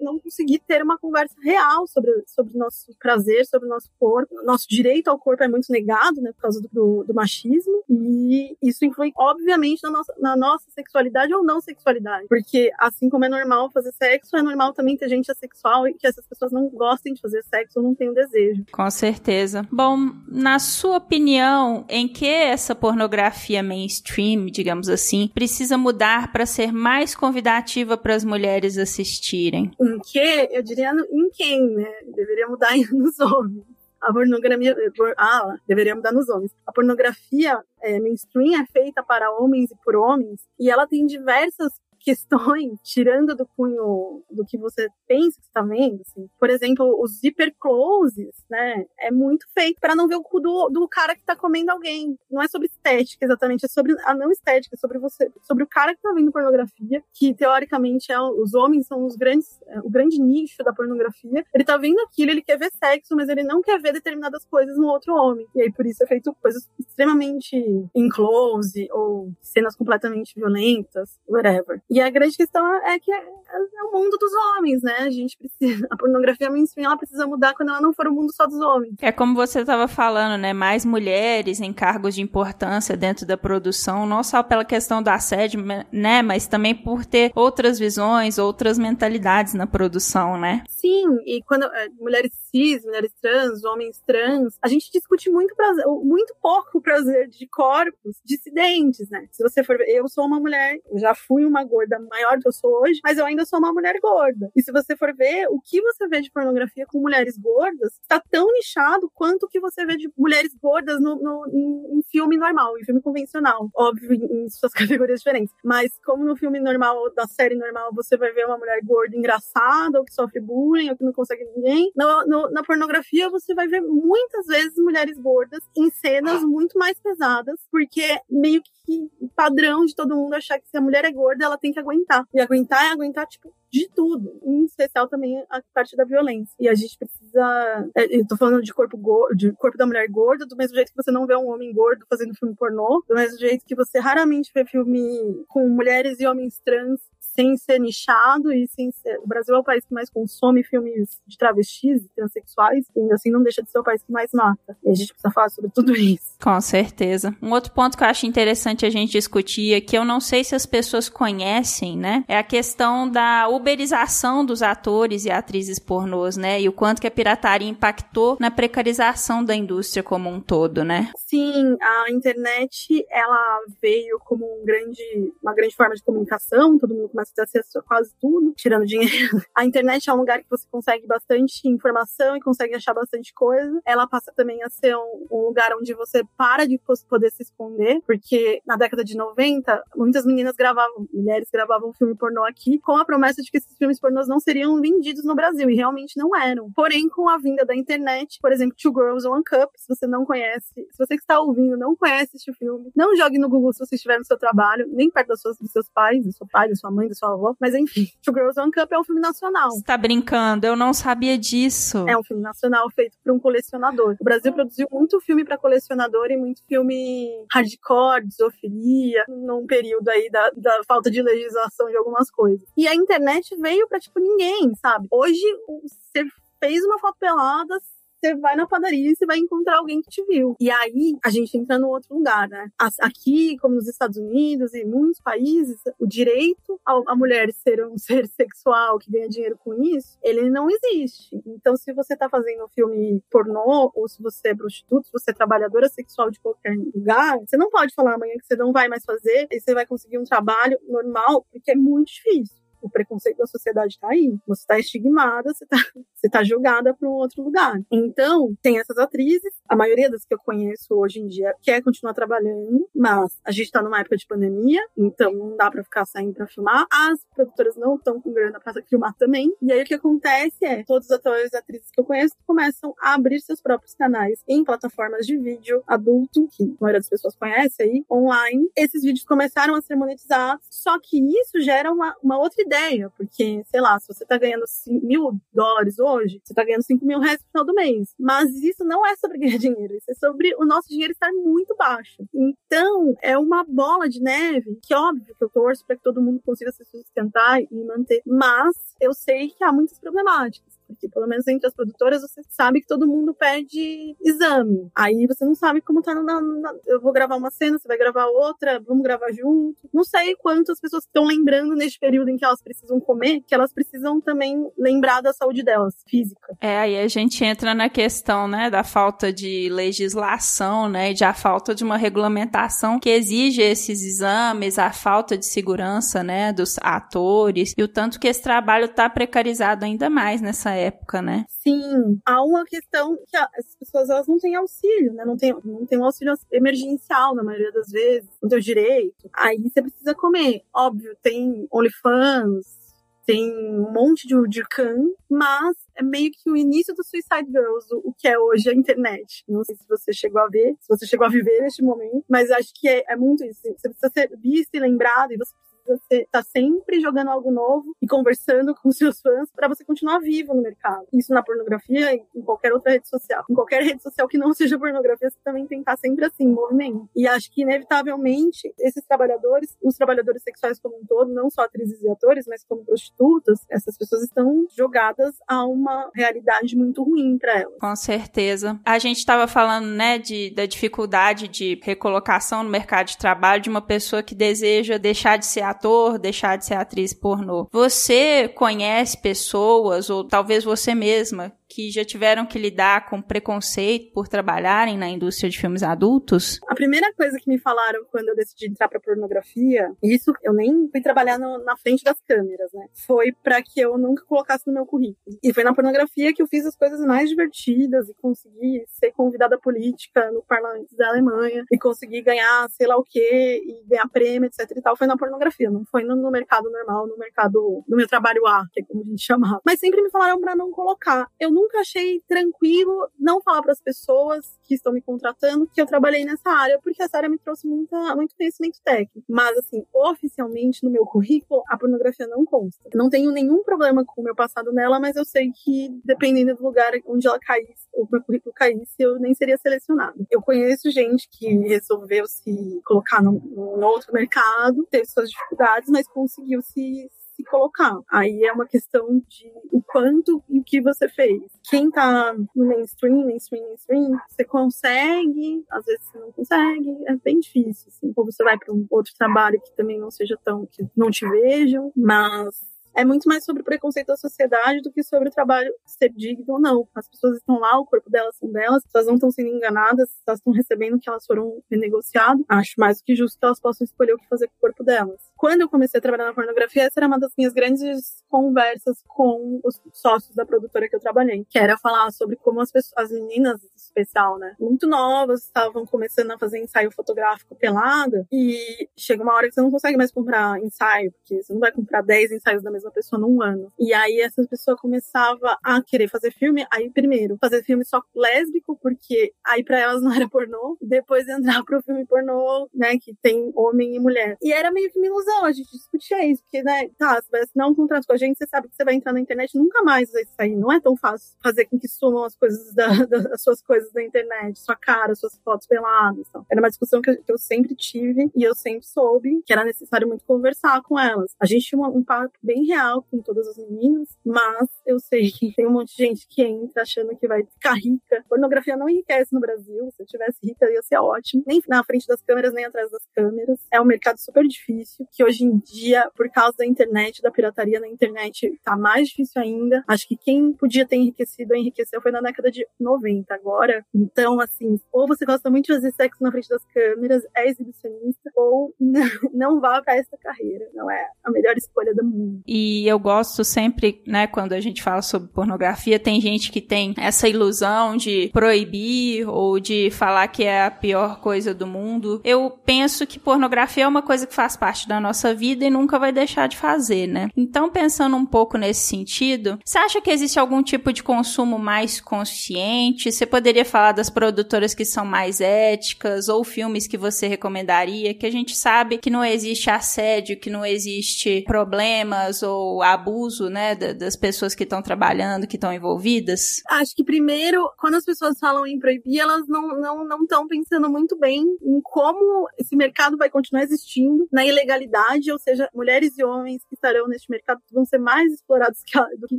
não 0.00 0.18
conseguir 0.18 0.60
ter 0.66 0.82
uma 0.82 0.98
conversa 0.98 1.34
real 1.42 1.86
sobre, 1.86 2.12
sobre 2.26 2.58
nosso 2.58 2.92
prazer, 2.98 3.46
sobre 3.46 3.66
o 3.66 3.70
nosso 3.70 3.88
corpo. 3.98 4.34
Nosso 4.44 4.66
direito 4.68 5.08
ao 5.08 5.18
corpo 5.18 5.44
é 5.44 5.48
muito 5.48 5.72
negado, 5.72 6.20
né? 6.20 6.32
Por 6.32 6.42
causa 6.42 6.51
do, 6.60 6.68
do, 6.72 7.04
do 7.04 7.14
machismo. 7.14 7.82
E 7.88 8.56
isso 8.62 8.84
influi, 8.84 9.12
obviamente, 9.16 9.82
na 9.82 9.90
nossa, 9.90 10.14
na 10.18 10.36
nossa 10.36 10.70
sexualidade 10.70 11.34
ou 11.34 11.44
não 11.44 11.60
sexualidade. 11.60 12.26
Porque, 12.28 12.70
assim 12.78 13.08
como 13.08 13.24
é 13.24 13.28
normal 13.28 13.42
normal 13.42 13.70
fazer 13.70 13.92
sexo, 13.92 14.36
é 14.36 14.42
normal 14.42 14.72
também 14.72 14.96
ter 14.96 15.08
gente 15.08 15.30
assexual 15.30 15.86
e 15.86 15.94
que 15.94 16.06
essas 16.06 16.26
pessoas 16.26 16.52
não 16.52 16.68
gostem 16.68 17.12
de 17.12 17.20
fazer 17.20 17.42
sexo 17.44 17.78
ou 17.78 17.84
não 17.84 17.94
tenham 17.94 18.14
desejo. 18.14 18.64
Com 18.72 18.90
certeza. 18.90 19.66
Bom, 19.70 19.98
na 20.26 20.58
sua 20.58 20.96
opinião, 20.96 21.84
em 21.88 22.08
que 22.08 22.26
essa 22.26 22.74
pornografia 22.74 23.62
mainstream, 23.62 24.46
digamos 24.46 24.88
assim, 24.88 25.30
precisa 25.34 25.76
mudar 25.76 26.32
para 26.32 26.46
ser 26.46 26.72
mais 26.72 27.14
convidativa 27.14 27.96
para 27.96 28.14
as 28.14 28.24
mulheres 28.24 28.78
assistirem? 28.78 29.70
Em 29.80 29.98
que? 29.98 30.48
Eu 30.50 30.62
diria 30.62 30.92
no, 30.92 31.04
em 31.04 31.30
quem, 31.30 31.66
né? 31.74 31.90
Deveria 32.14 32.48
mudar 32.48 32.72
nos 32.92 33.18
homens 33.20 33.71
a 34.02 34.12
pornografia. 34.12 34.76
Ah, 35.16 35.54
deveria 35.66 35.94
mudar 35.94 36.12
nos 36.12 36.28
homens. 36.28 36.52
A 36.66 36.72
pornografia 36.72 37.62
é, 37.80 38.00
mainstream 38.00 38.60
é 38.60 38.66
feita 38.66 39.02
para 39.02 39.30
homens 39.30 39.70
e 39.70 39.76
por 39.84 39.96
homens, 39.96 40.40
e 40.58 40.70
ela 40.70 40.86
tem 40.86 41.06
diversas 41.06 41.72
questões, 42.02 42.78
tirando 42.84 43.34
do 43.34 43.46
cunho 43.56 44.22
do 44.30 44.44
que 44.44 44.58
você 44.58 44.88
pensa 45.06 45.40
que 45.40 45.46
está 45.46 45.62
vendo, 45.62 46.02
assim. 46.02 46.28
Por 46.38 46.50
exemplo, 46.50 47.00
os 47.00 47.22
hipercloses, 47.22 48.34
né? 48.50 48.84
É 48.98 49.10
muito 49.10 49.46
feito 49.54 49.80
para 49.80 49.94
não 49.94 50.08
ver 50.08 50.16
o 50.16 50.22
cu 50.22 50.40
do, 50.40 50.68
do 50.68 50.88
cara 50.88 51.14
que 51.14 51.24
tá 51.24 51.36
comendo 51.36 51.70
alguém. 51.70 52.18
Não 52.30 52.42
é 52.42 52.48
sobre 52.48 52.66
estética 52.66 53.24
exatamente, 53.24 53.64
é 53.64 53.68
sobre 53.68 53.94
a 54.04 54.14
não 54.14 54.30
estética, 54.30 54.74
é 54.74 54.78
sobre 54.78 54.98
você, 54.98 55.30
sobre 55.42 55.64
o 55.64 55.66
cara 55.66 55.94
que 55.94 56.02
tá 56.02 56.12
vendo 56.12 56.32
pornografia, 56.32 57.02
que 57.12 57.34
teoricamente 57.34 58.10
é 58.12 58.20
os 58.20 58.54
homens 58.54 58.86
são 58.86 59.04
os 59.04 59.16
grandes, 59.16 59.60
é, 59.66 59.80
o 59.80 59.90
grande 59.90 60.20
nicho 60.20 60.62
da 60.62 60.72
pornografia. 60.72 61.44
Ele 61.54 61.64
tá 61.64 61.76
vendo 61.76 62.00
aquilo, 62.00 62.30
ele 62.30 62.42
quer 62.42 62.58
ver 62.58 62.70
sexo, 62.72 63.14
mas 63.14 63.28
ele 63.28 63.42
não 63.42 63.62
quer 63.62 63.80
ver 63.80 63.92
determinadas 63.92 64.44
coisas 64.44 64.76
no 64.76 64.86
outro 64.86 65.14
homem. 65.14 65.46
E 65.54 65.62
aí 65.62 65.72
por 65.72 65.86
isso 65.86 66.02
é 66.02 66.06
feito 66.06 66.34
coisas 66.40 66.68
extremamente 66.78 67.56
em 67.94 68.08
close 68.08 68.88
ou 68.90 69.32
cenas 69.40 69.76
completamente 69.76 70.34
violentas, 70.34 71.18
whatever. 71.28 71.82
E 71.92 72.00
a 72.00 72.08
grande 72.08 72.34
questão 72.34 72.66
é 72.86 72.98
que 72.98 73.12
é, 73.12 73.18
é 73.18 73.82
o 73.84 73.92
mundo 73.92 74.16
dos 74.16 74.32
homens, 74.32 74.82
né? 74.82 74.94
A 75.00 75.10
gente 75.10 75.36
precisa, 75.36 75.86
a 75.90 75.96
pornografia 75.96 76.48
mainstream 76.48 76.86
ela 76.86 76.96
precisa 76.96 77.26
mudar 77.26 77.52
quando 77.52 77.68
ela 77.68 77.82
não 77.82 77.92
for 77.92 78.06
o 78.06 78.12
mundo 78.12 78.32
só 78.32 78.46
dos 78.46 78.58
homens. 78.58 78.94
É 79.02 79.12
como 79.12 79.34
você 79.34 79.60
estava 79.60 79.86
falando, 79.86 80.40
né? 80.40 80.54
Mais 80.54 80.86
mulheres 80.86 81.60
em 81.60 81.70
cargos 81.70 82.14
de 82.14 82.22
importância 82.22 82.96
dentro 82.96 83.26
da 83.26 83.36
produção, 83.36 84.06
não 84.06 84.22
só 84.22 84.42
pela 84.42 84.64
questão 84.64 85.02
do 85.02 85.08
assédio, 85.08 85.62
né? 85.92 86.22
Mas 86.22 86.46
também 86.46 86.74
por 86.74 87.04
ter 87.04 87.30
outras 87.34 87.78
visões, 87.78 88.38
outras 88.38 88.78
mentalidades 88.78 89.52
na 89.52 89.66
produção, 89.66 90.38
né? 90.38 90.64
Sim, 90.70 91.18
e 91.26 91.42
quando 91.42 91.64
é, 91.64 91.90
mulheres 92.00 92.32
cis, 92.54 92.84
mulheres 92.84 93.12
trans, 93.20 93.64
homens 93.64 94.00
trans, 94.06 94.58
a 94.62 94.68
gente 94.68 94.90
discute 94.92 95.30
muito 95.30 95.54
prazer, 95.56 95.84
muito 95.86 96.34
pouco 96.40 96.78
o 96.78 96.82
prazer 96.82 97.28
de 97.28 97.48
corpos 97.48 98.20
dissidentes, 98.24 99.08
né? 99.10 99.26
Se 99.30 99.42
você 99.42 99.64
for 99.64 99.78
ver, 99.78 99.88
eu 99.88 100.06
sou 100.08 100.26
uma 100.26 100.38
mulher, 100.38 100.78
já 100.96 101.14
fui 101.14 101.44
uma 101.44 101.64
gorda 101.64 101.98
maior 101.98 102.36
do 102.36 102.42
que 102.42 102.48
eu 102.48 102.52
sou 102.52 102.82
hoje, 102.82 103.00
mas 103.02 103.18
eu 103.18 103.24
ainda 103.24 103.44
sou 103.44 103.58
uma 103.58 103.72
mulher 103.72 103.98
gorda. 104.00 104.50
E 104.54 104.62
se 104.62 104.70
você 104.70 104.96
for 104.96 105.14
ver, 105.14 105.46
o 105.48 105.60
que 105.60 105.80
você 105.80 106.06
vê 106.06 106.20
de 106.20 106.30
pornografia 106.30 106.86
com 106.86 107.00
mulheres 107.00 107.38
gordas 107.38 107.94
está 108.02 108.22
tão 108.30 108.46
nichado 108.52 109.10
quanto 109.14 109.44
o 109.44 109.48
que 109.48 109.60
você 109.60 109.86
vê 109.86 109.96
de 109.96 110.10
mulheres 110.16 110.54
gordas 110.60 111.00
no, 111.00 111.16
no 111.16 111.46
em, 111.48 111.98
em, 111.98 112.02
filme 112.10 112.36
normal, 112.36 112.78
em 112.78 112.84
filme 112.84 113.00
convencional. 113.00 113.70
Óbvio, 113.74 114.12
em, 114.12 114.44
em 114.44 114.48
suas 114.50 114.72
categorias 114.74 115.20
diferentes. 115.20 115.54
Mas 115.64 115.98
como 116.04 116.24
no 116.24 116.36
filme 116.36 116.60
normal, 116.60 117.12
da 117.14 117.26
série 117.26 117.54
normal, 117.54 117.90
você 117.94 118.16
vai 118.16 118.32
ver 118.32 118.46
uma 118.46 118.58
mulher 118.58 118.80
gorda 118.84 119.16
engraçada, 119.16 119.98
ou 119.98 120.04
que 120.04 120.12
sofre 120.12 120.40
bullying, 120.40 120.90
ou 120.90 120.96
que 120.96 121.04
não 121.04 121.12
consegue 121.12 121.44
ninguém. 121.56 121.90
No, 121.96 122.26
no, 122.26 122.41
na 122.50 122.62
pornografia, 122.62 123.28
você 123.30 123.54
vai 123.54 123.66
ver 123.68 123.80
muitas 123.80 124.46
vezes 124.46 124.76
mulheres 124.76 125.18
gordas 125.18 125.60
em 125.76 125.90
cenas 125.90 126.42
muito 126.42 126.78
mais 126.78 126.98
pesadas, 127.00 127.60
porque 127.70 128.20
meio 128.28 128.62
que 128.62 129.10
padrão 129.34 129.84
de 129.84 129.94
todo 129.94 130.16
mundo 130.16 130.34
achar 130.34 130.58
que 130.58 130.68
se 130.68 130.76
a 130.76 130.80
mulher 130.80 131.04
é 131.04 131.12
gorda, 131.12 131.44
ela 131.44 131.58
tem 131.58 131.72
que 131.72 131.78
aguentar. 131.78 132.26
E 132.34 132.40
aguentar 132.40 132.84
é 132.84 132.88
aguentar, 132.88 133.26
tipo, 133.26 133.54
de 133.70 133.88
tudo, 133.94 134.38
em 134.44 134.64
especial 134.64 135.08
também 135.08 135.42
a 135.48 135.62
parte 135.72 135.96
da 135.96 136.04
violência. 136.04 136.54
E 136.60 136.68
a 136.68 136.74
gente 136.74 136.98
precisa. 136.98 137.90
É, 137.96 138.18
eu 138.18 138.26
tô 138.26 138.36
falando 138.36 138.62
de 138.62 138.72
corpo 138.72 138.98
gordo, 138.98 139.34
de 139.34 139.52
corpo 139.52 139.78
da 139.78 139.86
mulher 139.86 140.06
gorda, 140.08 140.44
do 140.44 140.56
mesmo 140.56 140.74
jeito 140.74 140.90
que 140.90 141.02
você 141.02 141.10
não 141.10 141.26
vê 141.26 141.34
um 141.36 141.48
homem 141.48 141.72
gordo 141.72 142.04
fazendo 142.08 142.34
filme 142.34 142.54
pornô, 142.54 143.02
do 143.08 143.14
mesmo 143.14 143.38
jeito 143.38 143.64
que 143.64 143.74
você 143.74 143.98
raramente 143.98 144.50
vê 144.54 144.64
filme 144.66 145.44
com 145.48 145.68
mulheres 145.68 146.20
e 146.20 146.26
homens 146.26 146.60
trans 146.64 147.00
sem 147.34 147.56
ser 147.56 147.78
nichado 147.78 148.52
e 148.52 148.66
sem 148.68 148.90
ser... 148.92 149.18
O 149.18 149.26
Brasil 149.26 149.54
é 149.54 149.58
o 149.58 149.64
país 149.64 149.84
que 149.84 149.94
mais 149.94 150.10
consome 150.10 150.62
filmes 150.62 151.20
de 151.26 151.36
travestis 151.36 152.04
e 152.04 152.08
transexuais, 152.14 152.86
e 152.94 153.00
ainda 153.00 153.14
assim 153.14 153.30
não 153.30 153.42
deixa 153.42 153.62
de 153.62 153.70
ser 153.70 153.78
o 153.78 153.84
país 153.84 154.02
que 154.02 154.12
mais 154.12 154.30
mata. 154.32 154.76
E 154.84 154.90
a 154.90 154.94
gente 154.94 155.12
precisa 155.12 155.32
falar 155.32 155.48
sobre 155.48 155.70
tudo 155.70 155.94
isso. 155.94 156.36
Com 156.42 156.60
certeza. 156.60 157.34
Um 157.40 157.52
outro 157.52 157.72
ponto 157.72 157.96
que 157.96 158.04
eu 158.04 158.08
acho 158.08 158.26
interessante 158.26 158.84
a 158.84 158.90
gente 158.90 159.12
discutir, 159.12 159.80
que 159.82 159.96
eu 159.96 160.04
não 160.04 160.20
sei 160.20 160.44
se 160.44 160.54
as 160.54 160.66
pessoas 160.66 161.08
conhecem, 161.08 161.96
né, 161.96 162.24
é 162.28 162.36
a 162.36 162.42
questão 162.42 163.08
da 163.08 163.48
uberização 163.48 164.44
dos 164.44 164.62
atores 164.62 165.24
e 165.24 165.30
atrizes 165.30 165.78
pornôs, 165.78 166.36
né, 166.36 166.60
e 166.60 166.68
o 166.68 166.72
quanto 166.72 167.00
que 167.00 167.06
a 167.06 167.10
pirataria 167.10 167.68
impactou 167.68 168.36
na 168.40 168.50
precarização 168.50 169.44
da 169.44 169.54
indústria 169.54 170.02
como 170.02 170.28
um 170.28 170.40
todo, 170.40 170.84
né? 170.84 171.10
Sim, 171.16 171.76
a 171.80 172.10
internet, 172.10 173.06
ela 173.10 173.60
veio 173.80 174.18
como 174.20 174.44
um 174.44 174.64
grande, 174.64 175.32
uma 175.42 175.54
grande 175.54 175.74
forma 175.74 175.94
de 175.94 176.02
comunicação, 176.02 176.78
todo 176.78 176.94
mundo 176.94 177.08
começa 177.08 177.21
ter 177.30 177.42
acesso 177.42 177.78
a 177.78 177.82
quase 177.82 178.14
tudo, 178.20 178.52
tirando 178.56 178.86
dinheiro. 178.86 179.42
A 179.56 179.64
internet 179.64 180.08
é 180.08 180.12
um 180.12 180.16
lugar 180.16 180.40
que 180.40 180.50
você 180.50 180.66
consegue 180.70 181.06
bastante 181.06 181.68
informação 181.68 182.36
e 182.36 182.40
consegue 182.40 182.74
achar 182.74 182.94
bastante 182.94 183.32
coisa. 183.34 183.80
Ela 183.84 184.06
passa 184.06 184.32
também 184.34 184.62
a 184.62 184.68
ser 184.68 184.96
um, 184.96 185.26
um 185.30 185.46
lugar 185.46 185.74
onde 185.76 185.94
você 185.94 186.22
para 186.36 186.66
de 186.66 186.80
poder 187.08 187.30
se 187.30 187.42
esconder, 187.42 188.00
porque 188.06 188.60
na 188.66 188.76
década 188.76 189.04
de 189.04 189.16
90, 189.16 189.82
muitas 189.96 190.24
meninas 190.24 190.54
gravavam, 190.56 191.06
mulheres 191.12 191.48
gravavam 191.52 191.92
filme 191.92 192.14
pornô 192.14 192.44
aqui, 192.44 192.78
com 192.78 192.96
a 192.96 193.04
promessa 193.04 193.42
de 193.42 193.50
que 193.50 193.58
esses 193.58 193.76
filmes 193.76 194.00
pornôs 194.00 194.26
não 194.26 194.40
seriam 194.40 194.80
vendidos 194.80 195.24
no 195.24 195.34
Brasil, 195.34 195.68
e 195.68 195.74
realmente 195.74 196.16
não 196.16 196.34
eram. 196.36 196.70
Porém, 196.72 197.08
com 197.08 197.28
a 197.28 197.38
vinda 197.38 197.64
da 197.64 197.74
internet, 197.74 198.38
por 198.40 198.52
exemplo, 198.52 198.76
Two 198.80 198.92
Girls, 198.92 199.26
One 199.26 199.44
Cup, 199.44 199.70
se 199.76 199.86
você 199.88 200.06
não 200.06 200.24
conhece, 200.24 200.72
se 200.74 200.98
você 200.98 201.16
que 201.16 201.22
está 201.22 201.40
ouvindo 201.40 201.76
não 201.76 201.94
conhece 201.96 202.36
este 202.36 202.52
filme, 202.52 202.90
não 202.94 203.16
jogue 203.16 203.38
no 203.38 203.48
Google 203.48 203.72
se 203.72 203.80
você 203.80 203.94
estiver 203.96 204.18
no 204.18 204.24
seu 204.24 204.38
trabalho, 204.38 204.86
nem 204.88 205.10
perto 205.10 205.28
das 205.28 205.40
suas, 205.40 205.58
dos 205.58 205.70
seus 205.70 205.88
pais, 205.88 206.24
do 206.24 206.32
seu 206.32 206.46
pai, 206.46 206.68
da 206.68 206.74
sua 206.74 206.90
mãe, 206.90 207.08
sua 207.14 207.32
avó, 207.32 207.54
mas 207.60 207.74
enfim, 207.74 208.08
Two 208.22 208.34
Girls, 208.34 208.58
One 208.58 208.70
Cup 208.70 208.90
é 208.92 208.98
um 208.98 209.04
filme 209.04 209.20
nacional. 209.20 209.70
Você 209.70 209.82
tá 209.82 209.96
brincando, 209.96 210.66
eu 210.66 210.76
não 210.76 210.92
sabia 210.92 211.36
disso. 211.38 212.04
É 212.08 212.16
um 212.16 212.22
filme 212.22 212.42
nacional 212.42 212.90
feito 212.90 213.16
por 213.22 213.32
um 213.32 213.38
colecionador. 213.38 214.16
O 214.20 214.24
Brasil 214.24 214.52
produziu 214.52 214.86
muito 214.90 215.20
filme 215.20 215.44
para 215.44 215.58
colecionador 215.58 216.30
e 216.30 216.36
muito 216.36 216.62
filme 216.66 217.28
hardcore, 217.52 218.28
zoofilia, 218.30 219.24
num 219.28 219.66
período 219.66 220.08
aí 220.08 220.30
da, 220.30 220.50
da 220.50 220.80
falta 220.86 221.10
de 221.10 221.22
legislação 221.22 221.88
de 221.88 221.96
algumas 221.96 222.30
coisas. 222.30 222.66
E 222.76 222.86
a 222.86 222.94
internet 222.94 223.56
veio 223.56 223.88
pra, 223.88 223.98
tipo, 223.98 224.18
ninguém, 224.18 224.72
sabe? 224.76 225.06
Hoje, 225.10 225.42
você 225.82 226.24
fez 226.60 226.84
uma 226.84 226.98
foto 226.98 227.16
pelada, 227.18 227.76
você 228.22 228.36
vai 228.36 228.54
na 228.54 228.66
padaria 228.66 229.10
e 229.10 229.16
você 229.16 229.26
vai 229.26 229.38
encontrar 229.38 229.78
alguém 229.78 230.00
que 230.00 230.08
te 230.08 230.24
viu. 230.24 230.54
E 230.60 230.70
aí 230.70 231.18
a 231.24 231.30
gente 231.30 231.56
entra 231.58 231.78
no 231.78 231.88
outro 231.88 232.14
lugar, 232.14 232.48
né? 232.48 232.70
Aqui, 233.00 233.58
como 233.58 233.74
nos 233.74 233.88
Estados 233.88 234.16
Unidos 234.16 234.72
e 234.74 234.84
muitos 234.84 235.20
países, 235.20 235.80
o 235.98 236.06
direito 236.06 236.80
a 236.86 237.16
mulher 237.16 237.52
ser 237.52 237.84
um 237.86 237.98
ser 237.98 238.26
sexual 238.28 238.98
que 238.98 239.10
ganha 239.10 239.28
dinheiro 239.28 239.58
com 239.58 239.74
isso, 239.82 240.16
ele 240.22 240.48
não 240.48 240.68
existe. 240.70 241.42
Então, 241.46 241.76
se 241.76 241.92
você 241.92 242.16
tá 242.16 242.28
fazendo 242.28 242.64
um 242.64 242.68
filme 242.68 243.22
pornô, 243.30 243.90
ou 243.94 244.08
se 244.08 244.22
você 244.22 244.48
é 244.48 244.54
prostituta, 244.54 245.06
se 245.06 245.12
você 245.12 245.30
é 245.32 245.34
trabalhadora 245.34 245.88
sexual 245.88 246.30
de 246.30 246.38
qualquer 246.38 246.76
lugar, 246.94 247.38
você 247.38 247.56
não 247.56 247.70
pode 247.70 247.94
falar 247.94 248.14
amanhã 248.14 248.34
que 248.38 248.46
você 248.46 248.56
não 248.56 248.72
vai 248.72 248.88
mais 248.88 249.04
fazer 249.04 249.48
e 249.50 249.60
você 249.60 249.74
vai 249.74 249.86
conseguir 249.86 250.18
um 250.18 250.24
trabalho 250.24 250.78
normal, 250.86 251.46
porque 251.50 251.72
é 251.72 251.74
muito 251.74 252.08
difícil 252.08 252.61
o 252.82 252.90
preconceito 252.90 253.38
da 253.38 253.46
sociedade 253.46 253.94
está 253.94 254.08
aí. 254.08 254.36
Você 254.46 254.62
está 254.62 254.78
estigmada, 254.78 255.52
você 255.52 255.64
está 255.64 255.76
você 256.14 256.28
tá 256.28 256.44
julgada 256.44 256.94
para 256.94 257.08
um 257.08 257.12
outro 257.12 257.42
lugar. 257.42 257.80
Então, 257.90 258.54
tem 258.62 258.78
essas 258.78 258.96
atrizes, 258.98 259.52
a 259.68 259.74
maioria 259.74 260.10
das 260.10 260.24
que 260.24 260.34
eu 260.34 260.38
conheço 260.38 260.94
hoje 260.94 261.20
em 261.20 261.26
dia 261.26 261.54
quer 261.62 261.82
continuar 261.82 262.14
trabalhando, 262.14 262.88
mas 262.94 263.40
a 263.44 263.50
gente 263.50 263.66
está 263.66 263.82
numa 263.82 264.00
época 264.00 264.16
de 264.16 264.26
pandemia, 264.26 264.80
então 264.96 265.32
não 265.32 265.56
dá 265.56 265.70
para 265.70 265.82
ficar 265.82 266.04
saindo 266.06 266.34
para 266.34 266.46
filmar. 266.46 266.86
As 266.92 267.24
produtoras 267.34 267.76
não 267.76 267.96
estão 267.96 268.20
com 268.20 268.32
grana 268.32 268.60
para 268.60 268.82
filmar 268.82 269.14
também. 269.16 269.52
E 269.60 269.72
aí 269.72 269.82
o 269.82 269.84
que 269.84 269.94
acontece 269.94 270.64
é, 270.64 270.84
todos 270.84 271.06
os 271.06 271.12
atores 271.12 271.52
e 271.52 271.56
atrizes 271.56 271.90
que 271.90 272.00
eu 272.00 272.04
conheço 272.04 272.34
começam 272.46 272.94
a 273.00 273.14
abrir 273.14 273.40
seus 273.40 273.60
próprios 273.60 273.94
canais 273.94 274.42
em 274.48 274.64
plataformas 274.64 275.26
de 275.26 275.36
vídeo 275.36 275.82
adulto, 275.86 276.48
que 276.52 276.64
a 276.64 276.76
maioria 276.80 277.00
das 277.00 277.08
pessoas 277.08 277.34
conhece 277.34 277.82
aí, 277.82 278.04
online. 278.10 278.70
Esses 278.76 279.02
vídeos 279.02 279.24
começaram 279.24 279.74
a 279.74 279.80
ser 279.80 279.96
monetizados, 279.96 280.64
só 280.70 280.98
que 281.00 281.18
isso 281.18 281.60
gera 281.60 281.92
uma, 281.92 282.16
uma 282.22 282.38
outra 282.38 282.62
ideia 282.62 282.71
ideia, 282.72 283.10
porque, 283.10 283.62
sei 283.66 283.80
lá, 283.80 283.98
se 283.98 284.08
você 284.08 284.24
tá 284.24 284.38
ganhando 284.38 284.64
mil 284.86 285.38
dólares 285.52 285.98
hoje, 285.98 286.40
você 286.42 286.54
tá 286.54 286.64
ganhando 286.64 286.82
5 286.82 287.04
mil 287.04 287.20
reais 287.20 287.38
no 287.40 287.46
final 287.48 287.66
do 287.66 287.74
mês. 287.74 288.14
Mas 288.18 288.50
isso 288.62 288.84
não 288.84 289.06
é 289.06 289.14
sobre 289.16 289.38
ganhar 289.38 289.58
dinheiro, 289.58 289.94
isso 289.94 290.10
é 290.10 290.14
sobre 290.14 290.54
o 290.56 290.64
nosso 290.64 290.88
dinheiro 290.88 291.12
estar 291.12 291.30
muito 291.32 291.76
baixo. 291.76 292.24
Então, 292.34 293.14
é 293.20 293.36
uma 293.36 293.62
bola 293.64 294.08
de 294.08 294.20
neve 294.20 294.78
que, 294.82 294.94
óbvio, 294.94 295.34
que 295.36 295.44
eu 295.44 295.50
torço 295.50 295.84
para 295.86 295.96
que 295.96 296.02
todo 296.02 296.22
mundo 296.22 296.40
consiga 296.44 296.72
se 296.72 296.84
sustentar 296.84 297.60
e 297.60 297.84
manter, 297.84 298.22
mas 298.26 298.74
eu 299.00 299.12
sei 299.12 299.50
que 299.50 299.62
há 299.62 299.72
muitas 299.72 299.98
problemáticas 299.98 300.81
porque 300.92 301.08
pelo 301.08 301.26
menos 301.26 301.46
entre 301.48 301.66
as 301.66 301.74
produtoras 301.74 302.22
você 302.22 302.42
sabe 302.48 302.80
que 302.80 302.86
todo 302.86 303.06
mundo 303.06 303.34
pede 303.34 304.16
exame. 304.20 304.90
Aí 304.94 305.26
você 305.26 305.44
não 305.44 305.54
sabe 305.54 305.80
como 305.80 306.02
tá 306.02 306.14
na, 306.14 306.40
na, 306.40 306.74
eu 306.86 307.00
vou 307.00 307.12
gravar 307.12 307.36
uma 307.36 307.50
cena, 307.50 307.78
você 307.78 307.88
vai 307.88 307.98
gravar 307.98 308.26
outra, 308.26 308.80
vamos 308.80 309.02
gravar 309.02 309.32
junto. 309.32 309.76
Não 309.92 310.04
sei 310.04 310.34
quantas 310.36 310.80
pessoas 310.80 311.04
estão 311.04 311.24
lembrando 311.24 311.74
neste 311.74 311.98
período 311.98 312.28
em 312.28 312.36
que 312.36 312.44
elas 312.44 312.62
precisam 312.62 313.00
comer, 313.00 313.42
que 313.46 313.54
elas 313.54 313.72
precisam 313.72 314.20
também 314.20 314.70
lembrar 314.78 315.20
da 315.20 315.32
saúde 315.32 315.62
delas, 315.62 315.94
física. 316.08 316.56
É, 316.60 316.78
aí 316.78 316.98
a 316.98 317.08
gente 317.08 317.44
entra 317.44 317.74
na 317.74 317.88
questão, 317.88 318.46
né, 318.46 318.70
da 318.70 318.84
falta 318.84 319.32
de 319.32 319.68
legislação, 319.70 320.88
né, 320.88 321.10
e 321.10 321.14
de 321.14 321.24
a 321.24 321.34
falta 321.34 321.74
de 321.74 321.84
uma 321.84 321.96
regulamentação 321.96 322.98
que 322.98 323.08
exige 323.08 323.62
esses 323.62 324.02
exames, 324.02 324.78
a 324.78 324.92
falta 324.92 325.36
de 325.36 325.46
segurança, 325.46 326.22
né, 326.22 326.52
dos 326.52 326.76
atores 326.80 327.72
e 327.76 327.82
o 327.82 327.88
tanto 327.88 328.18
que 328.18 328.28
esse 328.28 328.42
trabalho 328.42 328.88
tá 328.88 329.08
precarizado 329.08 329.84
ainda 329.84 330.10
mais 330.10 330.40
nessa 330.40 330.70
época, 330.70 330.81
né? 331.22 331.44
Sim, 331.48 332.20
há 332.24 332.42
uma 332.42 332.64
questão 332.64 333.16
que 333.28 333.36
as 333.36 333.74
pessoas 333.78 334.10
elas 334.10 334.26
não 334.26 334.38
têm 334.38 334.54
auxílio, 334.54 335.12
né? 335.14 335.24
Não 335.24 335.36
tem, 335.36 335.54
não 335.64 335.86
tem 335.86 335.98
um 335.98 336.04
auxílio 336.04 336.34
emergencial 336.50 337.34
na 337.34 337.42
maioria 337.42 337.72
das 337.72 337.88
vezes, 337.90 338.28
não 338.42 338.48
tem 338.48 338.60
direito. 338.60 339.30
Aí 339.34 339.58
você 339.58 339.82
precisa 339.82 340.14
comer. 340.14 340.62
Óbvio, 340.74 341.16
tem 341.22 341.66
OnlyFans, 341.70 342.82
tem 343.24 343.52
um 343.52 343.92
monte 343.92 344.26
de, 344.26 344.34
de 344.48 344.62
can, 344.64 345.10
mas 345.30 345.76
é 345.96 346.02
meio 346.02 346.30
que 346.32 346.50
o 346.50 346.56
início 346.56 346.94
do 346.94 347.04
Suicide 347.04 347.50
Girls, 347.50 347.86
o, 347.94 348.10
o, 348.10 348.14
que 348.14 348.26
é 348.26 348.38
hoje 348.38 348.68
a 348.68 348.74
internet. 348.74 349.44
Não 349.48 349.62
sei 349.64 349.76
se 349.76 349.86
você 349.88 350.12
chegou 350.12 350.40
a 350.40 350.48
ver, 350.48 350.74
se 350.80 350.88
você 350.88 351.06
chegou 351.06 351.26
a 351.26 351.30
viver 351.30 351.60
neste 351.60 351.82
momento, 351.82 352.24
mas 352.28 352.50
acho 352.50 352.72
que 352.74 352.88
é, 352.88 353.04
é 353.08 353.16
muito 353.16 353.44
isso. 353.44 353.60
Você 353.62 353.88
precisa 353.88 354.10
ser 354.12 354.36
visto 354.38 354.74
e 354.74 354.80
lembrado, 354.80 355.32
e 355.32 355.36
você 355.36 355.54
você 355.86 356.26
tá 356.30 356.42
sempre 356.42 357.00
jogando 357.00 357.28
algo 357.28 357.50
novo 357.50 357.96
e 358.00 358.06
conversando 358.06 358.74
com 358.82 358.90
seus 358.90 359.20
fãs 359.20 359.50
para 359.54 359.68
você 359.68 359.84
continuar 359.84 360.18
vivo 360.18 360.54
no 360.54 360.62
mercado. 360.62 361.06
Isso 361.12 361.32
na 361.32 361.42
pornografia 361.42 362.14
e 362.14 362.22
em 362.34 362.42
qualquer 362.42 362.72
outra 362.72 362.92
rede 362.92 363.08
social. 363.08 363.44
Em 363.48 363.54
qualquer 363.54 363.82
rede 363.82 364.02
social 364.02 364.28
que 364.28 364.38
não 364.38 364.52
seja 364.54 364.78
pornografia, 364.78 365.30
você 365.30 365.38
também 365.44 365.66
tem 365.66 365.78
que 365.78 365.90
estar 365.90 365.96
sempre 365.96 366.24
assim, 366.24 366.44
em 366.44 366.52
movimento. 366.52 367.08
E 367.14 367.26
acho 367.26 367.50
que, 367.50 367.62
inevitavelmente, 367.62 368.72
esses 368.78 369.04
trabalhadores, 369.04 369.76
os 369.82 369.96
trabalhadores 369.96 370.42
sexuais 370.42 370.78
como 370.80 370.96
um 370.96 371.04
todo, 371.06 371.32
não 371.32 371.50
só 371.50 371.62
atrizes 371.62 372.00
e 372.02 372.08
atores, 372.08 372.46
mas 372.46 372.64
como 372.64 372.84
prostitutas, 372.84 373.60
essas 373.70 373.96
pessoas 373.96 374.22
estão 374.22 374.66
jogadas 374.76 375.34
a 375.46 375.64
uma 375.64 376.10
realidade 376.14 376.76
muito 376.76 377.02
ruim 377.02 377.38
para 377.38 377.60
elas. 377.60 377.78
Com 377.80 377.96
certeza. 377.96 378.80
A 378.84 378.98
gente 378.98 379.18
estava 379.18 379.46
falando, 379.46 379.86
né, 379.86 380.18
de, 380.18 380.50
da 380.50 380.66
dificuldade 380.66 381.48
de 381.48 381.78
recolocação 381.82 382.62
no 382.62 382.70
mercado 382.70 383.08
de 383.08 383.18
trabalho 383.18 383.62
de 383.62 383.70
uma 383.70 383.80
pessoa 383.80 384.22
que 384.22 384.34
deseja 384.34 384.98
deixar 384.98 385.36
de 385.36 385.46
ser 385.46 385.62
ator, 385.72 386.18
deixar 386.18 386.56
de 386.56 386.64
ser 386.64 386.74
atriz 386.74 387.12
pornô. 387.12 387.68
Você 387.72 388.48
conhece 388.48 389.16
pessoas, 389.16 390.08
ou 390.08 390.24
talvez 390.24 390.64
você 390.64 390.94
mesma, 390.94 391.52
que 391.72 391.90
já 391.90 392.04
tiveram 392.04 392.44
que 392.44 392.58
lidar 392.58 393.08
com 393.08 393.22
preconceito 393.22 394.12
por 394.12 394.28
trabalharem 394.28 394.98
na 394.98 395.08
indústria 395.08 395.48
de 395.48 395.58
filmes 395.58 395.82
adultos? 395.82 396.60
A 396.68 396.74
primeira 396.74 397.10
coisa 397.14 397.38
que 397.38 397.48
me 397.48 397.58
falaram 397.58 398.04
quando 398.10 398.28
eu 398.28 398.36
decidi 398.36 398.66
entrar 398.66 398.88
para 398.88 399.00
pornografia, 399.00 399.90
isso 400.02 400.32
eu 400.42 400.52
nem 400.52 400.88
fui 400.90 401.00
trabalhar 401.00 401.38
no, 401.38 401.64
na 401.64 401.74
frente 401.76 402.04
das 402.04 402.20
câmeras, 402.28 402.70
né? 402.74 402.86
Foi 403.06 403.32
para 403.42 403.62
que 403.62 403.80
eu 403.80 403.96
nunca 403.96 404.22
colocasse 404.26 404.66
no 404.66 404.74
meu 404.74 404.84
currículo. 404.84 405.16
E 405.42 405.52
foi 405.54 405.64
na 405.64 405.74
pornografia 405.74 406.32
que 406.34 406.42
eu 406.42 406.46
fiz 406.46 406.66
as 406.66 406.76
coisas 406.76 407.00
mais 407.00 407.30
divertidas 407.30 408.06
e 408.08 408.14
consegui 408.20 408.84
ser 408.88 409.12
convidada 409.12 409.58
política 409.58 410.30
no 410.30 410.42
parlamento 410.42 410.94
da 410.94 411.08
Alemanha 411.08 411.64
e 411.72 411.78
consegui 411.78 412.20
ganhar 412.20 412.68
sei 412.70 412.86
lá 412.86 412.98
o 412.98 413.04
quê 413.04 413.62
e 413.64 413.88
ganhar 413.88 414.08
prêmio, 414.08 414.46
etc 414.46 414.70
e 414.76 414.82
tal. 414.82 414.94
Foi 414.94 415.06
na 415.06 415.16
pornografia, 415.16 415.70
não 415.70 415.84
foi 415.86 416.04
no, 416.04 416.14
no 416.16 416.30
mercado 416.30 416.70
normal, 416.70 417.06
no 417.06 417.16
mercado 417.16 417.82
do 417.88 417.96
meu 417.96 418.06
trabalho 418.06 418.46
A, 418.46 418.66
que 418.72 418.80
é 418.80 418.84
como 418.84 419.02
a 419.02 419.06
gente 419.06 419.22
chamava. 419.22 419.62
Mas 419.64 419.80
sempre 419.80 420.02
me 420.02 420.10
falaram 420.10 420.38
para 420.38 420.54
não 420.54 420.70
colocar. 420.70 421.28
Eu 421.40 421.50
não 421.50 421.61
nunca 421.62 421.78
achei 421.78 422.20
tranquilo 422.28 423.08
não 423.18 423.40
falar 423.40 423.62
para 423.62 423.72
as 423.72 423.80
pessoas 423.80 424.58
que 424.64 424.74
estão 424.74 424.92
me 424.92 425.00
contratando 425.00 425.68
que 425.72 425.80
eu 425.80 425.86
trabalhei 425.86 426.24
nessa 426.24 426.50
área, 426.50 426.78
porque 426.82 427.02
essa 427.02 427.16
área 427.16 427.28
me 427.28 427.38
trouxe 427.38 427.66
muita, 427.66 428.14
muito 428.16 428.34
conhecimento 428.36 428.80
técnico. 428.84 429.24
Mas, 429.28 429.56
assim, 429.58 429.84
oficialmente 429.92 430.84
no 430.84 430.90
meu 430.90 431.04
currículo, 431.04 431.62
a 431.68 431.78
pornografia 431.78 432.26
não 432.26 432.44
consta. 432.44 432.82
não 432.94 433.08
tenho 433.08 433.30
nenhum 433.30 433.62
problema 433.62 434.04
com 434.04 434.20
o 434.20 434.24
meu 434.24 434.34
passado 434.34 434.72
nela, 434.72 434.98
mas 434.98 435.16
eu 435.16 435.24
sei 435.24 435.50
que, 435.52 435.88
dependendo 436.04 436.54
do 436.56 436.62
lugar 436.62 436.92
onde 437.06 437.26
ela 437.26 437.38
caísse, 437.38 437.88
o 437.92 438.06
meu 438.10 438.22
currículo 438.22 438.54
caísse, 438.54 438.94
eu 438.98 439.18
nem 439.18 439.34
seria 439.34 439.56
selecionada. 439.58 440.16
Eu 440.30 440.42
conheço 440.42 440.90
gente 440.90 441.28
que 441.30 441.46
resolveu 441.68 442.26
se 442.26 442.80
colocar 442.84 443.22
no 443.22 443.40
outro 443.86 444.12
mercado, 444.12 444.86
teve 444.90 445.06
suas 445.06 445.30
dificuldades, 445.30 445.88
mas 445.88 446.06
conseguiu 446.08 446.60
se 446.62 447.10
se 447.34 447.42
colocar. 447.44 447.98
Aí 448.10 448.44
é 448.44 448.52
uma 448.52 448.66
questão 448.66 449.22
de 449.28 449.52
o 449.70 449.82
quanto 449.82 450.42
e 450.48 450.60
o 450.60 450.64
que 450.64 450.80
você 450.80 451.08
fez. 451.08 451.42
Quem 451.68 451.90
tá 451.90 452.34
no 452.54 452.66
mainstream, 452.66 453.26
mainstream, 453.26 453.66
mainstream, 453.66 454.18
você 454.28 454.44
consegue, 454.44 455.64
às 455.70 455.84
vezes 455.84 456.04
você 456.06 456.18
não 456.18 456.32
consegue, 456.32 456.96
é 457.06 457.16
bem 457.16 457.40
difícil, 457.40 457.88
assim. 457.88 458.12
Ou 458.14 458.24
você 458.24 458.42
vai 458.44 458.58
para 458.58 458.72
um 458.72 458.86
outro 458.90 459.12
trabalho 459.16 459.60
que 459.60 459.74
também 459.76 459.98
não 459.98 460.10
seja 460.10 460.38
tão, 460.44 460.66
que 460.66 460.86
não 460.96 461.10
te 461.10 461.28
vejam, 461.28 461.92
mas 461.96 462.72
é 462.94 463.04
muito 463.04 463.28
mais 463.28 463.44
sobre 463.44 463.62
o 463.62 463.64
preconceito 463.64 464.08
da 464.08 464.16
sociedade 464.16 464.82
do 464.82 464.92
que 464.92 465.02
sobre 465.02 465.28
o 465.28 465.32
trabalho 465.32 465.72
ser 465.86 466.10
digno 466.10 466.44
ou 466.48 466.60
não. 466.60 466.86
As 466.94 467.08
pessoas 467.08 467.38
estão 467.38 467.58
lá, 467.58 467.78
o 467.78 467.86
corpo 467.86 468.10
delas 468.10 468.36
são 468.36 468.50
delas, 468.50 468.82
elas 468.94 469.06
não 469.06 469.14
estão 469.14 469.30
sendo 469.30 469.48
enganadas, 469.48 470.10
elas 470.26 470.38
estão 470.40 470.52
recebendo 470.52 470.96
o 470.96 471.00
que 471.00 471.08
elas 471.08 471.24
foram 471.24 471.62
renegociado. 471.70 472.44
Acho 472.48 472.74
mais 472.78 472.98
do 472.98 473.04
que 473.04 473.16
justo 473.16 473.38
que 473.38 473.44
elas 473.44 473.60
possam 473.60 473.84
escolher 473.84 474.14
o 474.14 474.18
que 474.18 474.28
fazer 474.28 474.46
com 474.48 474.54
o 474.56 474.60
corpo 474.60 474.84
delas. 474.84 475.20
Quando 475.42 475.62
eu 475.62 475.68
comecei 475.68 475.98
a 475.98 476.00
trabalhar 476.00 476.26
na 476.26 476.34
pornografia, 476.34 476.84
essa 476.84 477.00
era 477.00 477.08
uma 477.08 477.18
das 477.18 477.32
minhas 477.36 477.52
grandes 477.52 478.22
conversas 478.28 479.02
com 479.08 479.60
os 479.64 479.80
sócios 479.92 480.36
da 480.36 480.46
produtora 480.46 480.88
que 480.88 480.94
eu 480.94 481.00
trabalhei, 481.00 481.44
que 481.50 481.58
era 481.58 481.76
falar 481.76 482.12
sobre 482.12 482.36
como 482.36 482.60
as, 482.60 482.70
pessoas, 482.70 482.92
as 482.96 483.10
meninas, 483.10 483.60
especial, 483.76 484.38
né, 484.38 484.54
muito 484.60 484.86
novas, 484.86 485.42
estavam 485.42 485.84
começando 485.84 486.30
a 486.30 486.38
fazer 486.38 486.60
ensaio 486.60 486.92
fotográfico 486.92 487.56
pelada, 487.56 488.24
e 488.30 488.88
chega 488.96 489.24
uma 489.24 489.34
hora 489.34 489.48
que 489.48 489.54
você 489.54 489.60
não 489.60 489.72
consegue 489.72 489.96
mais 489.96 490.12
comprar 490.12 490.60
ensaio, 490.62 491.10
porque 491.10 491.42
você 491.42 491.52
não 491.52 491.60
vai 491.60 491.72
comprar 491.72 492.02
10 492.02 492.30
ensaios 492.30 492.62
da 492.62 492.70
mesma 492.70 492.92
pessoa 492.92 493.20
num 493.20 493.42
ano. 493.42 493.72
E 493.80 493.92
aí 493.92 494.20
essa 494.20 494.46
pessoa 494.46 494.76
começava 494.76 495.58
a 495.60 495.82
querer 495.82 496.06
fazer 496.06 496.30
filme, 496.30 496.64
aí 496.70 496.88
primeiro, 496.88 497.36
fazer 497.40 497.64
filme 497.64 497.84
só 497.84 498.00
lésbico, 498.14 498.78
porque 498.80 499.34
aí 499.44 499.64
para 499.64 499.80
elas 499.80 500.00
não 500.04 500.14
era 500.14 500.28
pornô, 500.28 500.78
depois 500.80 501.28
entrar 501.28 501.64
pro 501.64 501.82
filme 501.82 502.06
pornô, 502.06 502.70
né, 502.72 502.96
que 502.96 503.12
tem 503.20 503.52
homem 503.56 503.96
e 503.96 503.98
mulher. 503.98 504.38
E 504.40 504.52
era 504.52 504.70
meio 504.70 504.88
que 504.88 504.98
uma 504.98 505.06
ilusão, 505.08 505.31
a 505.44 505.52
gente 505.52 505.70
discutia 505.70 506.24
isso, 506.26 506.42
porque, 506.42 506.62
né, 506.62 506.88
tá, 506.98 507.20
você 507.20 507.30
vai 507.30 507.42
assinar 507.42 507.68
um 507.68 507.74
contrato 507.74 508.06
com 508.06 508.12
a 508.12 508.16
gente, 508.16 508.36
você 508.36 508.46
sabe 508.46 508.68
que 508.68 508.76
você 508.76 508.84
vai 508.84 508.94
entrar 508.94 509.12
na 509.12 509.20
internet 509.20 509.56
nunca 509.56 509.82
mais 509.82 510.10
vai 510.12 510.24
sair. 510.36 510.56
Não 510.56 510.72
é 510.72 510.80
tão 510.80 510.96
fácil 510.96 511.36
fazer 511.42 511.66
com 511.66 511.78
que 511.78 511.88
sumam 511.88 512.24
as 512.24 512.36
coisas 512.36 512.72
da, 512.74 512.88
da, 513.06 513.34
as 513.34 513.42
suas 513.42 513.62
coisas 513.62 513.92
da 513.92 514.02
internet, 514.02 514.58
sua 514.58 514.76
cara, 514.76 515.14
suas 515.14 515.38
fotos 515.44 515.66
peladas. 515.66 516.26
Então. 516.28 516.46
Era 516.50 516.60
uma 516.60 516.68
discussão 516.68 517.00
que 517.00 517.10
eu, 517.26 517.38
sempre 517.38 517.74
tive 517.74 518.30
e 518.34 518.42
eu 518.42 518.54
sempre 518.54 518.86
soube 518.86 519.42
que 519.44 519.52
era 519.52 519.64
necessário 519.64 520.06
muito 520.06 520.24
conversar 520.24 520.82
com 520.82 520.98
elas. 520.98 521.34
A 521.40 521.46
gente 521.46 521.66
tinha 521.66 521.80
um, 521.80 521.98
um 521.98 522.04
papo 522.04 522.32
bem 522.42 522.64
real 522.64 523.04
com 523.10 523.18
todas 523.20 523.46
as 523.48 523.56
meninas, 523.56 524.08
mas 524.24 524.68
eu 524.86 524.98
sei 525.00 525.30
que 525.30 525.52
tem 525.54 525.66
um 525.66 525.72
monte 525.72 525.96
de 525.96 526.04
gente 526.04 526.26
que 526.28 526.42
entra 526.42 526.82
achando 526.82 527.16
que 527.16 527.26
vai 527.26 527.44
ficar 527.44 527.74
rica. 527.74 528.24
Pornografia 528.28 528.76
não 528.76 528.88
enriquece 528.88 529.32
no 529.32 529.40
Brasil. 529.40 529.90
Se 529.92 530.02
eu 530.02 530.06
tivesse 530.06 530.38
rica, 530.42 530.70
ia 530.70 530.82
ser 530.82 530.96
ótimo. 530.96 531.42
Nem 531.46 531.60
na 531.68 531.82
frente 531.84 532.06
das 532.06 532.20
câmeras, 532.22 532.52
nem 532.52 532.64
atrás 532.64 532.90
das 532.90 533.06
câmeras. 533.14 533.58
É 533.72 533.80
um 533.80 533.84
mercado 533.84 534.18
super 534.18 534.46
difícil, 534.46 535.06
que 535.10 535.21
hoje 535.22 535.44
em 535.44 535.58
dia, 535.58 536.10
por 536.16 536.28
causa 536.30 536.54
da 536.58 536.66
internet, 536.66 537.22
da 537.22 537.30
pirataria 537.30 537.80
na 537.80 537.88
internet, 537.88 538.52
tá 538.64 538.76
mais 538.76 539.08
difícil 539.08 539.40
ainda. 539.40 539.84
Acho 539.86 540.08
que 540.08 540.16
quem 540.16 540.52
podia 540.52 540.86
ter 540.86 540.96
enriquecido, 540.96 541.54
enriqueceu 541.54 542.00
foi 542.00 542.12
na 542.12 542.20
década 542.20 542.50
de 542.50 542.66
90 542.80 543.32
agora. 543.34 543.84
Então, 543.94 544.40
assim, 544.40 544.76
ou 544.92 545.06
você 545.06 545.24
gosta 545.24 545.50
muito 545.50 545.66
de 545.66 545.74
fazer 545.74 545.92
sexo 545.92 546.22
na 546.22 546.30
frente 546.30 546.48
das 546.48 546.64
câmeras, 546.64 547.22
é 547.36 547.48
exibicionista, 547.48 548.30
ou 548.34 548.74
não, 548.80 549.02
não 549.32 549.60
vá 549.60 549.80
para 549.82 549.96
essa 549.96 550.16
carreira. 550.16 550.68
Não 550.74 550.90
é 550.90 551.08
a 551.22 551.30
melhor 551.30 551.56
escolha 551.56 551.94
do 551.94 552.04
mundo. 552.04 552.42
E 552.46 552.62
e 552.82 552.88
eu 552.88 552.98
gosto 552.98 553.44
sempre, 553.44 554.02
né, 554.06 554.26
quando 554.26 554.52
a 554.52 554.60
gente 554.60 554.82
fala 554.82 555.02
sobre 555.02 555.28
pornografia, 555.28 555.98
tem 555.98 556.20
gente 556.20 556.50
que 556.50 556.60
tem 556.60 556.94
essa 556.96 557.28
ilusão 557.28 557.96
de 557.96 558.30
proibir 558.32 559.28
ou 559.28 559.60
de 559.60 559.90
falar 559.90 560.26
que 560.28 560.44
é 560.44 560.64
a 560.64 560.70
pior 560.70 561.20
coisa 561.20 561.52
do 561.52 561.66
mundo. 561.66 562.20
Eu 562.24 562.50
penso 562.64 563.06
que 563.06 563.18
pornografia 563.18 563.84
é 563.84 563.86
uma 563.88 564.00
coisa 564.00 564.26
que 564.26 564.34
faz 564.34 564.56
parte 564.56 564.88
da 564.88 565.00
nossa 565.02 565.34
vida 565.34 565.64
e 565.64 565.70
nunca 565.70 565.98
vai 565.98 566.12
deixar 566.12 566.46
de 566.46 566.56
fazer, 566.56 567.06
né? 567.06 567.28
Então, 567.36 567.68
pensando 567.68 568.16
um 568.16 568.24
pouco 568.24 568.56
nesse 568.56 568.80
sentido, 568.80 569.58
você 569.64 569.78
acha 569.78 570.00
que 570.00 570.10
existe 570.10 570.38
algum 570.38 570.62
tipo 570.62 570.92
de 570.92 571.02
consumo 571.02 571.58
mais 571.58 572.00
consciente? 572.00 573.10
Você 573.12 573.26
poderia 573.26 573.64
falar 573.64 573.92
das 573.92 574.08
produtoras 574.08 574.74
que 574.74 574.84
são 574.84 575.04
mais 575.04 575.40
éticas 575.40 576.28
ou 576.28 576.44
filmes 576.44 576.86
que 576.86 576.96
você 576.96 577.26
recomendaria, 577.26 578.14
que 578.14 578.26
a 578.26 578.30
gente 578.30 578.56
sabe 578.56 578.98
que 578.98 579.10
não 579.10 579.24
existe 579.24 579.68
assédio, 579.68 580.38
que 580.38 580.48
não 580.48 580.64
existe 580.64 581.42
problemas 581.46 582.42
ou 582.42 582.82
abuso, 582.82 583.48
né, 583.48 583.74
das 583.74 584.16
pessoas 584.16 584.54
que 584.54 584.64
estão 584.64 584.80
trabalhando, 584.80 585.46
que 585.46 585.56
estão 585.56 585.72
envolvidas? 585.72 586.62
Acho 586.70 586.94
que 586.94 587.04
primeiro, 587.04 587.68
quando 587.78 587.96
as 587.96 588.04
pessoas 588.04 588.38
falam 588.38 588.66
em 588.66 588.78
proibir, 588.78 589.18
elas 589.18 589.46
não 589.48 589.80
não 589.80 590.04
não 590.04 590.22
estão 590.22 590.46
pensando 590.46 590.88
muito 590.88 591.18
bem 591.18 591.42
em 591.62 591.80
como 591.82 592.48
esse 592.58 592.76
mercado 592.76 593.16
vai 593.16 593.28
continuar 593.28 593.64
existindo 593.64 594.26
na 594.30 594.44
ilegalidade, 594.44 594.91
ou 595.30 595.38
seja, 595.38 595.68
mulheres 595.74 596.16
e 596.18 596.24
homens 596.24 596.64
que 596.64 596.74
estarão 596.74 597.06
neste 597.06 597.30
mercado 597.30 597.60
vão 597.70 597.84
ser 597.84 597.98
mais 597.98 598.32
explorados 598.32 598.82
que, 598.84 598.98
do 599.16 599.26
que 599.26 599.38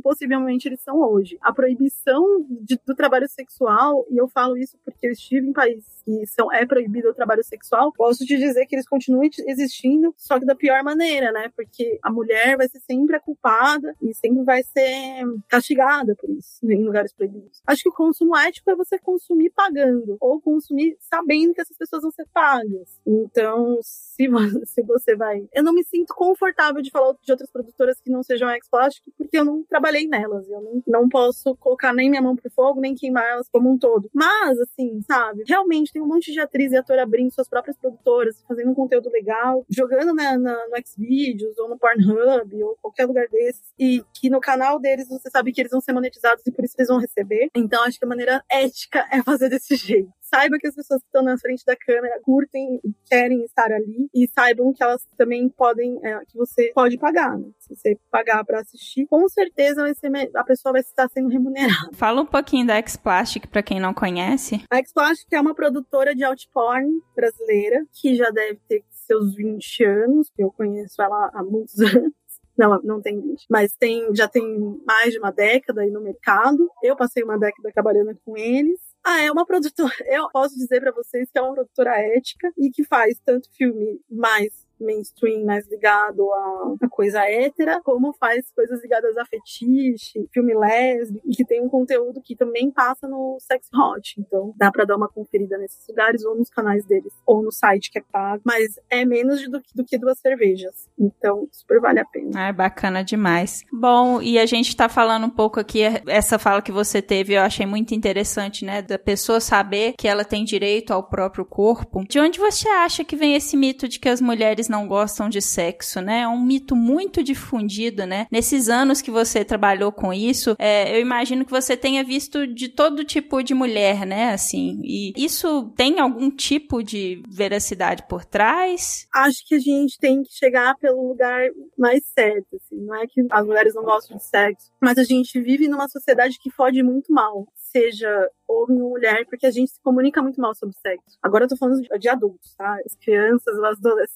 possivelmente 0.00 0.68
eles 0.68 0.80
são 0.80 0.96
hoje. 0.98 1.38
A 1.40 1.52
proibição 1.52 2.44
de, 2.48 2.78
do 2.84 2.94
trabalho 2.94 3.28
sexual, 3.28 4.06
e 4.10 4.16
eu 4.16 4.28
falo 4.28 4.56
isso 4.56 4.78
porque 4.84 5.06
eu 5.06 5.12
estive 5.12 5.46
em 5.46 5.52
países 5.52 6.02
que 6.04 6.26
são, 6.26 6.52
é 6.52 6.66
proibido 6.66 7.08
o 7.08 7.14
trabalho 7.14 7.42
sexual, 7.42 7.92
posso 7.92 8.24
te 8.24 8.36
dizer 8.36 8.66
que 8.66 8.76
eles 8.76 8.88
continuam 8.88 9.24
existindo, 9.46 10.14
só 10.16 10.38
que 10.38 10.46
da 10.46 10.54
pior 10.54 10.82
maneira, 10.82 11.32
né? 11.32 11.50
Porque 11.56 11.98
a 12.02 12.10
mulher 12.10 12.56
vai 12.56 12.68
ser 12.68 12.80
sempre 12.80 13.16
a 13.16 13.20
culpada 13.20 13.94
e 14.02 14.14
sempre 14.14 14.44
vai 14.44 14.62
ser 14.62 15.24
castigada 15.48 16.14
por 16.16 16.30
isso 16.30 16.58
em 16.64 16.84
lugares 16.84 17.12
proibidos. 17.12 17.62
Acho 17.66 17.82
que 17.82 17.88
o 17.88 17.92
consumo 17.92 18.36
ético 18.36 18.70
é 18.70 18.76
você 18.76 18.98
consumir 18.98 19.50
pagando 19.50 20.16
ou 20.20 20.40
consumir 20.40 20.96
sabendo 21.00 21.54
que 21.54 21.60
essas 21.60 21.76
pessoas 21.76 22.02
vão 22.02 22.10
ser 22.10 22.26
pagas. 22.32 23.00
Então, 23.06 23.78
se 23.82 24.28
você, 24.28 24.66
se 24.66 24.82
você 24.82 25.16
vai? 25.16 25.46
Eu 25.52 25.62
não 25.62 25.72
me 25.72 25.84
sinto 25.84 26.14
confortável 26.14 26.82
de 26.82 26.90
falar 26.90 27.14
de 27.22 27.32
outras 27.32 27.50
produtoras 27.50 28.00
que 28.00 28.10
não 28.10 28.22
sejam 28.22 28.50
ex-plástico, 28.50 29.10
porque 29.16 29.38
eu 29.38 29.44
não 29.44 29.62
trabalhei 29.64 30.06
nelas. 30.06 30.48
Eu 30.48 30.60
não, 30.60 30.82
não 30.86 31.08
posso 31.08 31.54
colocar 31.56 31.92
nem 31.92 32.10
minha 32.10 32.22
mão 32.22 32.36
pro 32.36 32.50
fogo, 32.50 32.80
nem 32.80 32.94
queimar 32.94 33.24
elas 33.24 33.48
como 33.48 33.70
um 33.70 33.78
todo. 33.78 34.10
Mas, 34.12 34.58
assim, 34.60 35.00
sabe? 35.06 35.44
Realmente 35.46 35.92
tem 35.94 36.02
um 36.02 36.08
monte 36.08 36.32
de 36.32 36.40
atriz 36.40 36.72
e 36.72 36.76
ator 36.76 36.98
abrindo 36.98 37.32
suas 37.32 37.48
próprias 37.48 37.78
produtoras, 37.78 38.42
fazendo 38.48 38.72
um 38.72 38.74
conteúdo 38.74 39.08
legal, 39.10 39.64
jogando 39.70 40.12
na, 40.12 40.36
na, 40.36 40.52
no 40.68 40.76
Xvideos 40.84 41.56
ou 41.56 41.68
no 41.68 41.78
Pornhub 41.78 42.62
ou 42.64 42.76
qualquer 42.82 43.06
lugar 43.06 43.28
desses. 43.28 43.72
E 43.78 44.02
que 44.12 44.28
no 44.28 44.40
canal 44.40 44.80
deles 44.80 45.08
você 45.08 45.30
sabe 45.30 45.52
que 45.52 45.60
eles 45.60 45.70
vão 45.70 45.80
ser 45.80 45.92
monetizados 45.92 46.44
e 46.44 46.50
por 46.50 46.64
isso 46.64 46.74
eles 46.76 46.88
vão 46.88 46.98
receber. 46.98 47.48
Então 47.54 47.84
acho 47.84 47.98
que 47.98 48.04
a 48.04 48.08
maneira 48.08 48.42
ética 48.50 49.06
é 49.12 49.22
fazer 49.22 49.48
desse 49.48 49.76
jeito 49.86 50.10
saiba 50.24 50.58
que 50.58 50.66
as 50.66 50.74
pessoas 50.74 51.00
que 51.00 51.06
estão 51.06 51.22
na 51.22 51.38
frente 51.38 51.64
da 51.64 51.76
câmera 51.76 52.20
curtem 52.22 52.80
e 52.84 52.94
querem 53.06 53.44
estar 53.44 53.70
ali 53.72 54.08
e 54.14 54.28
saibam 54.28 54.72
que 54.72 54.82
elas 54.82 55.06
também 55.16 55.48
podem, 55.48 55.98
é, 56.02 56.20
que 56.26 56.36
você 56.36 56.72
pode 56.74 56.98
pagar, 56.98 57.38
né? 57.38 57.48
Se 57.58 57.74
você 57.74 57.98
pagar 58.10 58.44
para 58.44 58.60
assistir, 58.60 59.06
com 59.06 59.28
certeza 59.28 59.82
vai 59.82 59.94
ser, 59.94 60.10
a 60.34 60.44
pessoa 60.44 60.72
vai 60.72 60.80
estar 60.80 61.08
sendo 61.10 61.28
remunerada. 61.28 61.90
Fala 61.94 62.22
um 62.22 62.26
pouquinho 62.26 62.66
da 62.66 62.76
X-Plastic 62.76 63.46
para 63.48 63.62
quem 63.62 63.80
não 63.80 63.94
conhece. 63.94 64.62
A 64.70 64.78
X-Plastic 64.78 65.32
é 65.32 65.40
uma 65.40 65.54
produtora 65.54 66.14
de 66.14 66.24
outporn 66.24 67.00
brasileira 67.14 67.84
que 67.92 68.14
já 68.14 68.30
deve 68.30 68.60
ter 68.68 68.84
seus 69.06 69.34
20 69.34 69.84
anos, 69.84 70.30
eu 70.38 70.50
conheço 70.50 71.00
ela 71.00 71.30
há 71.34 71.42
muitos 71.42 71.78
anos. 71.80 72.12
Não, 72.56 72.80
não 72.82 73.02
tem 73.02 73.20
20. 73.20 73.46
Mas 73.50 73.74
tem, 73.76 74.14
já 74.14 74.28
tem 74.28 74.44
mais 74.86 75.12
de 75.12 75.18
uma 75.18 75.32
década 75.32 75.82
aí 75.82 75.90
no 75.90 76.00
mercado. 76.00 76.70
Eu 76.82 76.96
passei 76.96 77.22
uma 77.24 77.36
década 77.38 77.72
trabalhando 77.72 78.16
com 78.24 78.36
eles. 78.36 78.78
Ah, 79.04 79.20
é 79.20 79.30
uma 79.30 79.44
produtora. 79.46 79.92
Eu 80.06 80.30
posso 80.30 80.54
dizer 80.56 80.80
para 80.80 80.92
vocês 80.92 81.30
que 81.30 81.38
é 81.38 81.42
uma 81.42 81.52
produtora 81.54 81.98
ética 81.98 82.50
e 82.56 82.70
que 82.70 82.84
faz 82.84 83.18
tanto 83.24 83.50
filme 83.52 84.00
mais 84.10 84.63
mainstream 84.80 85.44
mais 85.44 85.68
ligado 85.68 86.30
a, 86.32 86.74
a 86.82 86.88
coisa 86.88 87.20
hétera, 87.20 87.80
como 87.82 88.12
faz 88.14 88.50
coisas 88.54 88.82
ligadas 88.82 89.16
a 89.16 89.24
fetiche, 89.24 90.28
filme 90.32 90.54
lésbico, 90.54 91.26
e 91.26 91.34
que 91.34 91.44
tem 91.44 91.60
um 91.60 91.68
conteúdo 91.68 92.22
que 92.22 92.36
também 92.36 92.70
passa 92.70 93.08
no 93.08 93.36
Sex 93.40 93.68
Hot. 93.74 94.14
Então 94.18 94.54
dá 94.56 94.70
para 94.70 94.84
dar 94.84 94.96
uma 94.96 95.08
conferida 95.08 95.58
nesses 95.58 95.86
lugares 95.88 96.24
ou 96.24 96.36
nos 96.36 96.50
canais 96.50 96.84
deles, 96.86 97.12
ou 97.26 97.42
no 97.42 97.52
site 97.52 97.90
que 97.90 97.98
é 97.98 98.02
pago. 98.12 98.42
Mas 98.44 98.78
é 98.88 99.04
menos 99.04 99.48
do 99.48 99.60
do 99.74 99.84
que 99.84 99.98
duas 99.98 100.18
cervejas. 100.18 100.88
Então 100.98 101.48
super 101.52 101.80
vale 101.80 102.00
a 102.00 102.04
pena. 102.04 102.48
É 102.48 102.52
bacana 102.52 103.02
demais. 103.02 103.62
Bom, 103.72 104.22
e 104.22 104.38
a 104.38 104.46
gente 104.46 104.76
tá 104.76 104.88
falando 104.88 105.26
um 105.26 105.30
pouco 105.30 105.58
aqui, 105.60 105.80
essa 106.06 106.38
fala 106.38 106.62
que 106.62 106.72
você 106.72 107.02
teve, 107.02 107.34
eu 107.34 107.42
achei 107.42 107.66
muito 107.66 107.94
interessante, 107.94 108.64
né? 108.64 108.80
Da 108.80 108.98
pessoa 108.98 109.40
saber 109.40 109.94
que 109.98 110.08
ela 110.08 110.24
tem 110.24 110.44
direito 110.44 110.92
ao 110.92 111.02
próprio 111.02 111.44
corpo. 111.44 112.04
De 112.08 112.18
onde 112.18 112.38
você 112.38 112.68
acha 112.68 113.04
que 113.04 113.16
vem 113.16 113.34
esse 113.34 113.56
mito 113.56 113.88
de 113.88 113.98
que 113.98 114.08
as 114.08 114.20
mulheres 114.20 114.63
não 114.68 114.86
gostam 114.86 115.28
de 115.28 115.40
sexo, 115.40 116.00
né? 116.00 116.20
É 116.20 116.28
um 116.28 116.40
mito 116.40 116.74
muito 116.76 117.22
difundido, 117.22 118.06
né? 118.06 118.26
Nesses 118.30 118.68
anos 118.68 119.00
que 119.00 119.10
você 119.10 119.44
trabalhou 119.44 119.92
com 119.92 120.12
isso, 120.12 120.56
é, 120.58 120.96
eu 120.96 121.00
imagino 121.00 121.44
que 121.44 121.50
você 121.50 121.76
tenha 121.76 122.02
visto 122.04 122.46
de 122.46 122.68
todo 122.68 123.04
tipo 123.04 123.42
de 123.42 123.54
mulher, 123.54 124.06
né? 124.06 124.32
Assim, 124.32 124.80
e 124.82 125.12
isso 125.16 125.72
tem 125.76 126.00
algum 126.00 126.30
tipo 126.30 126.82
de 126.82 127.22
veracidade 127.28 128.04
por 128.08 128.24
trás? 128.24 129.06
Acho 129.14 129.46
que 129.46 129.54
a 129.54 129.60
gente 129.60 129.98
tem 129.98 130.22
que 130.22 130.32
chegar 130.32 130.76
pelo 130.78 131.08
lugar 131.08 131.48
mais 131.78 132.04
certo, 132.06 132.56
assim. 132.56 132.80
Não 132.84 132.94
é 132.96 133.06
que 133.06 133.24
as 133.30 133.46
mulheres 133.46 133.74
não 133.74 133.84
gostam 133.84 134.16
de 134.16 134.24
sexo, 134.24 134.70
mas 134.80 134.98
a 134.98 135.04
gente 135.04 135.40
vive 135.40 135.68
numa 135.68 135.88
sociedade 135.88 136.38
que 136.40 136.50
fode 136.50 136.82
muito 136.82 137.12
mal 137.12 137.46
seja 137.74 138.30
homem 138.46 138.80
ou 138.80 138.90
mulher, 138.90 139.24
porque 139.26 139.46
a 139.46 139.50
gente 139.50 139.72
se 139.72 139.80
comunica 139.80 140.22
muito 140.22 140.40
mal 140.40 140.54
sobre 140.54 140.76
sexo. 140.76 141.18
Agora 141.22 141.44
eu 141.44 141.48
tô 141.48 141.56
falando 141.56 141.80
de, 141.82 142.08
adultos, 142.08 142.54
tá? 142.56 142.78
As 142.84 142.94
crianças, 142.96 143.54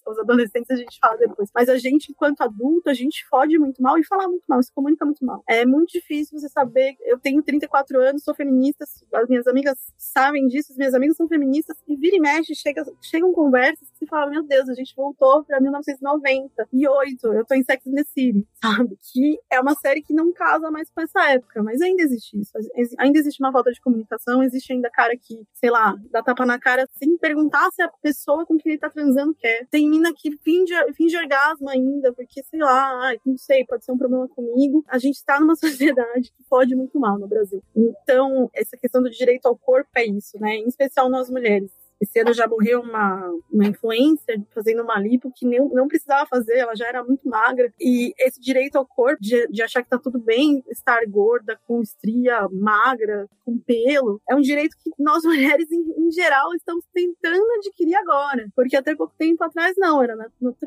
os 0.07 0.19
adolescentes 0.19 0.71
a 0.71 0.77
gente 0.77 0.99
fala 1.01 1.17
depois. 1.17 1.51
Mas 1.55 1.69
a 1.69 1.77
gente, 1.79 2.13
enquanto 2.13 2.43
adulto, 2.43 2.89
a 2.89 2.95
gente 2.95 3.27
fode 3.29 3.59
muito 3.59 3.83
mal 3.83 3.99
e 3.99 4.05
fala 4.05 4.29
muito 4.29 4.45
mal, 4.47 4.63
se 4.63 4.73
comunica 4.73 5.05
muito 5.05 5.25
mal. 5.25 5.43
É 5.49 5.65
muito 5.65 5.91
difícil 5.91 6.39
você 6.39 6.49
saber. 6.49 6.97
Eu 7.01 7.19
tenho 7.19 7.43
34 7.43 8.01
anos, 8.01 8.23
sou 8.23 8.35
feminista, 8.35 8.85
as 9.15 9.29
minhas 9.29 9.47
amigas 9.47 9.79
sabem 9.97 10.47
disso, 10.47 10.73
as 10.73 10.79
minhas 10.79 10.95
amigas 10.95 11.17
são 11.17 11.27
feministas, 11.27 11.77
e 11.89 11.97
vira 11.97 12.17
e 12.17 12.21
mexe, 12.21 12.55
chega, 12.55 12.85
chegam 13.03 13.33
conversas 13.33 13.89
você 13.99 14.07
fala, 14.07 14.31
meu 14.31 14.45
Deus, 14.45 14.69
a 14.69 14.75
gente 14.75 14.95
voltou 14.95 15.45
pra 15.45 15.61
1990 15.61 16.69
e 16.73 16.87
8, 16.87 17.27
eu 17.33 17.45
tô 17.45 17.55
em 17.55 17.65
Sex 17.65 17.85
and 17.87 17.95
the 17.95 18.05
City, 18.05 18.47
sabe? 18.63 18.97
Que 19.13 19.39
é 19.51 19.61
uma 19.61 19.75
série 19.75 20.03
que 20.03 20.15
não 20.15 20.33
casa 20.33 20.71
mais 20.71 20.89
com 20.91 21.01
essa 21.01 21.31
época, 21.31 21.63
mas 21.63 21.81
ainda 21.81 22.03
existe 22.03 22.39
isso. 22.39 22.53
Ainda 22.99 23.19
existe 23.19 23.43
uma 23.43 23.48
uma 23.49 23.53
falta 23.53 23.73
de 23.73 23.81
comunicação, 23.81 24.43
existe 24.43 24.73
ainda 24.73 24.91
cara 24.91 25.17
que, 25.17 25.47
sei 25.55 25.71
lá, 25.71 25.97
dá 26.11 26.23
tapa 26.23 26.45
na 26.47 26.59
cara 26.59 26.87
sem 26.95 27.17
perguntar 27.19 27.71
se 27.73 27.83
a 27.83 27.89
pessoa 28.03 28.47
com 28.47 28.57
quem 28.57 28.73
ele 28.73 28.81
tá 28.81 28.91
transando 28.91 29.35
quer. 29.35 29.67
Tem 29.71 29.89
mina 29.89 30.13
que 30.15 30.37
finge, 30.39 30.75
finge 30.95 31.17
orgasmo 31.17 31.69
ainda, 31.69 32.13
porque, 32.13 32.43
sei 32.43 32.61
lá, 32.61 33.15
não 33.25 33.37
sei, 33.37 33.65
pode 33.65 33.85
ser 33.85 33.93
um 33.93 33.99
problema 33.99 34.29
comigo. 34.29 34.85
A 34.89 34.99
gente 34.99 35.25
tá 35.25 35.41
numa 35.41 35.57
sociedade 35.57 36.31
que 36.31 36.45
pode 36.49 36.75
muito 36.75 36.99
mal 36.99 37.19
no 37.19 37.27
Brasil. 37.27 37.63
Então, 37.75 38.51
essa 38.55 38.77
questão 38.77 39.03
do 39.03 39.11
direito 39.11 39.47
ao 39.47 39.57
corpo 39.57 39.91
é 39.97 40.05
isso, 40.05 40.39
né? 40.39 40.57
Em 40.57 40.67
especial 40.67 41.09
nós 41.09 41.31
mulheres. 41.31 41.88
Esse 42.01 42.21
ano 42.21 42.33
já 42.33 42.47
morreu 42.47 42.81
uma, 42.81 43.31
uma 43.53 43.67
influencer 43.67 44.41
fazendo 44.55 44.83
uma 44.83 44.99
lipo 44.99 45.33
que 45.35 45.47
nem, 45.47 45.61
não 45.71 45.89
precisava 45.89 46.27
fazer, 46.27 46.59
ela 46.59 46.75
já 46.75 46.87
era 46.87 47.03
muito 47.03 47.29
magra. 47.29 47.73
E 47.81 48.13
esse 48.19 48.41
direito 48.41 48.77
ao 48.77 48.87
corpo, 48.87 49.21
de, 49.21 49.49
de 49.49 49.63
achar 49.63 49.83
que 49.83 49.91
tá 49.91 49.99
tudo 49.99 50.19
bem 50.19 50.63
estar 50.71 51.05
gorda, 51.07 51.59
com 51.67 51.83
estria, 51.83 52.49
magra, 52.51 53.29
com 53.45 53.59
pelo, 53.59 54.21
é 54.29 54.35
um 54.35 54.41
direito 54.41 54.77
que 54.83 54.91
nós 54.99 55.23
mulheres, 55.25 55.71
em, 55.71 55.85
em 55.99 56.11
geral, 56.11 56.55
estamos 56.55 56.85
tentando 56.93 57.45
adquirir 57.59 57.97
agora. 57.97 58.49
Porque 58.55 58.77
até 58.77 58.95
pouco 58.95 59.15
tempo 59.19 59.43
atrás, 59.43 59.75
não, 59.77 60.03
era 60.03 60.17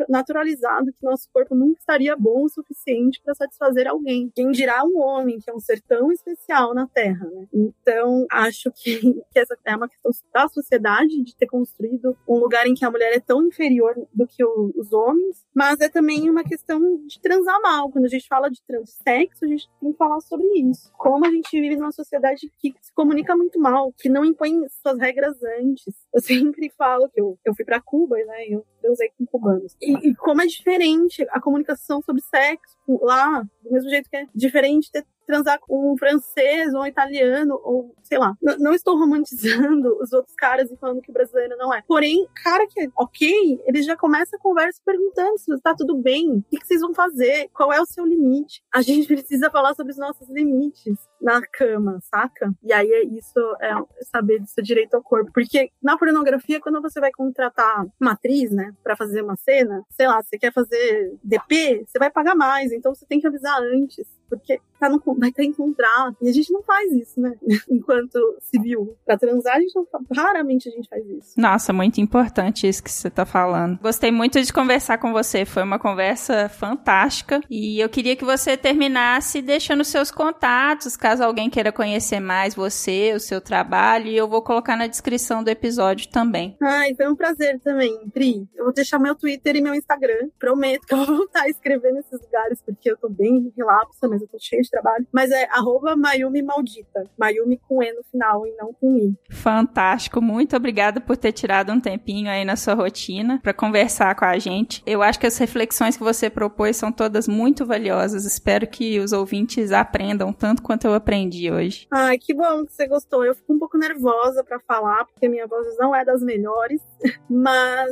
naturalizado 0.10 0.92
que 0.94 1.06
nosso 1.06 1.30
corpo 1.34 1.56
nunca 1.56 1.80
estaria 1.80 2.16
bom 2.16 2.44
o 2.44 2.50
suficiente 2.50 3.22
para 3.24 3.36
satisfazer 3.36 3.88
alguém. 3.88 4.32
Quem 4.36 4.52
dirá 4.52 4.84
um 4.84 5.00
homem, 5.00 5.40
que 5.40 5.50
é 5.50 5.54
um 5.54 5.60
ser 5.60 5.82
tão 5.82 6.12
especial 6.12 6.74
na 6.74 6.88
Terra, 6.88 7.26
né? 7.26 7.48
Então, 7.54 8.26
acho 8.32 8.72
que, 8.72 9.00
que 9.32 9.40
essa 9.40 9.58
é 9.66 9.76
uma 9.76 9.88
questão 9.88 10.12
da 10.34 10.48
sociedade 10.48 11.21
de 11.22 11.36
ter 11.36 11.48
construído 11.48 12.18
um 12.28 12.38
lugar 12.38 12.68
em 12.68 12.74
que 12.74 12.86
a 12.86 12.92
mulher 12.92 13.14
é 13.14 13.20
tão 13.20 13.46
inferior 13.46 13.96
do 14.14 14.28
que 14.28 14.44
o, 14.44 14.72
os 14.76 14.92
homens, 14.94 15.46
mas 15.54 15.80
é 15.80 15.90
também 15.90 16.30
uma 16.30 16.44
questão 16.44 16.80
de 17.06 17.20
transar 17.20 17.62
mal. 17.62 17.90
Quando 17.90 18.06
a 18.06 18.10
gente 18.10 18.28
fala 18.28 18.50
de 18.50 18.62
transexo, 18.64 19.46
a 19.46 19.48
gente 19.48 19.70
tem 19.80 19.92
que 19.92 19.98
falar 19.98 20.20
sobre 20.22 20.48
isso. 20.60 20.92
Como 20.98 21.26
a 21.26 21.32
gente 21.32 21.50
vive 21.52 21.76
numa 21.76 21.92
sociedade 21.92 22.52
que 22.60 22.74
se 22.82 22.94
comunica 22.94 23.36
muito 23.36 23.60
mal, 23.60 23.94
que 23.98 24.10
não 24.10 24.26
impõe 24.26 24.68
suas 24.70 25.00
regras 25.00 25.38
antes. 25.60 25.94
Eu 26.14 26.22
sempre 26.22 26.72
falo 26.78 27.10
que 27.10 27.20
eu, 27.20 27.38
eu 27.46 27.56
fui 27.56 27.66
para 27.66 27.82
Cuba, 27.82 28.16
né? 28.18 28.48
Eu 28.48 28.66
transei 28.82 29.10
com 29.18 29.26
cubanos. 29.26 29.76
E, 29.82 30.10
e 30.10 30.16
como 30.16 30.42
é 30.42 30.46
diferente 30.46 31.26
a 31.30 31.40
comunicação 31.40 32.02
sobre 32.02 32.22
sexo 32.22 32.78
lá, 33.02 33.44
do 33.64 33.72
mesmo 33.72 33.90
jeito 33.90 34.10
que 34.10 34.18
é 34.18 34.28
diferente 34.34 34.92
ter 34.92 35.06
transar 35.32 35.60
com 35.62 35.94
um 35.94 35.98
francês 35.98 36.74
ou 36.74 36.82
um 36.82 36.86
italiano, 36.86 37.58
ou 37.64 37.96
sei 38.04 38.18
lá. 38.18 38.36
N 38.42 38.58
não 38.60 38.74
estou 38.74 38.98
romantizando 38.98 39.98
os 40.04 40.12
outros 40.12 40.36
caras 40.36 40.70
e 40.70 40.76
falando 40.76 41.02
que 41.02 41.12
brasileiro 41.12 41.56
não 41.58 41.74
é. 41.74 41.82
Porém, 41.88 42.28
cara 42.44 42.68
que 42.68 42.82
é 42.82 42.88
ok, 42.98 43.62
ele 43.66 43.82
já 43.82 43.96
começa 43.96 44.36
a 44.36 44.40
conversa 44.40 44.82
perguntando 44.86 45.38
se 45.40 45.54
está 45.54 45.74
tudo 45.74 45.96
bem, 45.98 46.38
o 46.38 46.44
que, 46.50 46.66
vocês 46.66 46.82
vão 46.82 46.94
fazer, 46.94 47.50
qual 47.54 47.72
é 47.72 47.80
o 47.80 47.86
seu 47.86 48.06
limite. 48.06 48.62
A 48.74 48.82
gente 48.82 49.08
precisa 49.08 49.50
falar 49.50 49.74
sobre 49.74 49.94
os 49.94 49.98
nossos 49.98 50.30
limites 50.30 50.98
na 51.22 51.42
cama, 51.42 52.00
saca? 52.02 52.54
E 52.62 52.74
aí 52.74 52.92
é 52.92 53.04
isso 53.06 53.40
é 53.62 53.74
saber 54.12 54.40
do 54.40 54.48
seu 54.48 54.64
direito 54.64 54.96
ao 54.96 55.04
corpo. 55.04 55.32
Porque 55.34 55.70
na 55.82 55.98
pornografia, 55.98 56.60
quando 56.60 56.82
você 56.82 57.00
vai 57.00 57.12
contratar 57.12 57.86
uma 58.00 58.12
atriz, 58.12 58.52
né, 58.52 58.74
pra 58.84 58.98
fazer 58.98 59.22
uma 59.22 59.38
cena, 59.38 59.84
sei 59.92 60.08
lá, 60.08 60.22
você 60.22 60.38
quer 60.38 60.52
fazer 60.52 61.18
DP, 61.24 61.86
você 61.88 61.98
vai 61.98 62.12
pagar 62.12 62.36
mais, 62.36 62.72
então 62.74 62.94
você 62.94 63.06
tem 63.06 63.20
que 63.20 63.28
avisar 63.28 63.62
antes, 63.62 64.08
porque 64.36 64.60
tá 64.80 64.90
no, 64.90 65.00
vai 65.18 65.30
estar 65.30 65.44
em 65.44 65.54
contrato. 65.54 66.18
E 66.22 66.30
a 66.30 66.34
gente 66.34 66.52
não 66.52 66.64
faz 66.64 66.92
isso, 66.92 67.22
né? 67.22 67.34
Enquanto 67.70 68.20
civil. 68.40 68.96
Pra 69.06 69.18
transar, 69.18 69.58
a 69.58 69.60
gente 69.60 69.76
não, 69.76 69.86
raramente 70.16 70.68
a 70.68 70.72
gente 70.72 70.90
faz 70.90 71.06
isso. 71.06 71.40
Nossa, 71.40 71.72
muito 71.72 72.02
importante 72.02 72.68
isso 72.68 72.84
que 72.84 72.92
você 72.92 73.10
tá 73.10 73.26
falando. 73.26 73.80
Gostei 73.80 74.12
muito 74.12 74.42
de 74.42 74.52
conversar 74.52 74.98
com 74.98 75.14
você, 75.14 75.46
foi 75.46 75.64
uma 75.64 75.78
conversa 75.78 76.50
fantástica. 76.50 77.42
E 77.50 77.80
eu 77.80 77.90
queria 77.90 78.16
que 78.16 78.26
você 78.26 78.58
terminasse 78.58 79.42
deixando 79.42 79.84
seus 79.84 80.10
contatos, 80.10 80.98
caso 80.98 81.22
caso 81.22 81.24
alguém 81.24 81.50
queira 81.50 81.72
conhecer 81.72 82.20
mais 82.20 82.56
você, 82.56 83.14
o 83.14 83.20
seu 83.20 83.40
trabalho, 83.40 84.08
e 84.08 84.18
eu 84.18 84.28
vou 84.28 84.42
colocar 84.42 84.76
na 84.76 84.88
descrição 84.88 85.44
do 85.44 85.50
episódio 85.50 86.10
também. 86.10 86.58
Ai, 86.62 86.94
foi 86.96 87.08
um 87.08 87.16
prazer 87.16 87.60
também, 87.60 88.10
Pri. 88.10 88.48
Eu 88.56 88.66
vou 88.66 88.74
deixar 88.74 88.98
meu 88.98 89.14
Twitter 89.14 89.56
e 89.56 89.62
meu 89.62 89.76
Instagram. 89.76 90.30
Prometo 90.40 90.86
que 90.88 90.94
eu 90.94 91.06
vou 91.06 91.18
voltar 91.18 91.44
a 91.44 91.50
escrever 91.50 91.92
nesses 91.92 92.20
lugares, 92.20 92.62
porque 92.66 92.90
eu 92.90 92.98
tô 92.98 93.10
bem 93.10 93.52
relapsa, 93.56 94.08
mas 94.08 94.21
eu 94.24 94.28
tô 94.28 94.38
cheia 94.40 94.62
de 94.62 94.70
trabalho. 94.70 95.06
Mas 95.12 95.32
é 95.32 95.48
arroba 95.52 95.96
Mayumi 95.96 96.42
Maldita. 96.42 97.04
Mayumi 97.18 97.60
com 97.68 97.82
E 97.82 97.92
no 97.94 98.04
final 98.04 98.46
e 98.46 98.56
não 98.56 98.74
com 98.74 98.98
I. 98.98 99.16
Fantástico. 99.30 100.22
Muito 100.22 100.56
obrigada 100.56 101.00
por 101.02 101.18
ter 101.18 101.32
tirado 101.32 101.72
um 101.72 101.80
tempinho 101.80 102.30
aí 102.30 102.46
na 102.46 102.56
sua 102.56 102.74
rotina 102.74 103.40
para 103.42 103.54
conversar 103.54 104.16
com 104.16 104.26
a 104.26 104.38
gente. 104.38 104.84
Eu 104.86 105.02
acho 105.02 105.20
que 105.20 105.28
as 105.28 105.38
reflexões 105.38 105.98
que 105.98 106.04
você 106.04 106.30
propôs 106.30 106.78
são 106.78 106.92
todas 106.92 107.28
muito 107.28 107.66
valiosas. 107.66 108.26
Espero 108.26 108.68
que 108.68 109.00
os 109.00 109.12
ouvintes 109.12 109.72
aprendam 109.72 110.32
tanto 110.34 110.62
quanto 110.62 110.86
eu 110.86 110.94
aprendi 110.94 111.52
hoje. 111.52 111.88
Ai, 111.92 112.18
que 112.18 112.34
bom 112.34 112.66
que 112.66 112.74
você 112.74 112.88
gostou. 112.88 113.26
Eu 113.26 113.36
fico 113.36 113.54
um 113.54 113.60
pouco 113.60 113.78
nervosa 113.78 114.44
para 114.44 114.60
falar, 114.60 115.06
porque 115.06 115.28
minha 115.28 115.48
voz 115.48 115.78
não 115.78 115.96
é 115.96 116.04
das 116.06 116.22
melhores, 116.22 116.82
mas 117.30 117.92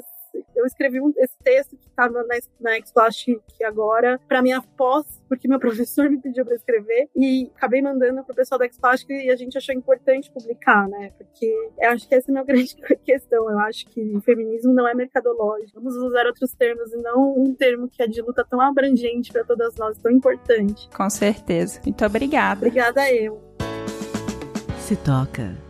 eu 0.56 0.66
escrevi 0.66 1.00
um, 1.00 1.14
esse 1.18 1.38
texto 1.44 1.78
que 1.78 1.88
estava 1.88 2.24
na, 2.24 2.38
na 2.60 2.78
Explastic 2.78 3.42
agora, 3.64 4.20
para 4.28 4.42
minha 4.42 4.62
pós, 4.62 5.06
porque 5.28 5.48
meu 5.48 5.60
professor 5.60 6.10
me 6.10 6.20
pediu 6.20 6.46
para 6.46 6.56
escrever, 6.56 7.10
e 7.16 7.52
acabei 7.56 7.82
mandando 7.82 8.24
pro 8.24 8.36
pessoal 8.36 8.60
da 8.60 8.66
Explastic 8.66 9.10
e 9.10 9.30
a 9.30 9.36
gente 9.36 9.58
achou 9.58 9.74
importante 9.74 10.32
publicar, 10.32 10.88
né? 10.88 11.12
Porque 11.18 11.46
eu 11.80 11.90
acho 11.90 12.08
que 12.08 12.16
essa 12.16 12.30
é 12.30 12.32
a 12.32 12.34
minha 12.34 12.44
grande 12.46 12.76
questão. 13.04 13.50
Eu 13.50 13.60
acho 13.60 13.86
que 13.88 14.02
o 14.16 14.22
feminismo 14.22 14.74
não 14.74 14.88
é 14.88 14.94
mercadológico. 14.94 15.80
Vamos 15.80 15.96
usar 15.96 16.26
outros 16.26 16.54
termos 16.54 16.92
e 16.94 16.98
não 16.98 17.34
um 17.38 17.54
termo 17.54 17.88
que 17.88 18.02
é 18.02 18.08
de 18.08 18.22
luta 18.22 18.46
tão 18.50 18.60
abrangente 18.62 19.32
para 19.32 19.44
todas 19.44 19.76
nós, 19.76 19.98
tão 19.98 20.12
importante. 20.12 20.90
Com 20.96 21.10
certeza. 21.10 21.80
Muito 21.84 22.06
obrigada. 22.06 22.68
Obrigada 22.68 23.12
eu. 23.12 23.42
Se 24.80 24.96
toca. 24.96 25.69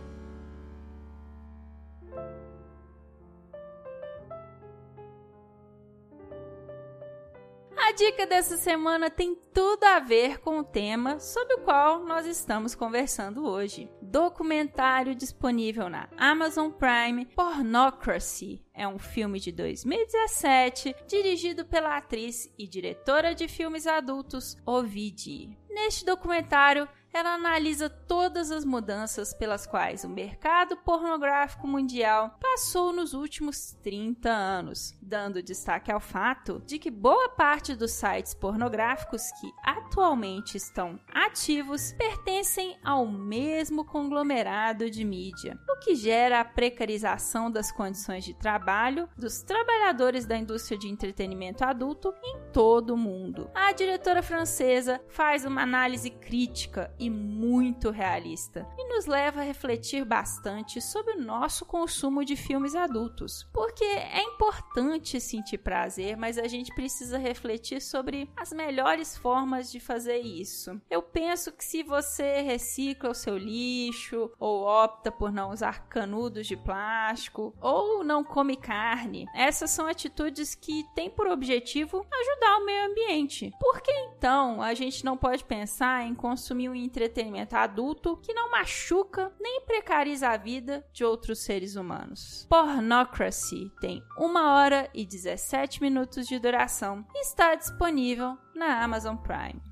A 7.90 7.92
dica 7.92 8.24
dessa 8.24 8.56
semana 8.56 9.10
tem 9.10 9.34
tudo 9.52 9.82
a 9.82 9.98
ver 9.98 10.38
com 10.38 10.60
o 10.60 10.64
tema 10.64 11.18
sobre 11.18 11.54
o 11.54 11.62
qual 11.62 12.04
nós 12.04 12.24
estamos 12.24 12.72
conversando 12.72 13.44
hoje. 13.44 13.90
Documentário 14.00 15.12
disponível 15.12 15.90
na 15.90 16.08
Amazon 16.16 16.70
Prime, 16.70 17.26
Pornocracy. 17.34 18.64
É 18.72 18.86
um 18.86 18.96
filme 18.96 19.40
de 19.40 19.50
2017, 19.50 20.94
dirigido 21.08 21.64
pela 21.64 21.96
atriz 21.96 22.48
e 22.56 22.64
diretora 22.64 23.34
de 23.34 23.48
filmes 23.48 23.88
adultos 23.88 24.56
Ovidie. 24.64 25.58
Neste 25.68 26.04
documentário, 26.04 26.88
ela 27.12 27.34
analisa 27.34 27.90
todas 27.90 28.50
as 28.50 28.64
mudanças 28.64 29.34
pelas 29.34 29.66
quais 29.66 30.04
o 30.04 30.08
mercado 30.08 30.76
pornográfico 30.76 31.66
mundial 31.66 32.36
passou 32.40 32.92
nos 32.92 33.14
últimos 33.14 33.72
30 33.82 34.30
anos, 34.30 34.94
dando 35.02 35.42
destaque 35.42 35.90
ao 35.90 36.00
fato 36.00 36.62
de 36.64 36.78
que 36.78 36.90
boa 36.90 37.28
parte 37.30 37.74
dos 37.74 37.92
sites 37.92 38.34
pornográficos 38.34 39.30
que 39.40 39.50
atualmente 39.62 40.56
estão 40.56 41.00
ativos 41.12 41.92
pertencem 41.92 42.78
ao 42.84 43.06
mesmo 43.06 43.84
conglomerado 43.84 44.88
de 44.88 45.04
mídia, 45.04 45.58
que 45.80 45.94
gera 45.94 46.40
a 46.40 46.44
precarização 46.44 47.50
das 47.50 47.72
condições 47.72 48.24
de 48.24 48.34
trabalho 48.34 49.08
dos 49.16 49.42
trabalhadores 49.42 50.26
da 50.26 50.36
indústria 50.36 50.78
de 50.78 50.88
entretenimento 50.88 51.64
adulto 51.64 52.14
em 52.22 52.38
todo 52.52 52.94
o 52.94 52.96
mundo. 52.96 53.50
A 53.54 53.72
diretora 53.72 54.22
francesa 54.22 55.00
faz 55.08 55.44
uma 55.44 55.62
análise 55.62 56.10
crítica 56.10 56.94
e 56.98 57.08
muito 57.08 57.90
realista 57.90 58.66
e 58.78 58.88
nos 58.88 59.06
leva 59.06 59.40
a 59.40 59.44
refletir 59.44 60.04
bastante 60.04 60.80
sobre 60.80 61.14
o 61.14 61.20
nosso 61.20 61.64
consumo 61.64 62.24
de 62.24 62.36
filmes 62.36 62.74
adultos. 62.74 63.48
Porque 63.52 63.84
é 63.84 64.22
importante 64.22 65.20
sentir 65.20 65.58
prazer, 65.58 66.16
mas 66.16 66.36
a 66.36 66.46
gente 66.46 66.74
precisa 66.74 67.18
refletir 67.18 67.80
sobre 67.80 68.30
as 68.36 68.52
melhores 68.52 69.16
formas 69.16 69.70
de 69.70 69.80
fazer 69.80 70.18
isso. 70.18 70.80
Eu 70.90 71.02
penso 71.02 71.52
que 71.52 71.64
se 71.64 71.82
você 71.82 72.42
recicla 72.42 73.10
o 73.10 73.14
seu 73.14 73.38
lixo 73.38 74.30
ou 74.38 74.64
opta 74.64 75.10
por 75.10 75.32
não 75.32 75.50
usar 75.50 75.69
canudos 75.78 76.46
de 76.46 76.56
plástico 76.56 77.54
ou 77.60 78.02
não 78.02 78.24
come 78.24 78.56
carne, 78.56 79.26
essas 79.34 79.70
são 79.70 79.86
atitudes 79.86 80.54
que 80.54 80.84
têm 80.94 81.08
por 81.08 81.26
objetivo 81.26 82.06
ajudar 82.12 82.58
o 82.58 82.64
meio 82.64 82.90
ambiente. 82.90 83.52
Por 83.60 83.80
que 83.80 83.92
então 83.92 84.60
a 84.60 84.74
gente 84.74 85.04
não 85.04 85.16
pode 85.16 85.44
pensar 85.44 86.04
em 86.04 86.14
consumir 86.14 86.68
um 86.68 86.74
entretenimento 86.74 87.56
adulto 87.56 88.16
que 88.16 88.34
não 88.34 88.50
machuca 88.50 89.32
nem 89.40 89.60
precariza 89.62 90.28
a 90.28 90.36
vida 90.36 90.84
de 90.92 91.04
outros 91.04 91.40
seres 91.40 91.76
humanos. 91.76 92.46
Pornocracy 92.48 93.70
tem 93.80 94.02
1 94.18 94.36
hora 94.36 94.90
e 94.94 95.06
17 95.06 95.80
minutos 95.80 96.26
de 96.26 96.38
duração 96.38 97.04
e 97.14 97.20
está 97.22 97.54
disponível 97.54 98.36
na 98.54 98.82
Amazon 98.82 99.16
Prime. 99.16 99.69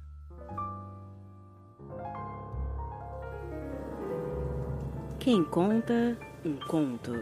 Quem 5.21 5.43
conta 5.43 6.17
um 6.45 6.57
conto. 6.69 7.13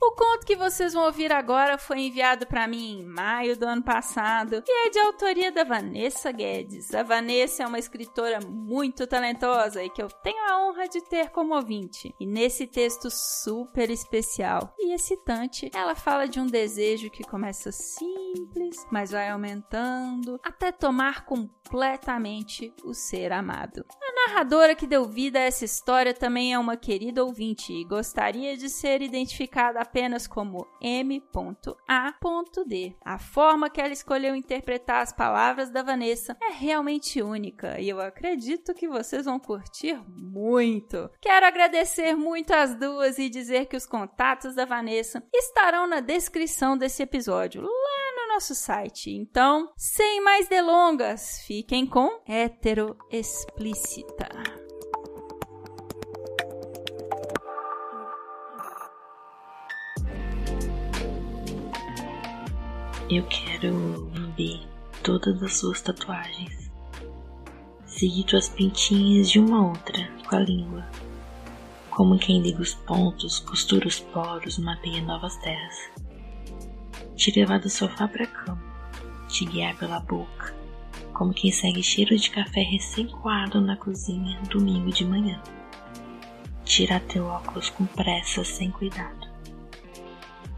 O 0.00 0.10
conto 0.12 0.46
que 0.46 0.54
vocês 0.54 0.94
vão 0.94 1.04
ouvir 1.04 1.32
agora 1.32 1.76
foi 1.76 2.00
enviado 2.00 2.46
para 2.46 2.68
mim 2.68 3.00
em 3.00 3.04
maio 3.04 3.58
do 3.58 3.66
ano 3.66 3.82
passado 3.82 4.62
e 4.66 4.86
é 4.86 4.90
de 4.90 4.98
autoria 5.00 5.50
da 5.50 5.64
Vanessa 5.64 6.30
Guedes. 6.30 6.94
A 6.94 7.02
Vanessa 7.02 7.64
é 7.64 7.66
uma 7.66 7.78
escritora 7.78 8.38
muito 8.40 9.06
talentosa 9.06 9.82
e 9.82 9.90
que 9.90 10.02
eu 10.02 10.08
tenho 10.08 10.42
a 10.48 10.64
honra 10.64 10.88
de 10.88 11.00
ter 11.02 11.30
como 11.30 11.54
ouvinte. 11.54 12.14
E 12.20 12.26
nesse 12.26 12.66
texto 12.68 13.08
super 13.10 13.90
especial 13.90 14.74
e 14.78 14.92
excitante, 14.94 15.70
ela 15.74 15.94
fala 15.94 16.28
de 16.28 16.38
um 16.38 16.46
desejo 16.46 17.10
que 17.10 17.24
começa 17.24 17.70
simples, 18.34 18.86
mas 18.90 19.10
vai 19.10 19.28
aumentando 19.28 20.40
até 20.42 20.72
tomar 20.72 21.24
completamente 21.24 22.72
o 22.84 22.94
ser 22.94 23.32
amado. 23.32 23.84
A 24.00 24.28
narradora 24.28 24.74
que 24.74 24.86
deu 24.86 25.04
vida 25.06 25.38
a 25.38 25.42
essa 25.42 25.64
história 25.64 26.14
também 26.14 26.52
é 26.52 26.58
uma 26.58 26.76
querida 26.76 27.24
ouvinte 27.24 27.72
e 27.72 27.84
gostaria 27.84 28.56
de 28.56 28.68
ser 28.68 29.02
identificada 29.02 29.80
apenas 29.80 30.26
como 30.26 30.66
M.A.D. 30.80 31.22
A 33.04 33.18
forma 33.18 33.70
que 33.70 33.80
ela 33.80 33.92
escolheu 33.92 34.34
interpretar 34.34 35.02
as 35.02 35.12
palavras 35.12 35.70
da 35.70 35.82
Vanessa 35.82 36.36
é 36.42 36.52
realmente 36.52 37.22
única 37.22 37.80
e 37.80 37.88
eu 37.88 38.00
acredito 38.00 38.74
que 38.74 38.88
vocês 38.88 39.24
vão 39.24 39.38
curtir 39.38 40.00
muito. 40.08 41.10
Quero 41.20 41.46
agradecer 41.46 42.14
muito 42.14 42.52
às 42.52 42.74
duas 42.74 43.18
e 43.18 43.28
dizer 43.28 43.66
que 43.66 43.76
os 43.76 43.86
contatos 43.86 44.54
da 44.54 44.64
Vanessa 44.64 45.22
estarão 45.32 45.86
na 45.86 46.00
descrição 46.00 46.76
desse 46.76 47.02
episódio, 47.02 47.62
lá 47.62 48.01
nosso 48.32 48.54
site. 48.54 49.10
Então, 49.10 49.70
sem 49.76 50.22
mais 50.22 50.48
delongas, 50.48 51.42
fiquem 51.46 51.86
com 51.86 52.22
Hétero 52.26 52.96
Explícita. 53.10 54.28
Eu 63.10 63.26
quero 63.26 64.10
ver 64.34 64.66
todas 65.02 65.42
as 65.42 65.58
suas 65.58 65.82
tatuagens. 65.82 66.70
Seguir 67.84 68.24
tuas 68.24 68.48
pintinhas 68.48 69.30
de 69.30 69.38
uma 69.38 69.58
a 69.58 69.68
outra 69.68 70.10
com 70.26 70.36
a 70.36 70.40
língua. 70.40 70.88
Como 71.90 72.18
quem 72.18 72.40
liga 72.40 72.62
os 72.62 72.72
pontos, 72.72 73.40
costura 73.40 73.86
os 73.86 74.00
poros, 74.00 74.56
mapeia 74.56 75.02
novas 75.02 75.36
terras. 75.36 76.11
Te 77.16 77.30
levar 77.38 77.60
do 77.60 77.70
sofá 77.70 78.08
pra 78.08 78.26
cama, 78.26 78.62
te 79.28 79.44
guiar 79.44 79.76
pela 79.76 80.00
boca, 80.00 80.54
como 81.12 81.32
quem 81.32 81.52
segue 81.52 81.82
cheiro 81.82 82.16
de 82.16 82.30
café 82.30 82.62
recém-coado 82.62 83.60
na 83.60 83.76
cozinha 83.76 84.40
domingo 84.50 84.90
de 84.90 85.04
manhã. 85.04 85.40
Tirar 86.64 87.00
teu 87.00 87.26
óculos 87.26 87.70
com 87.70 87.84
pressa, 87.86 88.44
sem 88.44 88.70
cuidado 88.70 89.32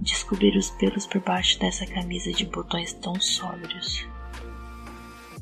descobrir 0.04 0.56
os 0.56 0.70
pelos 0.70 1.06
por 1.06 1.20
baixo 1.22 1.58
dessa 1.58 1.86
camisa 1.86 2.32
de 2.32 2.44
botões 2.44 2.92
tão 2.94 3.18
sóbrios. 3.20 4.06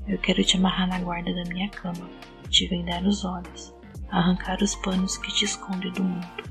Eu 0.07 0.19
quero 0.19 0.45
te 0.45 0.57
amarrar 0.57 0.89
na 0.89 1.01
guarda 1.01 1.35
da 1.35 1.45
minha 1.45 1.69
cama, 1.69 2.09
te 2.49 2.67
vendar 2.67 3.03
os 3.03 3.25
olhos, 3.25 3.75
arrancar 4.09 4.63
os 4.63 4.75
panos 4.77 5.17
que 5.19 5.33
te 5.33 5.45
escondem 5.45 5.93
do 5.93 6.05
mundo, 6.05 6.45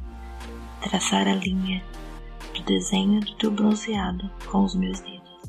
traçar 0.82 1.28
a 1.28 1.36
linha 1.36 1.84
do 2.54 2.64
desenho 2.64 3.20
do 3.22 3.36
teu 3.36 3.52
bronzeado 3.52 4.30
com 4.50 4.64
os 4.64 4.76
meus 4.76 5.00
dedos, 5.00 5.42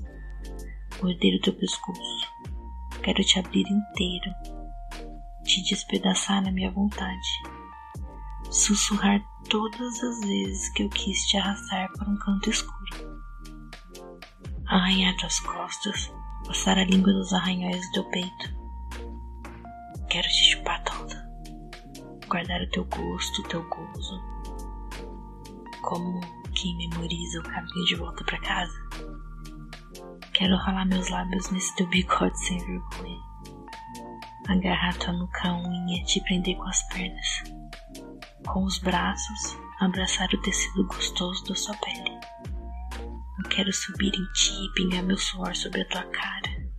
morder 1.03 1.37
o 1.37 1.41
teu 1.41 1.53
pescoço. 1.55 2.33
Quero 3.03 3.23
te 3.25 3.39
abrir 3.39 3.65
inteiro, 3.69 4.31
te 5.45 5.63
despedaçar 5.63 6.43
na 6.43 6.53
minha 6.53 6.71
vontade 6.71 7.53
sussurrar 8.53 9.19
todas 9.49 10.03
as 10.05 10.21
vezes 10.21 10.69
que 10.71 10.83
eu 10.83 10.89
quis 10.91 11.19
te 11.27 11.39
arrastar 11.39 11.91
para 11.93 12.09
um 12.09 12.17
canto 12.17 12.51
escuro. 12.51 13.23
Arranhar 14.67 15.17
tuas 15.17 15.41
costas, 15.41 16.13
passar 16.47 16.79
a 16.79 16.85
língua 16.85 17.13
nos 17.13 17.33
arranhões 17.33 17.85
do 17.87 17.93
teu 17.93 18.05
peito. 18.11 18.63
Quero 20.11 20.29
te 20.29 20.45
chupar 20.51 20.85
toda, 20.85 21.31
guardar 22.29 22.61
o 22.61 22.71
teu 22.71 22.85
gosto, 22.85 23.41
o 23.41 23.49
teu 23.49 23.67
gozo, 23.69 24.21
como 25.81 26.21
quem 26.53 26.77
memoriza 26.77 27.41
o 27.41 27.43
caminho 27.43 27.85
de 27.87 27.97
volta 27.97 28.25
para 28.25 28.41
casa. 28.41 28.89
Quero 30.33 30.57
ralar 30.57 30.87
meus 30.87 31.09
lábios 31.09 31.51
nesse 31.51 31.75
teu 31.77 31.87
bigode 31.89 32.39
sem 32.47 32.59
vergonha, 32.59 33.21
agarrar 34.49 34.97
tua 34.97 35.13
nuca 35.13 35.53
unha, 35.53 36.05
te 36.05 36.21
prender 36.23 36.57
com 36.57 36.69
as 36.69 36.83
pernas 36.89 37.63
com 38.47 38.65
os 38.65 38.79
braços, 38.79 39.57
abraçar 39.81 40.29
o 40.33 40.41
tecido 40.41 40.87
gostoso 40.87 41.45
da 41.45 41.55
sua 41.55 41.77
pele. 41.77 42.19
Eu 43.39 43.49
quero 43.49 43.73
subir 43.73 44.13
em 44.15 44.33
ti 44.33 44.53
e 44.53 44.73
pingar 44.75 45.03
meu 45.03 45.17
suor 45.17 45.55
sobre 45.57 45.83
a 45.83 45.89
tua 45.89 46.05
cara, 46.05 46.71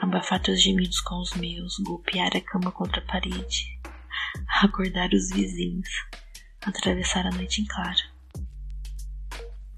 abafar 0.00 0.40
teus 0.42 0.62
gemidos 0.62 1.00
com 1.00 1.20
os 1.20 1.32
meus, 1.34 1.78
golpear 1.78 2.30
a 2.36 2.40
cama 2.40 2.70
contra 2.72 3.00
a 3.00 3.06
parede, 3.06 3.80
acordar 4.62 5.08
os 5.12 5.30
vizinhos, 5.30 5.88
atravessar 6.64 7.26
a 7.26 7.30
noite 7.30 7.62
em 7.62 7.66
claro. 7.66 8.11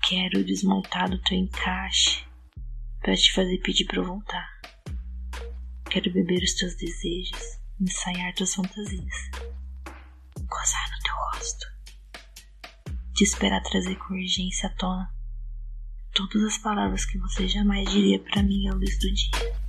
Quero 0.06 0.44
desmontar 0.44 1.08
do 1.08 1.18
teu 1.22 1.38
encaixe 1.38 2.26
para 3.00 3.16
te 3.16 3.32
fazer 3.32 3.56
pedir 3.62 3.86
para 3.86 4.02
voltar. 4.02 4.46
Quero 5.90 6.12
beber 6.12 6.42
os 6.42 6.54
teus 6.54 6.76
desejos, 6.76 7.40
ensaiar 7.80 8.34
tuas 8.34 8.54
fantasias, 8.54 9.30
gozar 10.46 10.90
no 10.90 10.98
teu 11.02 11.14
rosto, 11.32 11.66
te 13.14 13.24
esperar 13.24 13.62
trazer 13.62 13.96
com 13.96 14.12
urgência 14.12 14.68
à 14.68 14.74
tona 14.74 15.10
todas 16.12 16.44
as 16.44 16.58
palavras 16.58 17.06
que 17.06 17.16
você 17.16 17.48
jamais 17.48 17.90
diria 17.90 18.20
para 18.20 18.42
mim 18.42 18.68
à 18.68 18.74
luz 18.74 18.98
do 18.98 19.10
dia. 19.10 19.63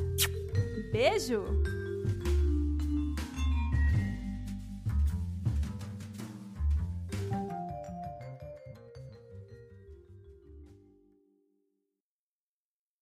Beijo! 0.92 1.44